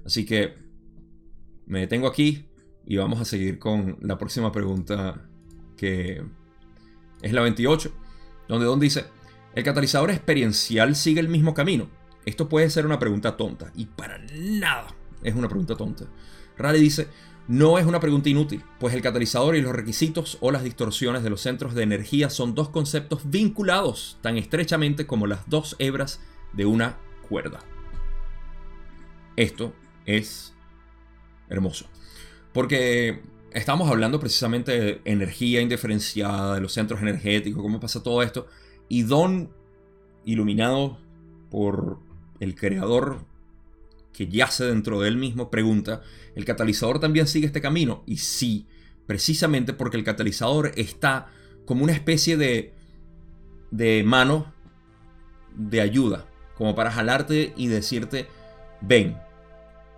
Así 0.05 0.27
que 0.27 0.57
me 1.67 1.79
detengo 1.79 2.09
aquí 2.09 2.49
y 2.85 2.97
vamos 2.97 3.21
a 3.21 3.25
seguir 3.25 3.61
con 3.61 3.97
la 4.01 4.19
próxima 4.19 4.51
pregunta 4.51 5.31
que 5.77 6.25
es 7.23 7.33
la 7.33 7.43
28, 7.43 7.93
donde 8.49 8.67
Don 8.67 8.81
dice, 8.81 9.05
¿el 9.55 9.63
catalizador 9.63 10.11
experiencial 10.11 10.97
sigue 10.97 11.21
el 11.21 11.29
mismo 11.29 11.55
camino? 11.55 11.89
Esto 12.25 12.49
puede 12.49 12.71
ser 12.71 12.87
una 12.87 12.99
pregunta 12.99 13.37
tonta 13.37 13.71
y 13.77 13.87
para 13.87 14.19
nada 14.35 14.89
es 15.23 15.37
una 15.37 15.49
pregunta 15.49 15.77
tonta. 15.77 16.07
Raleigh 16.59 16.83
dice, 16.83 17.07
no 17.49 17.79
es 17.79 17.87
una 17.87 18.01
pregunta 18.01 18.29
inútil, 18.29 18.63
pues 18.81 18.95
el 18.95 19.03
catalizador 19.03 19.55
y 19.55 19.63
los 19.63 19.75
requisitos 19.75 20.37
o 20.41 20.51
las 20.51 20.65
distorsiones 20.65 21.23
de 21.23 21.31
los 21.31 21.41
centros 21.41 21.75
de 21.75 21.85
energía 21.85 22.29
son 22.29 22.55
dos 22.55 22.71
conceptos 22.71 23.31
vinculados 23.31 24.19
tan 24.21 24.37
estrechamente 24.37 25.07
como 25.07 25.27
las 25.27 25.49
dos 25.49 25.77
hebras 25.79 26.21
de 26.53 26.67
una 26.67 26.99
cuerda. 27.29 27.61
Esto 29.37 29.73
es 30.07 30.55
hermoso, 31.49 31.87
porque 32.53 33.23
estamos 33.53 33.89
hablando 33.91 34.19
precisamente 34.19 34.81
de 34.81 35.01
energía 35.05 35.61
indiferenciada, 35.61 36.57
de 36.57 36.61
los 36.61 36.73
centros 36.73 37.01
energéticos, 37.01 37.63
cómo 37.63 37.79
pasa 37.79 38.03
todo 38.03 38.23
esto, 38.23 38.49
y 38.89 39.03
Don, 39.03 39.51
iluminado 40.25 40.99
por 41.51 41.99
el 42.41 42.55
creador 42.55 43.21
que 44.17 44.29
yace 44.29 44.65
dentro 44.65 45.01
de 45.01 45.09
él 45.09 45.19
mismo, 45.19 45.51
pregunta, 45.51 46.01
¿el 46.35 46.47
catalizador 46.47 46.99
también 47.01 47.27
sigue 47.27 47.47
este 47.47 47.61
camino? 47.61 48.03
Y 48.07 48.17
sí, 48.17 48.67
precisamente 49.07 49.75
porque 49.75 49.99
el 49.99 50.05
catalizador 50.05 50.73
está 50.77 51.27
como 51.67 51.85
una 51.85 51.93
especie 51.93 52.39
de, 52.39 52.75
de 53.71 54.03
mano 54.05 54.55
de 55.55 55.83
ayuda, 55.83 56.27
como 56.57 56.75
para 56.75 56.91
jalarte 56.91 57.53
y 57.59 57.67
decirte, 57.67 58.27
ven, 58.81 59.19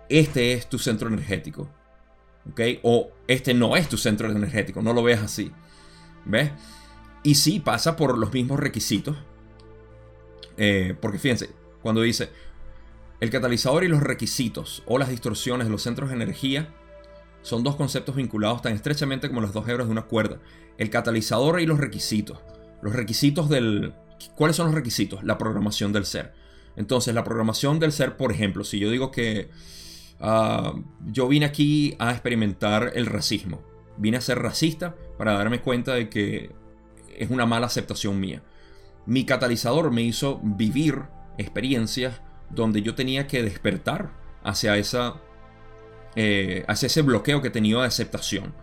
este 0.09 0.51
es 0.51 0.67
tu 0.67 0.79
centro 0.79 1.07
energético. 1.07 1.69
¿ok? 2.51 2.61
O 2.83 3.11
este 3.27 3.53
no 3.53 3.77
es 3.77 3.87
tu 3.87 3.97
centro 3.97 4.29
energético, 4.29 4.81
no 4.81 4.91
lo 4.91 5.01
veas 5.01 5.23
así. 5.23 5.51
¿Ves? 6.25 6.51
Y 7.23 7.35
sí 7.35 7.61
pasa 7.61 7.95
por 7.95 8.17
los 8.17 8.33
mismos 8.33 8.59
requisitos. 8.59 9.17
Eh, 10.57 10.93
porque 10.99 11.19
fíjense, 11.19 11.51
cuando 11.81 12.01
dice 12.01 12.29
el 13.19 13.29
catalizador 13.29 13.83
y 13.83 13.89
los 13.89 14.01
requisitos 14.01 14.83
o 14.85 14.97
las 14.97 15.09
distorsiones 15.09 15.67
de 15.67 15.71
los 15.71 15.83
centros 15.83 16.09
de 16.09 16.15
energía 16.15 16.69
son 17.41 17.63
dos 17.63 17.75
conceptos 17.75 18.15
vinculados 18.15 18.61
tan 18.61 18.73
estrechamente 18.73 19.27
como 19.27 19.41
las 19.41 19.53
dos 19.53 19.67
hebras 19.67 19.87
de 19.87 19.91
una 19.91 20.03
cuerda. 20.03 20.39
El 20.77 20.89
catalizador 20.89 21.59
y 21.59 21.65
los 21.65 21.79
requisitos. 21.79 22.39
Los 22.81 22.93
requisitos 22.93 23.49
del... 23.49 23.93
¿Cuáles 24.35 24.55
son 24.55 24.67
los 24.67 24.75
requisitos? 24.75 25.23
La 25.23 25.37
programación 25.37 25.93
del 25.93 26.05
ser. 26.05 26.33
Entonces, 26.75 27.13
la 27.13 27.23
programación 27.23 27.79
del 27.79 27.91
ser, 27.91 28.15
por 28.15 28.31
ejemplo, 28.31 28.63
si 28.63 28.79
yo 28.79 28.89
digo 28.89 29.11
que 29.11 29.49
ah, 30.19 30.73
yo 31.07 31.27
vine 31.27 31.45
aquí 31.45 31.95
a 31.99 32.11
experimentar 32.11 32.91
el 32.95 33.05
racismo, 33.05 33.61
vine 33.97 34.17
a 34.17 34.21
ser 34.21 34.39
racista 34.39 34.95
para 35.17 35.33
darme 35.33 35.61
cuenta 35.61 35.93
de 35.93 36.09
que 36.09 36.51
es 37.17 37.29
una 37.29 37.45
mala 37.45 37.67
aceptación 37.67 38.19
mía. 38.19 38.43
Mi 39.05 39.25
catalizador 39.25 39.91
me 39.91 40.03
hizo 40.03 40.39
vivir 40.41 41.03
experiencias 41.37 42.21
donde 42.49 42.81
yo 42.81 42.95
tenía 42.95 43.27
que 43.27 43.43
despertar 43.43 44.11
hacia, 44.43 44.77
esa, 44.77 45.15
eh, 46.15 46.65
hacia 46.67 46.87
ese 46.87 47.01
bloqueo 47.01 47.41
que 47.41 47.49
tenía 47.49 47.77
de 47.79 47.87
aceptación. 47.87 48.53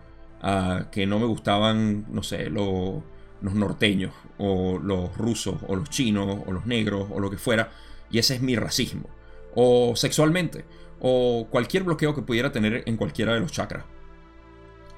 que 0.91 1.07
no 1.07 1.19
me 1.19 1.25
gustaban, 1.25 2.05
no 2.09 2.21
sé, 2.21 2.49
los 2.49 3.03
norteños, 3.41 4.13
o 4.37 4.77
los 4.77 5.17
rusos, 5.17 5.55
o 5.67 5.75
los 5.75 5.89
chinos, 5.89 6.43
o 6.45 6.51
los 6.51 6.65
negros, 6.65 7.07
o 7.11 7.19
lo 7.19 7.29
que 7.29 7.37
fuera. 7.37 7.71
Y 8.11 8.19
ese 8.19 8.35
es 8.35 8.41
mi 8.41 8.55
racismo. 8.55 9.09
O 9.55 9.95
sexualmente, 9.95 10.65
o 10.99 11.47
cualquier 11.49 11.83
bloqueo 11.83 12.13
que 12.13 12.21
pudiera 12.21 12.51
tener 12.51 12.83
en 12.85 12.97
cualquiera 12.97 13.33
de 13.33 13.39
los 13.39 13.51
chakras. 13.51 13.85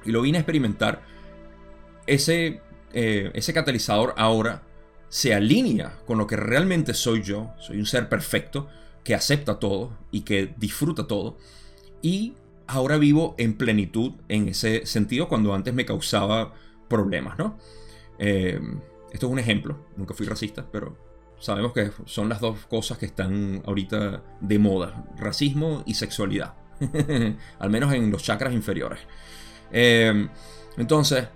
Y 0.06 0.12
lo 0.12 0.22
vine 0.22 0.38
a 0.38 0.42
experimentar. 0.42 1.02
Ese, 2.06 2.62
eh, 2.94 3.32
ese 3.34 3.54
catalizador 3.54 4.14
ahora 4.18 4.64
se 5.10 5.34
alinea 5.34 5.98
con 6.06 6.18
lo 6.18 6.28
que 6.28 6.36
realmente 6.36 6.94
soy 6.94 7.24
yo. 7.24 7.52
Soy 7.60 7.80
un 7.80 7.86
ser 7.86 8.08
perfecto 8.08 8.70
que 9.04 9.16
acepta 9.16 9.60
todo 9.60 9.98
y 10.12 10.22
que 10.22 10.54
disfruta 10.58 11.08
todo. 11.08 11.38
Y 12.02 12.36
ahora 12.68 12.98
vivo 12.98 13.36
en 13.38 13.58
plenitud 13.58 14.14
en 14.28 14.48
ese 14.50 14.86
sentido 14.86 15.28
cuando 15.28 15.54
antes 15.54 15.74
me 15.74 15.86
causaba 15.86 16.54
problemas, 16.88 17.38
¿no? 17.38 17.58
Eh, 18.20 18.60
esto 19.12 19.26
es 19.26 19.32
un 19.32 19.40
ejemplo, 19.40 19.86
nunca 19.98 20.14
fui 20.14 20.28
racista, 20.28 20.66
pero 20.72 20.96
sabemos 21.40 21.74
que 21.74 21.92
son 22.06 22.30
las 22.30 22.40
dos 22.40 22.66
cosas 22.68 22.98
que 22.98 23.08
están 23.08 23.64
ahorita 23.66 24.24
de 24.40 24.60
moda, 24.60 25.06
racismo 25.18 25.84
y 25.88 25.96
sexualidad, 25.96 26.54
al 27.60 27.70
menos 27.70 27.92
en 27.94 28.12
los 28.12 28.22
chakras 28.22 28.54
inferiores. 28.54 29.00
Eh, 29.72 30.28
entonces, 30.78 31.28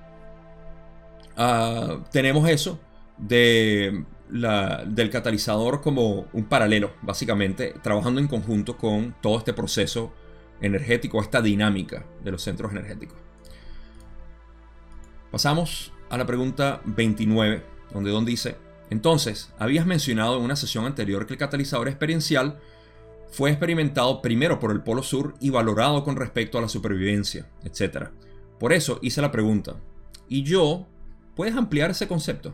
ah, 1.35 1.97
tenemos 2.11 2.47
eso 2.47 2.79
de 3.17 4.05
del 4.29 5.11
catalizador 5.11 5.81
como 5.81 6.25
un 6.33 6.45
paralelo, 6.45 6.93
básicamente, 7.03 7.75
trabajando 7.83 8.19
en 8.19 8.27
conjunto 8.27 8.77
con 8.77 9.15
todo 9.21 9.37
este 9.37 9.53
proceso 9.53 10.11
energético, 10.59 11.21
esta 11.21 11.41
dinámica 11.41 12.05
de 12.23 12.31
los 12.31 12.41
centros 12.41 12.71
energéticos. 12.71 13.17
Pasamos 15.29 15.93
a 16.09 16.17
la 16.17 16.25
pregunta 16.25 16.81
29, 16.85 17.63
donde 17.93 18.09
Don 18.09 18.25
dice, 18.25 18.57
entonces, 18.89 19.53
habías 19.59 19.85
mencionado 19.85 20.37
en 20.37 20.43
una 20.43 20.55
sesión 20.55 20.85
anterior 20.85 21.27
que 21.27 21.33
el 21.33 21.39
catalizador 21.39 21.87
experiencial 21.87 22.59
fue 23.29 23.49
experimentado 23.49 24.21
primero 24.21 24.59
por 24.59 24.71
el 24.71 24.81
Polo 24.81 25.03
Sur 25.03 25.35
y 25.39 25.49
valorado 25.49 26.03
con 26.03 26.15
respecto 26.15 26.57
a 26.57 26.61
la 26.61 26.69
supervivencia, 26.69 27.49
etc. 27.63 28.09
Por 28.59 28.73
eso 28.73 28.99
hice 29.01 29.21
la 29.21 29.31
pregunta, 29.31 29.75
¿y 30.27 30.43
yo? 30.43 30.87
¿Puedes 31.35 31.55
ampliar 31.55 31.91
ese 31.91 32.07
concepto? 32.07 32.53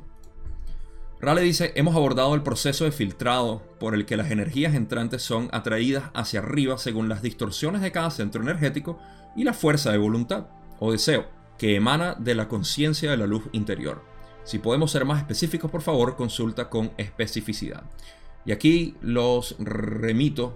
Rale 1.21 1.41
dice, 1.41 1.73
hemos 1.75 1.95
abordado 1.95 2.33
el 2.33 2.43
proceso 2.43 2.85
de 2.85 2.93
filtrado 2.93 3.61
por 3.77 3.93
el 3.93 4.05
que 4.05 4.15
las 4.15 4.31
energías 4.31 4.73
entrantes 4.73 5.21
son 5.21 5.49
atraídas 5.51 6.11
hacia 6.13 6.39
arriba 6.39 6.77
según 6.77 7.09
las 7.09 7.21
distorsiones 7.21 7.81
de 7.81 7.91
cada 7.91 8.09
centro 8.09 8.41
energético 8.41 8.99
y 9.35 9.43
la 9.43 9.53
fuerza 9.53 9.91
de 9.91 9.97
voluntad 9.97 10.47
o 10.79 10.93
deseo 10.93 11.27
que 11.57 11.75
emana 11.75 12.15
de 12.15 12.35
la 12.35 12.47
conciencia 12.47 13.11
de 13.11 13.17
la 13.17 13.27
luz 13.27 13.43
interior. 13.51 14.01
Si 14.45 14.59
podemos 14.59 14.91
ser 14.91 15.03
más 15.03 15.19
específicos, 15.19 15.69
por 15.69 15.81
favor, 15.81 16.15
consulta 16.15 16.69
con 16.69 16.91
especificidad. 16.97 17.83
Y 18.45 18.53
aquí 18.53 18.95
los 19.01 19.55
remito 19.59 20.55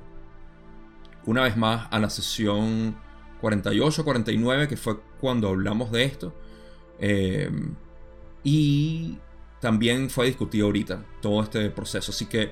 una 1.25 1.43
vez 1.43 1.57
más 1.57 1.87
a 1.91 1.99
la 1.99 2.09
sesión 2.09 2.95
48-49, 3.41 4.67
que 4.67 4.77
fue 4.77 4.99
cuando 5.19 5.49
hablamos 5.49 5.91
de 5.91 6.05
esto. 6.05 6.33
Eh, 6.99 7.51
y 8.43 9.17
también 9.63 10.09
fue 10.09 10.25
discutido 10.25 10.65
ahorita 10.65 11.05
todo 11.21 11.41
este 11.41 11.69
proceso. 11.69 12.11
Así 12.11 12.25
que 12.25 12.51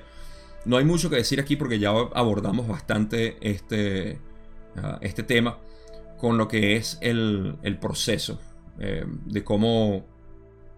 no 0.64 0.78
hay 0.78 0.84
mucho 0.84 1.10
que 1.10 1.16
decir 1.16 1.38
aquí 1.40 1.56
porque 1.56 1.78
ya 1.78 1.90
abordamos 1.90 2.66
bastante 2.66 3.36
este, 3.42 4.18
ah, 4.78 4.98
este 5.02 5.22
tema 5.22 5.58
con 6.16 6.38
lo 6.38 6.48
que 6.48 6.76
es 6.76 6.96
el, 7.02 7.58
proceso 7.82 8.40
eh, 8.78 9.04
de 9.26 9.44
cómo 9.44 10.06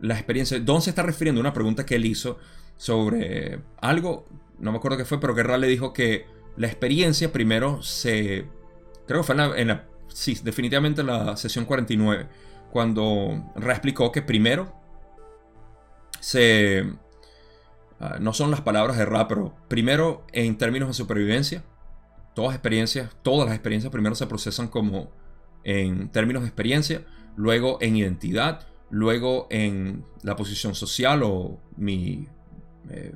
la 0.00 0.14
experiencia. 0.14 0.58
Don 0.58 0.82
se 0.82 0.90
está 0.90 1.04
refiriendo 1.04 1.38
a 1.38 1.42
una 1.42 1.52
pregunta 1.52 1.86
que 1.86 1.94
él 1.94 2.04
hizo 2.04 2.36
sobre 2.76 3.60
algo, 3.80 4.26
no 4.58 4.72
me 4.72 4.78
acuerdo 4.78 4.98
qué 4.98 5.04
fue, 5.04 5.20
pero 5.20 5.36
Guerra 5.36 5.56
le 5.56 5.68
dijo 5.68 5.92
que 5.92 6.26
la 6.56 6.66
experiencia 6.66 7.32
primero 7.32 7.80
se. 7.80 8.46
Creo 9.06 9.20
que 9.20 9.24
fue 9.24 9.36
en 9.60 9.68
la. 9.68 9.86
sí, 10.08 10.36
definitivamente 10.42 11.02
en 11.02 11.06
la 11.06 11.36
sesión 11.36 11.64
49, 11.64 12.26
cuando 12.72 13.52
reexplicó 13.54 14.10
que 14.10 14.20
primero 14.20 14.83
Ah, 18.00 18.18
no 18.20 18.32
son 18.32 18.50
las 18.50 18.60
palabras 18.60 18.98
de 18.98 19.04
rap, 19.04 19.28
pero 19.28 19.54
primero 19.68 20.26
en 20.32 20.58
términos 20.58 20.88
de 20.88 20.94
supervivencia, 20.94 21.64
todas 22.34 22.54
experiencias, 22.54 23.10
todas 23.22 23.46
las 23.46 23.54
experiencias 23.54 23.92
primero 23.92 24.14
se 24.14 24.26
procesan 24.26 24.68
como 24.68 25.10
en 25.62 26.10
términos 26.10 26.42
de 26.42 26.48
experiencia, 26.48 27.06
luego 27.36 27.78
en 27.80 27.96
identidad, 27.96 28.66
luego 28.90 29.46
en 29.50 30.04
la 30.22 30.36
posición 30.36 30.74
social 30.74 31.22
o 31.22 31.60
mi, 31.76 32.28
eh, 32.90 33.14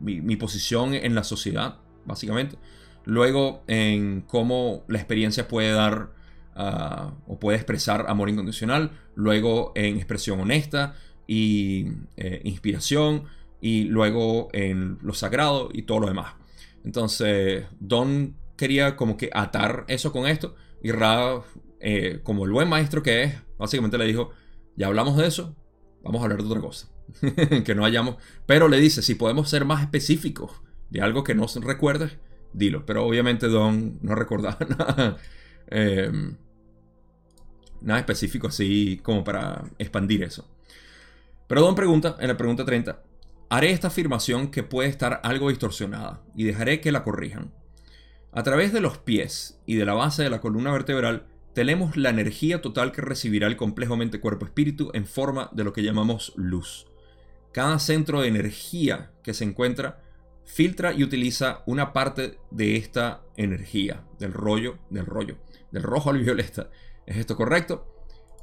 mi, 0.00 0.36
posición 0.36 0.94
en 0.94 1.14
la 1.14 1.22
sociedad, 1.22 1.76
básicamente. 2.04 2.56
Luego 3.04 3.62
en 3.66 4.22
cómo 4.22 4.84
la 4.88 4.98
experiencia 4.98 5.46
puede 5.46 5.72
dar 5.72 6.10
ah, 6.56 7.12
o 7.28 7.38
puede 7.38 7.58
expresar 7.58 8.06
amor 8.08 8.30
incondicional. 8.30 8.90
Luego 9.14 9.72
en 9.76 9.96
expresión 9.96 10.40
honesta 10.40 10.96
y 11.26 11.88
eh, 12.16 12.40
inspiración 12.44 13.24
y 13.60 13.84
luego 13.84 14.48
en 14.52 14.98
lo 15.02 15.14
sagrado 15.14 15.70
y 15.72 15.82
todo 15.82 16.00
lo 16.00 16.08
demás. 16.08 16.34
Entonces, 16.84 17.64
Don 17.80 18.36
quería 18.56 18.96
como 18.96 19.16
que 19.16 19.30
atar 19.32 19.84
eso 19.88 20.12
con 20.12 20.26
esto 20.26 20.54
y 20.82 20.92
Ra, 20.92 21.42
eh, 21.80 22.20
como 22.22 22.44
el 22.44 22.52
buen 22.52 22.68
maestro 22.68 23.02
que 23.02 23.22
es, 23.22 23.34
básicamente 23.58 23.98
le 23.98 24.04
dijo, 24.04 24.30
ya 24.76 24.86
hablamos 24.86 25.16
de 25.16 25.26
eso, 25.26 25.56
vamos 26.02 26.20
a 26.20 26.24
hablar 26.24 26.42
de 26.42 26.48
otra 26.48 26.60
cosa. 26.60 26.88
que 27.64 27.74
no 27.74 27.84
hayamos, 27.84 28.16
pero 28.46 28.68
le 28.68 28.78
dice, 28.78 29.02
si 29.02 29.14
podemos 29.14 29.48
ser 29.48 29.64
más 29.64 29.82
específicos 29.82 30.62
de 30.90 31.00
algo 31.00 31.24
que 31.24 31.34
no 31.34 31.46
recuerdes, 31.62 32.18
dilo. 32.52 32.86
Pero 32.86 33.04
obviamente 33.04 33.48
Don 33.48 33.98
no 34.02 34.14
recordaba 34.14 34.58
nada, 34.78 35.16
em, 35.68 36.36
nada 37.80 38.00
específico 38.00 38.48
así 38.48 39.00
como 39.02 39.24
para 39.24 39.64
expandir 39.78 40.22
eso. 40.22 40.48
Pero 41.46 41.60
Don 41.60 41.74
pregunta, 41.74 42.16
en 42.20 42.28
la 42.28 42.36
pregunta 42.36 42.64
30, 42.64 43.02
haré 43.50 43.70
esta 43.70 43.88
afirmación 43.88 44.50
que 44.50 44.62
puede 44.62 44.88
estar 44.88 45.20
algo 45.22 45.50
distorsionada 45.50 46.22
y 46.34 46.44
dejaré 46.44 46.80
que 46.80 46.92
la 46.92 47.02
corrijan. 47.02 47.52
A 48.32 48.42
través 48.42 48.72
de 48.72 48.80
los 48.80 48.98
pies 48.98 49.60
y 49.66 49.76
de 49.76 49.84
la 49.84 49.94
base 49.94 50.22
de 50.22 50.30
la 50.30 50.40
columna 50.40 50.72
vertebral 50.72 51.26
tenemos 51.52 51.96
la 51.96 52.10
energía 52.10 52.60
total 52.60 52.90
que 52.90 53.00
recibirá 53.00 53.46
el 53.46 53.56
complejo 53.56 53.96
mente 53.96 54.20
cuerpo-espíritu 54.20 54.90
en 54.92 55.06
forma 55.06 55.50
de 55.52 55.62
lo 55.62 55.72
que 55.72 55.84
llamamos 55.84 56.32
luz. 56.34 56.86
Cada 57.52 57.78
centro 57.78 58.22
de 58.22 58.28
energía 58.28 59.12
que 59.22 59.34
se 59.34 59.44
encuentra 59.44 60.02
filtra 60.44 60.92
y 60.92 61.04
utiliza 61.04 61.62
una 61.66 61.92
parte 61.92 62.38
de 62.50 62.76
esta 62.76 63.22
energía, 63.36 64.04
del 64.18 64.32
rollo, 64.32 64.78
del 64.90 65.06
rollo, 65.06 65.36
del 65.70 65.82
rojo 65.82 66.10
al 66.10 66.18
violeta. 66.18 66.70
¿Es 67.06 67.16
esto 67.16 67.36
correcto? 67.36 67.86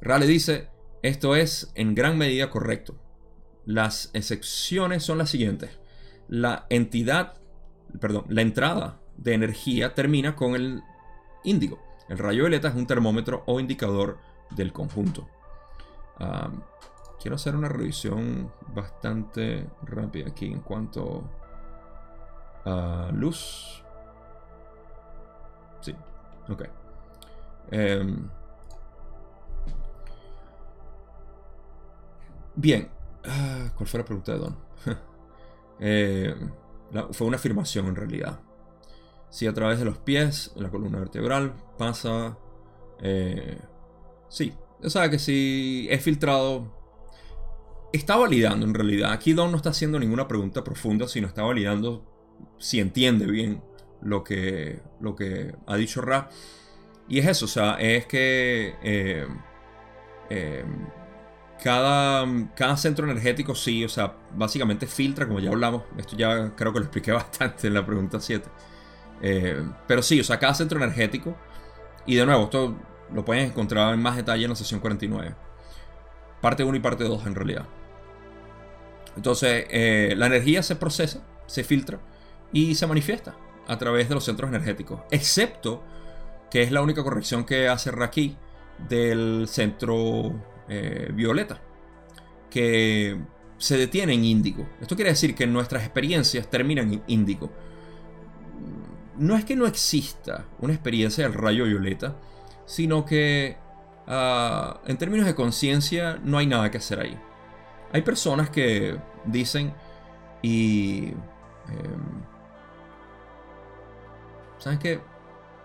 Rale 0.02 0.26
dice, 0.26 0.70
esto 1.02 1.36
es 1.36 1.72
en 1.76 1.96
gran 1.96 2.18
medida 2.18 2.50
correcto. 2.50 2.96
Las 3.66 4.10
excepciones 4.14 5.04
son 5.04 5.18
las 5.18 5.30
siguientes. 5.30 5.80
La 6.28 6.66
entidad, 6.70 7.36
perdón, 8.00 8.26
la 8.30 8.42
entrada 8.42 9.00
de 9.18 9.34
energía 9.34 9.94
termina 9.94 10.36
con 10.36 10.56
el 10.56 10.82
índigo. 11.44 11.80
El 12.10 12.18
rayo 12.18 12.44
violeta 12.44 12.68
es 12.70 12.76
un 12.76 12.88
termómetro 12.88 13.44
o 13.46 13.60
indicador 13.60 14.20
del 14.52 14.74
conjunto. 14.74 15.28
quiero 17.20 17.36
hacer 17.36 17.56
una 17.56 17.70
revisión 17.70 18.52
bastante 18.74 19.68
rápida 19.84 20.30
aquí 20.30 20.48
en 20.48 20.60
cuanto 20.62 21.30
a 22.66 23.12
luz. 23.14 23.84
Sí, 25.82 25.96
ok. 26.50 26.64
Em, 27.72 28.30
Bien, 32.56 32.90
ah, 33.26 33.72
¿cuál 33.76 33.88
fue 33.88 34.00
la 34.00 34.06
pregunta 34.06 34.34
de 34.34 34.40
Don? 34.40 34.58
Eh, 35.84 36.36
fue 37.14 37.26
una 37.26 37.38
afirmación 37.38 37.88
en 37.88 37.96
realidad. 37.96 38.40
Si 39.32 39.48
a 39.48 39.54
través 39.54 39.80
de 39.80 39.86
los 39.86 39.98
pies, 39.98 40.52
la 40.56 40.70
columna 40.70 41.00
vertebral, 41.00 41.56
pasa... 41.76 42.38
Eh, 43.00 43.58
sí, 44.30 44.54
o 44.84 44.90
sea 44.92 45.10
que 45.10 45.18
si 45.18 45.88
es 45.90 46.04
filtrado... 46.04 46.72
Está 47.92 48.16
validando 48.16 48.68
en 48.68 48.76
realidad. 48.76 49.12
Aquí 49.12 49.34
Don 49.34 49.50
no 49.50 49.58
está 49.58 49.72
haciendo 49.72 50.00
ninguna 50.00 50.28
pregunta 50.28 50.64
profunda, 50.64 51.08
sino 51.08 51.28
está 51.28 51.42
validando 51.42 52.06
si 52.60 52.80
entiende 52.80 53.26
bien 53.26 53.64
lo 54.02 54.24
que, 54.24 54.82
lo 55.00 55.16
que 55.16 55.56
ha 55.66 55.76
dicho 55.78 56.02
Ra. 56.02 56.30
Y 57.08 57.20
es 57.20 57.28
eso, 57.28 57.46
o 57.46 57.50
sea, 57.50 57.74
es 57.80 58.06
que 58.06 58.76
eh, 58.84 59.28
eh, 60.30 60.64
cada, 61.62 62.26
cada 62.56 62.76
centro 62.78 63.10
energético 63.10 63.56
sí, 63.56 63.84
o 63.86 63.90
sea, 63.90 64.14
básicamente 64.36 64.88
filtra, 64.88 65.28
como 65.28 65.40
ya 65.40 65.50
hablamos, 65.50 65.84
esto 65.98 66.16
ya 66.18 66.54
creo 66.56 66.74
que 66.74 66.80
lo 66.80 66.86
expliqué 66.86 67.12
bastante 67.14 67.68
en 67.68 67.74
la 67.74 67.86
pregunta 67.86 68.20
7. 68.20 68.50
Eh, 69.22 69.64
pero 69.88 70.02
sí, 70.02 70.20
o 70.20 70.24
sea, 70.24 70.40
cada 70.40 70.54
centro 70.54 70.78
energético, 70.78 71.36
y 72.06 72.16
de 72.16 72.26
nuevo, 72.26 72.46
esto 72.46 72.76
lo 73.14 73.24
pueden 73.24 73.46
encontrar 73.48 73.94
en 73.94 74.02
más 74.02 74.16
detalle 74.16 74.44
en 74.44 74.50
la 74.50 74.56
sesión 74.56 74.80
49. 74.80 75.36
Parte 76.42 76.64
1 76.64 76.76
y 76.76 76.80
parte 76.80 77.04
2 77.04 77.26
en 77.28 77.36
realidad. 77.36 77.66
Entonces, 79.16 79.66
la 80.18 80.26
energía 80.26 80.64
se 80.64 80.76
procesa, 80.76 81.22
se 81.46 81.64
filtra 81.64 82.00
y 82.52 82.76
se 82.76 82.88
manifiesta 82.88 83.36
a 83.68 83.78
través 83.78 84.10
de 84.10 84.16
los 84.16 84.24
centros 84.26 84.50
energéticos, 84.50 85.02
excepto 85.12 85.84
que 86.50 86.64
es 86.64 86.72
la 86.72 86.82
única 86.82 87.04
corrección 87.04 87.46
que 87.46 87.68
hace 87.68 87.92
Raki 87.92 88.36
del 88.90 89.46
centro 89.48 90.34
eh, 90.74 91.12
violeta, 91.14 91.60
que 92.50 93.18
se 93.58 93.76
detiene 93.76 94.14
en 94.14 94.24
índigo. 94.24 94.70
Esto 94.80 94.96
quiere 94.96 95.12
decir 95.12 95.36
que 95.36 95.46
nuestras 95.46 95.84
experiencias 95.84 96.50
terminan 96.50 96.94
en 96.94 97.04
índigo. 97.08 97.52
No 99.18 99.36
es 99.36 99.44
que 99.44 99.58
no 99.58 99.68
exista 99.68 100.46
una 100.60 100.72
experiencia 100.72 101.26
del 101.26 101.34
rayo 101.34 101.66
violeta, 101.66 102.16
sino 102.66 103.04
que 103.04 103.58
ah, 104.08 104.80
en 104.86 104.98
términos 104.98 105.26
de 105.26 105.36
conciencia 105.36 106.22
no 106.24 106.38
hay 106.38 106.48
nada 106.48 106.72
que 106.72 106.78
hacer 106.78 107.02
ahí. 107.02 107.20
Hay 107.92 108.02
personas 108.02 108.50
que 108.50 108.98
dicen 109.26 109.74
y... 110.42 111.08
Em, 111.68 112.32
¿Sabes 114.58 114.80
qué? 114.80 115.02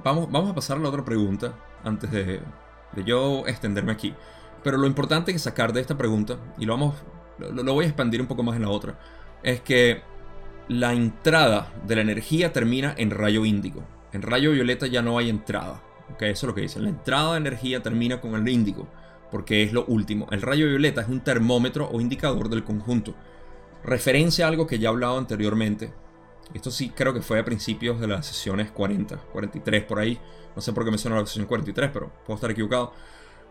Vamos, 0.02 0.28
vamos 0.32 0.50
a 0.50 0.54
pasar 0.54 0.78
a 0.78 0.80
la 0.80 0.88
otra 0.88 1.04
pregunta 1.04 1.54
antes 1.84 2.10
de, 2.10 2.40
yo 3.04 3.46
extenderme 3.46 3.92
aquí. 3.92 4.14
Pero 4.66 4.78
lo 4.78 4.88
importante 4.88 5.32
que 5.32 5.38
sacar 5.38 5.72
de 5.72 5.80
esta 5.80 5.96
pregunta, 5.96 6.38
y 6.58 6.64
lo, 6.64 6.72
vamos, 6.72 6.96
lo, 7.38 7.72
voy 7.72 7.84
a 7.84 7.86
expandir 7.86 8.20
un 8.20 8.26
poco 8.26 8.42
más 8.42 8.56
en 8.56 8.62
la 8.62 8.68
otra, 8.68 8.98
es 9.44 9.60
que 9.60 10.02
la 10.66 10.92
entrada 10.92 11.72
de 11.86 11.94
la 11.94 12.02
energía 12.02 12.52
termina 12.52 12.92
en 12.98 13.12
rayo 13.12 13.44
índigo. 13.44 13.84
En 14.12 14.22
rayo 14.22 14.50
violeta 14.50 14.88
ya 14.88 15.02
no 15.02 15.18
hay 15.18 15.30
entrada. 15.30 15.84
Okay, 16.14 16.32
eso 16.32 16.46
es 16.46 16.48
lo 16.48 16.54
que 16.56 16.62
dicen. 16.62 16.82
La 16.82 16.88
entrada 16.88 17.34
de 17.34 17.38
energía 17.38 17.80
termina 17.80 18.20
con 18.20 18.34
el 18.34 18.48
índigo, 18.48 18.88
porque 19.30 19.62
es 19.62 19.72
lo 19.72 19.84
último. 19.84 20.26
El 20.32 20.42
rayo 20.42 20.66
violeta 20.66 21.02
es 21.02 21.08
un 21.08 21.20
termómetro 21.20 21.88
o 21.88 22.00
indicador 22.00 22.48
del 22.48 22.64
conjunto. 22.64 23.14
Referencia 23.84 24.46
a 24.46 24.48
algo 24.48 24.66
que 24.66 24.80
ya 24.80 24.88
he 24.88 24.90
hablado 24.90 25.16
anteriormente, 25.16 25.92
esto 26.54 26.72
sí 26.72 26.90
creo 26.90 27.14
que 27.14 27.22
fue 27.22 27.38
a 27.38 27.44
principios 27.44 28.00
de 28.00 28.08
las 28.08 28.26
sesiones 28.26 28.72
40, 28.72 29.16
43 29.32 29.84
por 29.84 30.00
ahí. 30.00 30.18
No 30.56 30.60
sé 30.60 30.72
por 30.72 30.84
qué 30.84 30.90
menciono 30.90 31.20
la 31.20 31.24
sesión 31.24 31.46
43, 31.46 31.90
pero 31.92 32.10
puedo 32.24 32.34
estar 32.34 32.50
equivocado. 32.50 32.92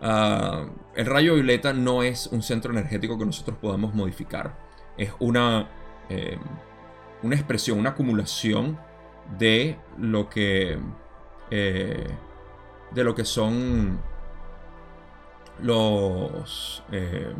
Ah, 0.08 0.68
el 0.94 1.08
rayo 1.08 1.34
violeta 1.34 1.74
no 1.74 2.04
es 2.04 2.28
un 2.28 2.44
centro 2.44 2.72
energético 2.72 3.18
que 3.18 3.26
nosotros 3.26 3.58
podamos 3.58 3.96
modificar. 3.96 4.56
Es 4.98 5.12
una, 5.18 5.68
eh, 6.10 6.38
una 7.24 7.36
expresión, 7.36 7.80
una 7.80 7.90
acumulación 7.90 8.78
de 9.40 9.80
lo 9.98 10.30
que, 10.30 10.78
eh, 11.50 12.08
de 12.92 13.04
lo 13.04 13.16
que 13.16 13.26
son 13.26 14.00
los, 15.64 16.84
eh, 16.92 17.34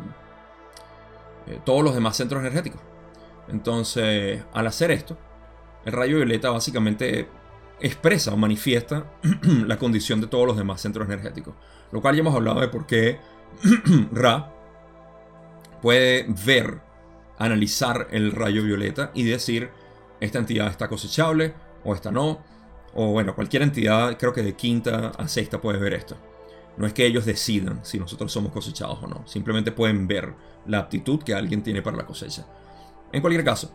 todos 1.64 1.84
los 1.84 1.94
demás 1.94 2.16
centros 2.16 2.40
energéticos. 2.40 2.80
Entonces, 3.46 4.42
al 4.52 4.66
hacer 4.66 4.90
esto, 4.90 5.16
el 5.84 5.92
rayo 5.92 6.16
violeta 6.16 6.50
básicamente 6.50 7.28
expresa 7.78 8.32
o 8.32 8.36
manifiesta 8.36 9.04
la 9.42 9.78
condición 9.78 10.20
de 10.20 10.26
todos 10.26 10.48
los 10.48 10.56
demás 10.56 10.80
centros 10.80 11.06
energéticos. 11.06 11.54
Lo 11.92 12.00
cual 12.00 12.14
ya 12.14 12.20
hemos 12.20 12.34
hablado 12.34 12.60
de 12.60 12.68
por 12.68 12.86
qué 12.86 13.18
Ra 14.12 14.52
puede 15.80 16.26
ver, 16.44 16.80
analizar 17.38 18.08
el 18.10 18.32
rayo 18.32 18.62
violeta 18.62 19.10
y 19.14 19.24
decir 19.24 19.70
esta 20.20 20.38
entidad 20.38 20.68
está 20.68 20.88
cosechable 20.88 21.54
o 21.84 21.94
esta 21.94 22.10
no. 22.10 22.40
O 22.94 23.12
bueno, 23.12 23.34
cualquier 23.34 23.62
entidad, 23.62 24.16
creo 24.18 24.32
que 24.32 24.42
de 24.42 24.54
quinta 24.54 25.08
a 25.10 25.28
sexta 25.28 25.60
puede 25.60 25.78
ver 25.78 25.94
esto. 25.94 26.16
No 26.76 26.86
es 26.86 26.92
que 26.92 27.06
ellos 27.06 27.24
decidan 27.24 27.80
si 27.84 27.98
nosotros 27.98 28.32
somos 28.32 28.52
cosechados 28.52 28.98
o 29.02 29.06
no. 29.06 29.26
Simplemente 29.26 29.72
pueden 29.72 30.06
ver 30.06 30.34
la 30.66 30.78
aptitud 30.78 31.22
que 31.22 31.34
alguien 31.34 31.62
tiene 31.62 31.82
para 31.82 31.96
la 31.96 32.06
cosecha. 32.06 32.46
En 33.12 33.20
cualquier 33.20 33.44
caso, 33.44 33.70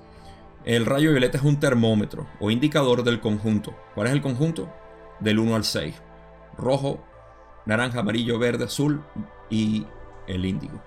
el 0.65 0.85
rayo 0.85 1.11
violeta 1.11 1.37
es 1.37 1.43
un 1.43 1.59
termómetro 1.59 2.27
o 2.39 2.51
indicador 2.51 3.03
del 3.03 3.19
conjunto. 3.19 3.75
¿Cuál 3.95 4.07
es 4.07 4.13
el 4.13 4.21
conjunto? 4.21 4.71
Del 5.19 5.39
1 5.39 5.55
al 5.55 5.63
6. 5.63 5.95
Rojo, 6.57 7.03
naranja, 7.65 7.99
amarillo, 7.99 8.39
verde, 8.39 8.65
azul 8.65 9.03
y 9.49 9.85
el 10.27 10.45
índigo. 10.45 10.81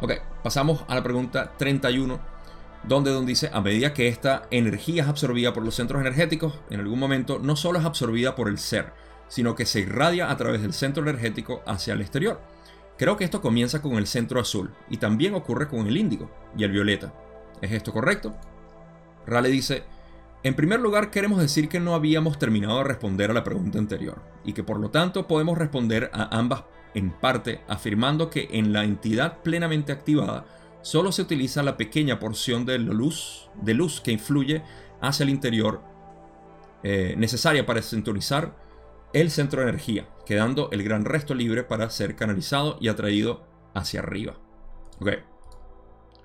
Ok, 0.00 0.12
pasamos 0.42 0.84
a 0.88 0.94
la 0.94 1.02
pregunta 1.02 1.52
31, 1.56 2.20
donde 2.84 3.10
Don 3.10 3.26
dice, 3.26 3.50
a 3.52 3.60
medida 3.60 3.92
que 3.92 4.08
esta 4.08 4.44
energía 4.50 5.02
es 5.02 5.08
absorbida 5.08 5.52
por 5.52 5.64
los 5.64 5.74
centros 5.74 6.00
energéticos, 6.00 6.60
en 6.70 6.80
algún 6.80 6.98
momento 6.98 7.40
no 7.40 7.56
solo 7.56 7.78
es 7.78 7.84
absorbida 7.84 8.36
por 8.36 8.48
el 8.48 8.58
ser, 8.58 8.92
sino 9.28 9.54
que 9.54 9.66
se 9.66 9.80
irradia 9.80 10.30
a 10.30 10.36
través 10.36 10.62
del 10.62 10.72
centro 10.72 11.02
energético 11.02 11.62
hacia 11.66 11.94
el 11.94 12.00
exterior. 12.00 12.40
Creo 12.96 13.16
que 13.16 13.24
esto 13.24 13.40
comienza 13.40 13.82
con 13.82 13.94
el 13.94 14.06
centro 14.06 14.40
azul 14.40 14.72
y 14.88 14.96
también 14.96 15.34
ocurre 15.34 15.68
con 15.68 15.86
el 15.86 15.96
índigo 15.96 16.30
y 16.56 16.64
el 16.64 16.72
violeta. 16.72 17.12
¿Es 17.60 17.72
esto 17.72 17.92
correcto? 17.92 18.34
Rale 19.26 19.48
dice, 19.50 19.84
en 20.42 20.54
primer 20.54 20.80
lugar 20.80 21.10
queremos 21.10 21.40
decir 21.40 21.68
que 21.68 21.80
no 21.80 21.94
habíamos 21.94 22.38
terminado 22.38 22.78
de 22.78 22.84
responder 22.84 23.30
a 23.30 23.34
la 23.34 23.44
pregunta 23.44 23.78
anterior 23.78 24.22
y 24.44 24.52
que 24.52 24.62
por 24.62 24.78
lo 24.78 24.90
tanto 24.90 25.26
podemos 25.26 25.58
responder 25.58 26.10
a 26.12 26.38
ambas 26.38 26.64
en 26.94 27.10
parte 27.10 27.60
afirmando 27.68 28.30
que 28.30 28.48
en 28.52 28.72
la 28.72 28.84
entidad 28.84 29.42
plenamente 29.42 29.92
activada 29.92 30.46
solo 30.82 31.12
se 31.12 31.22
utiliza 31.22 31.62
la 31.62 31.76
pequeña 31.76 32.18
porción 32.18 32.64
de 32.64 32.78
luz, 32.78 33.50
que 34.02 34.12
influye 34.12 34.62
hacia 35.00 35.24
el 35.24 35.30
interior 35.30 35.82
eh, 36.82 37.14
necesaria 37.18 37.66
para 37.66 37.82
sintonizar 37.82 38.56
el 39.12 39.30
centro 39.30 39.60
de 39.60 39.68
energía, 39.68 40.08
quedando 40.24 40.70
el 40.70 40.82
gran 40.82 41.04
resto 41.04 41.34
libre 41.34 41.64
para 41.64 41.90
ser 41.90 42.14
canalizado 42.14 42.78
y 42.80 42.88
atraído 42.88 43.44
hacia 43.74 44.00
arriba. 44.00 44.34
Ok. 45.00 45.10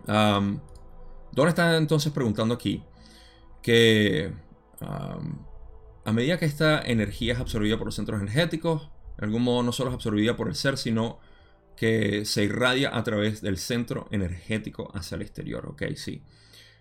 ¿Dónde 0.05 1.49
está 1.49 1.77
entonces 1.77 2.11
preguntando 2.11 2.53
aquí 2.53 2.83
que 3.63 4.31
a 6.05 6.11
medida 6.11 6.37
que 6.37 6.45
esta 6.45 6.81
energía 6.81 7.33
es 7.33 7.39
absorbida 7.39 7.77
por 7.77 7.87
los 7.87 7.95
centros 7.95 8.21
energéticos, 8.21 8.91
de 9.17 9.25
algún 9.25 9.43
modo 9.43 9.63
no 9.63 9.71
solo 9.71 9.89
es 9.89 9.95
absorbida 9.95 10.35
por 10.35 10.49
el 10.49 10.55
ser, 10.55 10.77
sino 10.77 11.19
que 11.75 12.25
se 12.25 12.43
irradia 12.43 12.95
a 12.95 13.03
través 13.03 13.41
del 13.41 13.57
centro 13.57 14.07
energético 14.11 14.91
hacia 14.93 15.15
el 15.15 15.21
exterior. 15.21 15.65
Ok, 15.67 15.83
sí. 15.95 16.21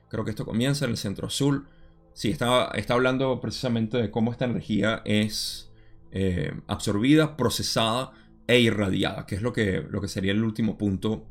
Creo 0.09 0.25
que 0.25 0.31
esto 0.31 0.45
comienza 0.45 0.85
en 0.85 0.91
el 0.91 0.97
centro 0.97 1.29
azul. 1.29 1.69
Sí, 2.13 2.31
está, 2.31 2.71
está 2.75 2.95
hablando 2.95 3.41
precisamente 3.41 3.97
de 3.97 4.11
cómo 4.11 4.33
esta 4.33 4.45
energía 4.45 5.03
es 5.05 5.71
eh, 6.11 6.53
absorbida, 6.67 7.37
procesada 7.37 8.13
e 8.47 8.61
irradiada, 8.61 9.25
que 9.25 9.37
es 9.37 9.43
lo 9.43 9.53
que, 9.53 9.83
lo 9.89 10.01
que 10.01 10.09
sería 10.09 10.33
el 10.33 10.45
último 10.45 10.77
punto, 10.77 11.27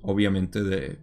obviamente, 0.00 0.62
de, 0.62 0.98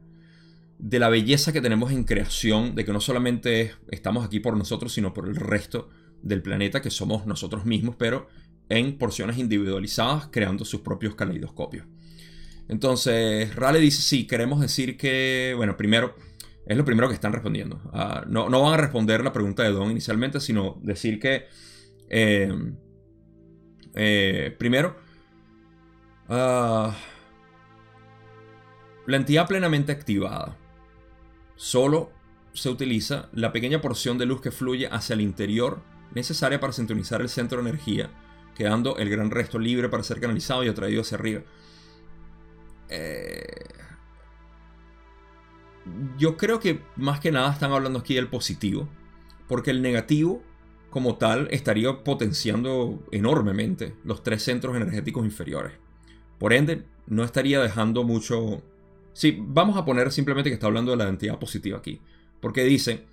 de 0.79 0.97
la 0.97 1.09
belleza 1.09 1.51
que 1.51 1.61
tenemos 1.61 1.91
en 1.91 2.05
creación, 2.05 2.73
de 2.73 2.85
que 2.85 2.93
no 2.93 3.01
solamente 3.01 3.73
estamos 3.91 4.25
aquí 4.25 4.39
por 4.39 4.55
nosotros, 4.55 4.93
sino 4.93 5.13
por 5.13 5.27
el 5.27 5.35
resto 5.35 5.89
del 6.23 6.41
planeta, 6.41 6.81
que 6.81 6.89
somos 6.89 7.27
nosotros 7.27 7.65
mismos, 7.65 7.95
pero 7.97 8.27
en 8.69 8.97
porciones 8.97 9.37
individualizadas, 9.37 10.29
creando 10.31 10.63
sus 10.63 10.79
propios 10.79 11.15
caleidoscopios. 11.15 11.85
Entonces, 12.69 13.53
Rale 13.55 13.79
dice, 13.79 14.01
sí, 14.01 14.25
queremos 14.25 14.61
decir 14.61 14.95
que, 14.95 15.53
bueno, 15.57 15.75
primero, 15.75 16.15
es 16.65 16.77
lo 16.77 16.85
primero 16.85 17.09
que 17.09 17.15
están 17.15 17.33
respondiendo. 17.33 17.81
Ah, 17.91 18.23
no, 18.27 18.49
van 18.49 18.73
a 18.73 18.77
responder 18.77 19.21
la 19.21 19.33
pregunta 19.33 19.63
de 19.63 19.71
Don 19.71 19.91
inicialmente, 19.91 20.39
sino 20.39 20.79
decir 20.81 21.19
que, 21.19 21.47
eh, 22.09 22.53
eh, 23.95 24.55
primero, 24.57 24.95
ah, 26.29 26.95
la 29.07 29.17
entidad 29.17 29.47
plenamente 29.47 29.91
activada 29.91 30.57
Solo 31.59 32.09
se 32.53 32.69
utiliza 32.69 33.27
la 33.33 33.51
pequeña 33.51 33.81
porción 33.81 34.17
de 34.17 34.25
luz 34.25 34.39
que 34.39 34.49
fluye 34.49 34.87
hacia 34.87 35.13
el 35.13 35.19
interior 35.19 35.81
necesaria 36.15 36.61
para 36.61 36.71
sintonizar 36.71 37.19
el 37.19 37.27
centro 37.27 37.61
de 37.61 37.69
energía, 37.69 38.09
quedando 38.55 38.95
el 38.95 39.09
gran 39.09 39.29
resto 39.29 39.59
libre 39.59 39.89
para 39.89 40.03
ser 40.03 40.21
canalizado 40.21 40.63
y 40.63 40.69
atraído 40.69 41.01
hacia 41.01 41.17
arriba. 41.17 41.41
Eh, 42.87 43.65
yo 46.17 46.37
creo 46.37 46.61
que 46.61 46.81
más 46.95 47.19
que 47.19 47.33
nada 47.33 47.51
están 47.51 47.73
hablando 47.73 47.99
aquí 47.99 48.15
del 48.15 48.29
positivo, 48.29 48.87
porque 49.49 49.71
el 49.71 49.81
negativo 49.81 50.41
como 50.89 51.17
tal 51.17 51.49
estaría 51.51 52.05
potenciando 52.05 53.05
enormemente 53.11 53.97
los 54.05 54.23
tres 54.23 54.43
centros 54.43 54.77
energéticos 54.77 55.25
inferiores. 55.25 55.73
Por 56.37 56.53
ende, 56.53 56.85
no 57.05 57.25
estaría 57.25 57.59
dejando 57.59 58.05
mucho... 58.05 58.63
Sí, 59.13 59.37
vamos 59.39 59.77
a 59.77 59.85
poner 59.85 60.11
simplemente 60.11 60.49
que 60.49 60.53
está 60.53 60.67
hablando 60.67 60.91
de 60.91 60.97
la 60.97 61.09
entidad 61.09 61.39
positiva 61.39 61.77
aquí, 61.77 61.99
porque 62.39 62.63
dice, 62.63 63.05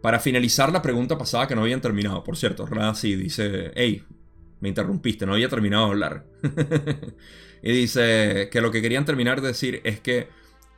para 0.00 0.20
finalizar 0.20 0.72
la 0.72 0.82
pregunta 0.82 1.18
pasada 1.18 1.46
que 1.46 1.54
no 1.54 1.62
habían 1.62 1.80
terminado, 1.80 2.24
por 2.24 2.36
cierto, 2.36 2.66
Razi 2.66 3.16
dice, 3.16 3.72
hey, 3.74 4.04
me 4.60 4.68
interrumpiste, 4.68 5.26
no 5.26 5.34
había 5.34 5.48
terminado 5.48 5.86
de 5.86 5.90
hablar. 5.90 6.24
y 7.62 7.72
dice 7.72 8.48
que 8.50 8.60
lo 8.60 8.70
que 8.70 8.82
querían 8.82 9.04
terminar 9.04 9.40
de 9.40 9.48
decir 9.48 9.80
es 9.84 10.00
que 10.00 10.28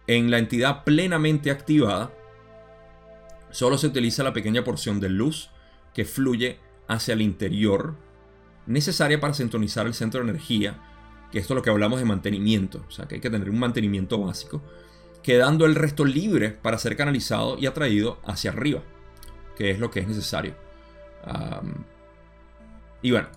en 0.06 0.30
la 0.30 0.38
entidad 0.38 0.84
plenamente 0.84 1.50
activada, 1.50 2.12
solo 3.50 3.78
se 3.78 3.86
utiliza 3.86 4.22
la 4.22 4.32
pequeña 4.32 4.64
porción 4.64 5.00
de 5.00 5.08
luz 5.08 5.50
que 5.94 6.04
fluye 6.04 6.58
hacia 6.88 7.14
el 7.14 7.22
interior, 7.22 7.96
necesaria 8.66 9.20
para 9.20 9.34
sintonizar 9.34 9.86
el 9.86 9.94
centro 9.94 10.22
de 10.22 10.30
energía, 10.30 10.80
que 11.30 11.38
esto 11.38 11.54
es 11.54 11.56
lo 11.56 11.62
que 11.62 11.70
hablamos 11.70 11.98
de 11.98 12.04
mantenimiento, 12.04 12.84
o 12.88 12.90
sea 12.90 13.06
que 13.06 13.16
hay 13.16 13.20
que 13.20 13.30
tener 13.30 13.50
un 13.50 13.58
mantenimiento 13.58 14.18
básico, 14.18 14.62
quedando 15.22 15.66
el 15.66 15.74
resto 15.74 16.04
libre 16.04 16.50
para 16.50 16.78
ser 16.78 16.96
canalizado 16.96 17.58
y 17.58 17.66
atraído 17.66 18.18
hacia 18.24 18.50
arriba, 18.50 18.82
que 19.56 19.70
es 19.70 19.78
lo 19.78 19.90
que 19.90 20.00
es 20.00 20.08
necesario. 20.08 20.54
y 23.02 23.10
bueno, 23.10 23.28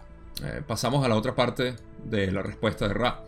eh, 0.43 0.61
pasamos 0.65 1.05
a 1.05 1.07
la 1.07 1.15
otra 1.15 1.35
parte 1.35 1.75
de 2.03 2.31
la 2.31 2.41
respuesta 2.41 2.87
de 2.87 2.93
Ra, 2.93 3.23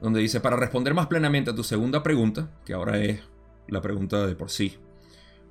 donde 0.00 0.20
dice, 0.20 0.40
para 0.40 0.56
responder 0.56 0.94
más 0.94 1.06
plenamente 1.06 1.50
a 1.50 1.54
tu 1.54 1.64
segunda 1.64 2.02
pregunta, 2.02 2.50
que 2.64 2.74
ahora 2.74 2.98
es 2.98 3.20
la 3.68 3.80
pregunta 3.80 4.26
de 4.26 4.34
por 4.34 4.50
sí, 4.50 4.76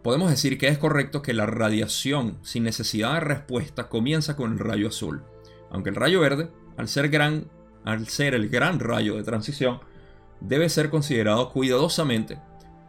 podemos 0.03 0.29
decir 0.29 0.57
que 0.57 0.67
es 0.67 0.77
correcto 0.77 1.21
que 1.21 1.33
la 1.33 1.45
radiación 1.45 2.37
sin 2.43 2.63
necesidad 2.63 3.13
de 3.13 3.19
respuesta 3.21 3.87
comienza 3.87 4.35
con 4.35 4.53
el 4.53 4.59
rayo 4.59 4.89
azul, 4.89 5.23
aunque 5.71 5.89
el 5.89 5.95
rayo 5.95 6.19
verde, 6.19 6.49
al 6.77 6.87
ser, 6.87 7.09
gran, 7.09 7.45
al 7.85 8.07
ser 8.07 8.33
el 8.33 8.49
gran 8.49 8.79
rayo 8.79 9.15
de 9.15 9.23
transición, 9.23 9.79
debe 10.39 10.69
ser 10.69 10.89
considerado 10.89 11.51
cuidadosamente 11.51 12.39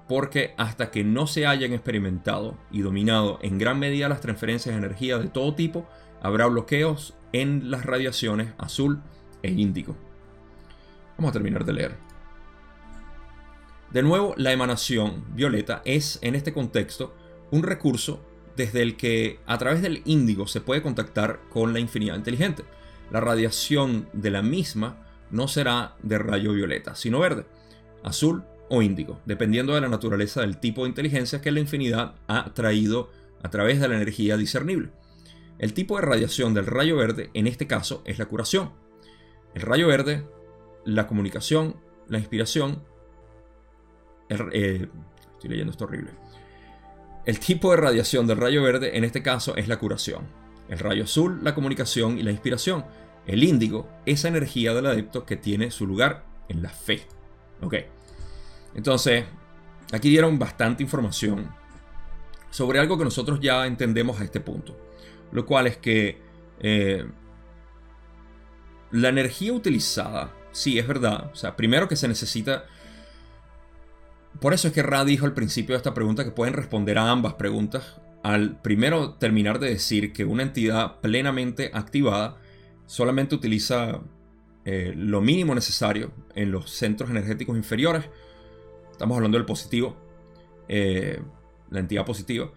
porque 0.08 0.54
hasta 0.58 0.90
que 0.90 1.04
no 1.04 1.26
se 1.26 1.46
hayan 1.46 1.72
experimentado 1.72 2.58
y 2.70 2.82
dominado 2.82 3.38
en 3.42 3.58
gran 3.58 3.78
medida 3.78 4.08
las 4.08 4.20
transferencias 4.20 4.74
de 4.74 4.78
energía 4.78 5.18
de 5.18 5.28
todo 5.28 5.54
tipo, 5.54 5.88
habrá 6.20 6.46
bloqueos 6.46 7.14
en 7.32 7.70
las 7.70 7.86
radiaciones 7.86 8.52
azul 8.58 9.02
e 9.42 9.50
índigo. 9.50 9.96
Vamos 11.16 11.30
a 11.30 11.32
terminar 11.32 11.64
de 11.64 11.72
leer. 11.72 11.96
De 13.92 14.02
nuevo, 14.02 14.34
la 14.36 14.52
emanación 14.52 15.24
violeta 15.34 15.80
es, 15.84 16.18
en 16.20 16.34
este 16.34 16.52
contexto, 16.52 17.14
un 17.50 17.62
recurso 17.62 18.20
desde 18.56 18.82
el 18.82 18.96
que 18.96 19.40
a 19.46 19.56
través 19.58 19.82
del 19.82 20.02
índigo 20.04 20.46
se 20.46 20.60
puede 20.60 20.82
contactar 20.82 21.40
con 21.48 21.72
la 21.72 21.78
infinidad 21.78 22.16
inteligente. 22.16 22.64
La 23.10 23.20
radiación 23.20 24.08
de 24.12 24.30
la 24.30 24.42
misma 24.42 24.96
no 25.30 25.48
será 25.48 25.96
de 26.02 26.18
rayo 26.18 26.52
violeta, 26.52 26.94
sino 26.94 27.20
verde, 27.20 27.46
azul 28.02 28.44
o 28.68 28.82
índigo, 28.82 29.20
dependiendo 29.26 29.74
de 29.74 29.80
la 29.80 29.88
naturaleza 29.88 30.40
del 30.40 30.58
tipo 30.58 30.82
de 30.82 30.88
inteligencia 30.88 31.40
que 31.40 31.52
la 31.52 31.60
infinidad 31.60 32.14
ha 32.28 32.52
traído 32.54 33.10
a 33.42 33.50
través 33.50 33.80
de 33.80 33.88
la 33.88 33.96
energía 33.96 34.36
discernible. 34.36 34.90
El 35.58 35.74
tipo 35.74 35.96
de 35.96 36.02
radiación 36.02 36.54
del 36.54 36.66
rayo 36.66 36.96
verde 36.96 37.30
en 37.34 37.46
este 37.46 37.66
caso 37.66 38.02
es 38.06 38.18
la 38.18 38.26
curación. 38.26 38.72
El 39.54 39.62
rayo 39.62 39.86
verde, 39.86 40.26
la 40.84 41.06
comunicación, 41.06 41.76
la 42.08 42.18
inspiración 42.18 42.82
eh, 44.28 44.88
estoy 45.32 45.50
leyendo 45.50 45.70
esto 45.70 45.84
horrible. 45.84 46.10
El 47.24 47.38
tipo 47.38 47.70
de 47.70 47.76
radiación 47.78 48.26
del 48.26 48.38
rayo 48.38 48.62
verde 48.62 48.96
en 48.96 49.04
este 49.04 49.22
caso 49.22 49.56
es 49.56 49.68
la 49.68 49.78
curación. 49.78 50.26
El 50.68 50.78
rayo 50.78 51.04
azul, 51.04 51.40
la 51.42 51.54
comunicación 51.54 52.18
y 52.18 52.22
la 52.22 52.30
inspiración. 52.30 52.84
El 53.26 53.42
índigo, 53.42 53.88
esa 54.06 54.28
energía 54.28 54.74
del 54.74 54.86
adepto 54.86 55.24
que 55.24 55.36
tiene 55.36 55.70
su 55.70 55.86
lugar 55.86 56.24
en 56.48 56.62
la 56.62 56.70
fe. 56.70 57.06
Ok. 57.62 57.74
Entonces, 58.74 59.24
aquí 59.92 60.10
dieron 60.10 60.38
bastante 60.38 60.82
información 60.82 61.50
sobre 62.50 62.78
algo 62.78 62.98
que 62.98 63.04
nosotros 63.04 63.40
ya 63.40 63.66
entendemos 63.66 64.20
a 64.20 64.24
este 64.24 64.40
punto. 64.40 64.76
Lo 65.32 65.46
cual 65.46 65.66
es 65.66 65.76
que 65.76 66.20
eh, 66.60 67.06
la 68.90 69.08
energía 69.08 69.52
utilizada, 69.52 70.32
sí, 70.52 70.78
es 70.78 70.86
verdad. 70.86 71.30
O 71.32 71.36
sea, 71.36 71.56
primero 71.56 71.88
que 71.88 71.96
se 71.96 72.08
necesita 72.08 72.64
por 74.40 74.52
eso 74.52 74.68
es 74.68 74.74
que 74.74 74.82
Ra 74.82 75.04
dijo 75.04 75.26
al 75.26 75.32
principio 75.32 75.74
de 75.74 75.78
esta 75.78 75.94
pregunta 75.94 76.24
que 76.24 76.30
pueden 76.30 76.54
responder 76.54 76.98
a 76.98 77.10
ambas 77.10 77.34
preguntas 77.34 77.96
al 78.24 78.58
primero 78.62 79.16
terminar 79.16 79.58
de 79.58 79.68
decir 79.68 80.14
que 80.14 80.24
una 80.24 80.42
entidad 80.42 81.00
plenamente 81.02 81.70
activada 81.74 82.38
solamente 82.86 83.34
utiliza 83.34 84.00
eh, 84.64 84.94
lo 84.96 85.20
mínimo 85.20 85.54
necesario 85.54 86.10
en 86.34 86.50
los 86.50 86.70
centros 86.70 87.10
energéticos 87.10 87.54
inferiores. 87.54 88.06
Estamos 88.90 89.16
hablando 89.16 89.36
del 89.36 89.44
positivo, 89.44 89.94
eh, 90.68 91.20
la 91.68 91.80
entidad 91.80 92.06
positiva, 92.06 92.50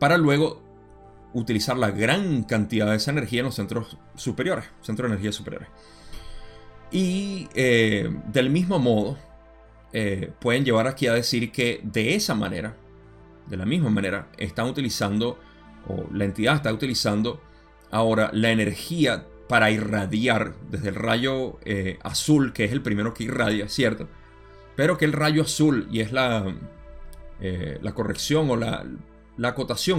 para 0.00 0.18
luego 0.18 0.60
utilizar 1.34 1.76
la 1.76 1.92
gran 1.92 2.42
cantidad 2.42 2.90
de 2.90 2.96
esa 2.96 3.12
energía 3.12 3.40
en 3.40 3.46
los 3.46 3.54
centros 3.54 3.96
superiores, 4.16 4.64
centros 4.80 5.08
de 5.08 5.14
energía 5.14 5.30
superiores. 5.30 5.68
Y 6.90 7.46
eh, 7.54 8.10
del 8.32 8.50
mismo 8.50 8.80
modo, 8.80 9.16
pueden 10.40 10.64
llevar 10.64 10.88
aquí 10.88 11.06
a 11.06 11.14
decir 11.14 11.52
que 11.52 11.80
de 11.82 12.16
esa 12.16 12.34
manera, 12.34 12.76
de 13.46 13.56
la 13.56 13.64
misma 13.64 13.90
manera, 13.90 14.28
están 14.38 14.66
utilizando, 14.66 15.38
o 15.88 16.06
la 16.12 16.24
entidad 16.24 16.56
está 16.56 16.72
utilizando 16.72 17.40
ahora 17.90 18.30
la 18.32 18.50
energía 18.50 19.26
para 19.48 19.70
irradiar 19.70 20.54
desde 20.70 20.88
el 20.88 20.94
rayo 20.96 21.58
eh, 21.64 21.98
azul, 22.02 22.52
que 22.52 22.64
es 22.64 22.72
el 22.72 22.82
primero 22.82 23.14
que 23.14 23.24
irradia, 23.24 23.68
¿cierto? 23.68 24.08
Pero 24.74 24.98
que 24.98 25.04
el 25.04 25.12
rayo 25.12 25.42
azul, 25.42 25.88
y 25.90 26.00
es 26.00 26.12
la, 26.12 26.54
eh, 27.40 27.78
la 27.80 27.94
corrección 27.94 28.50
o 28.50 28.56
la, 28.56 28.84
la 29.36 29.48
acotación 29.48 29.94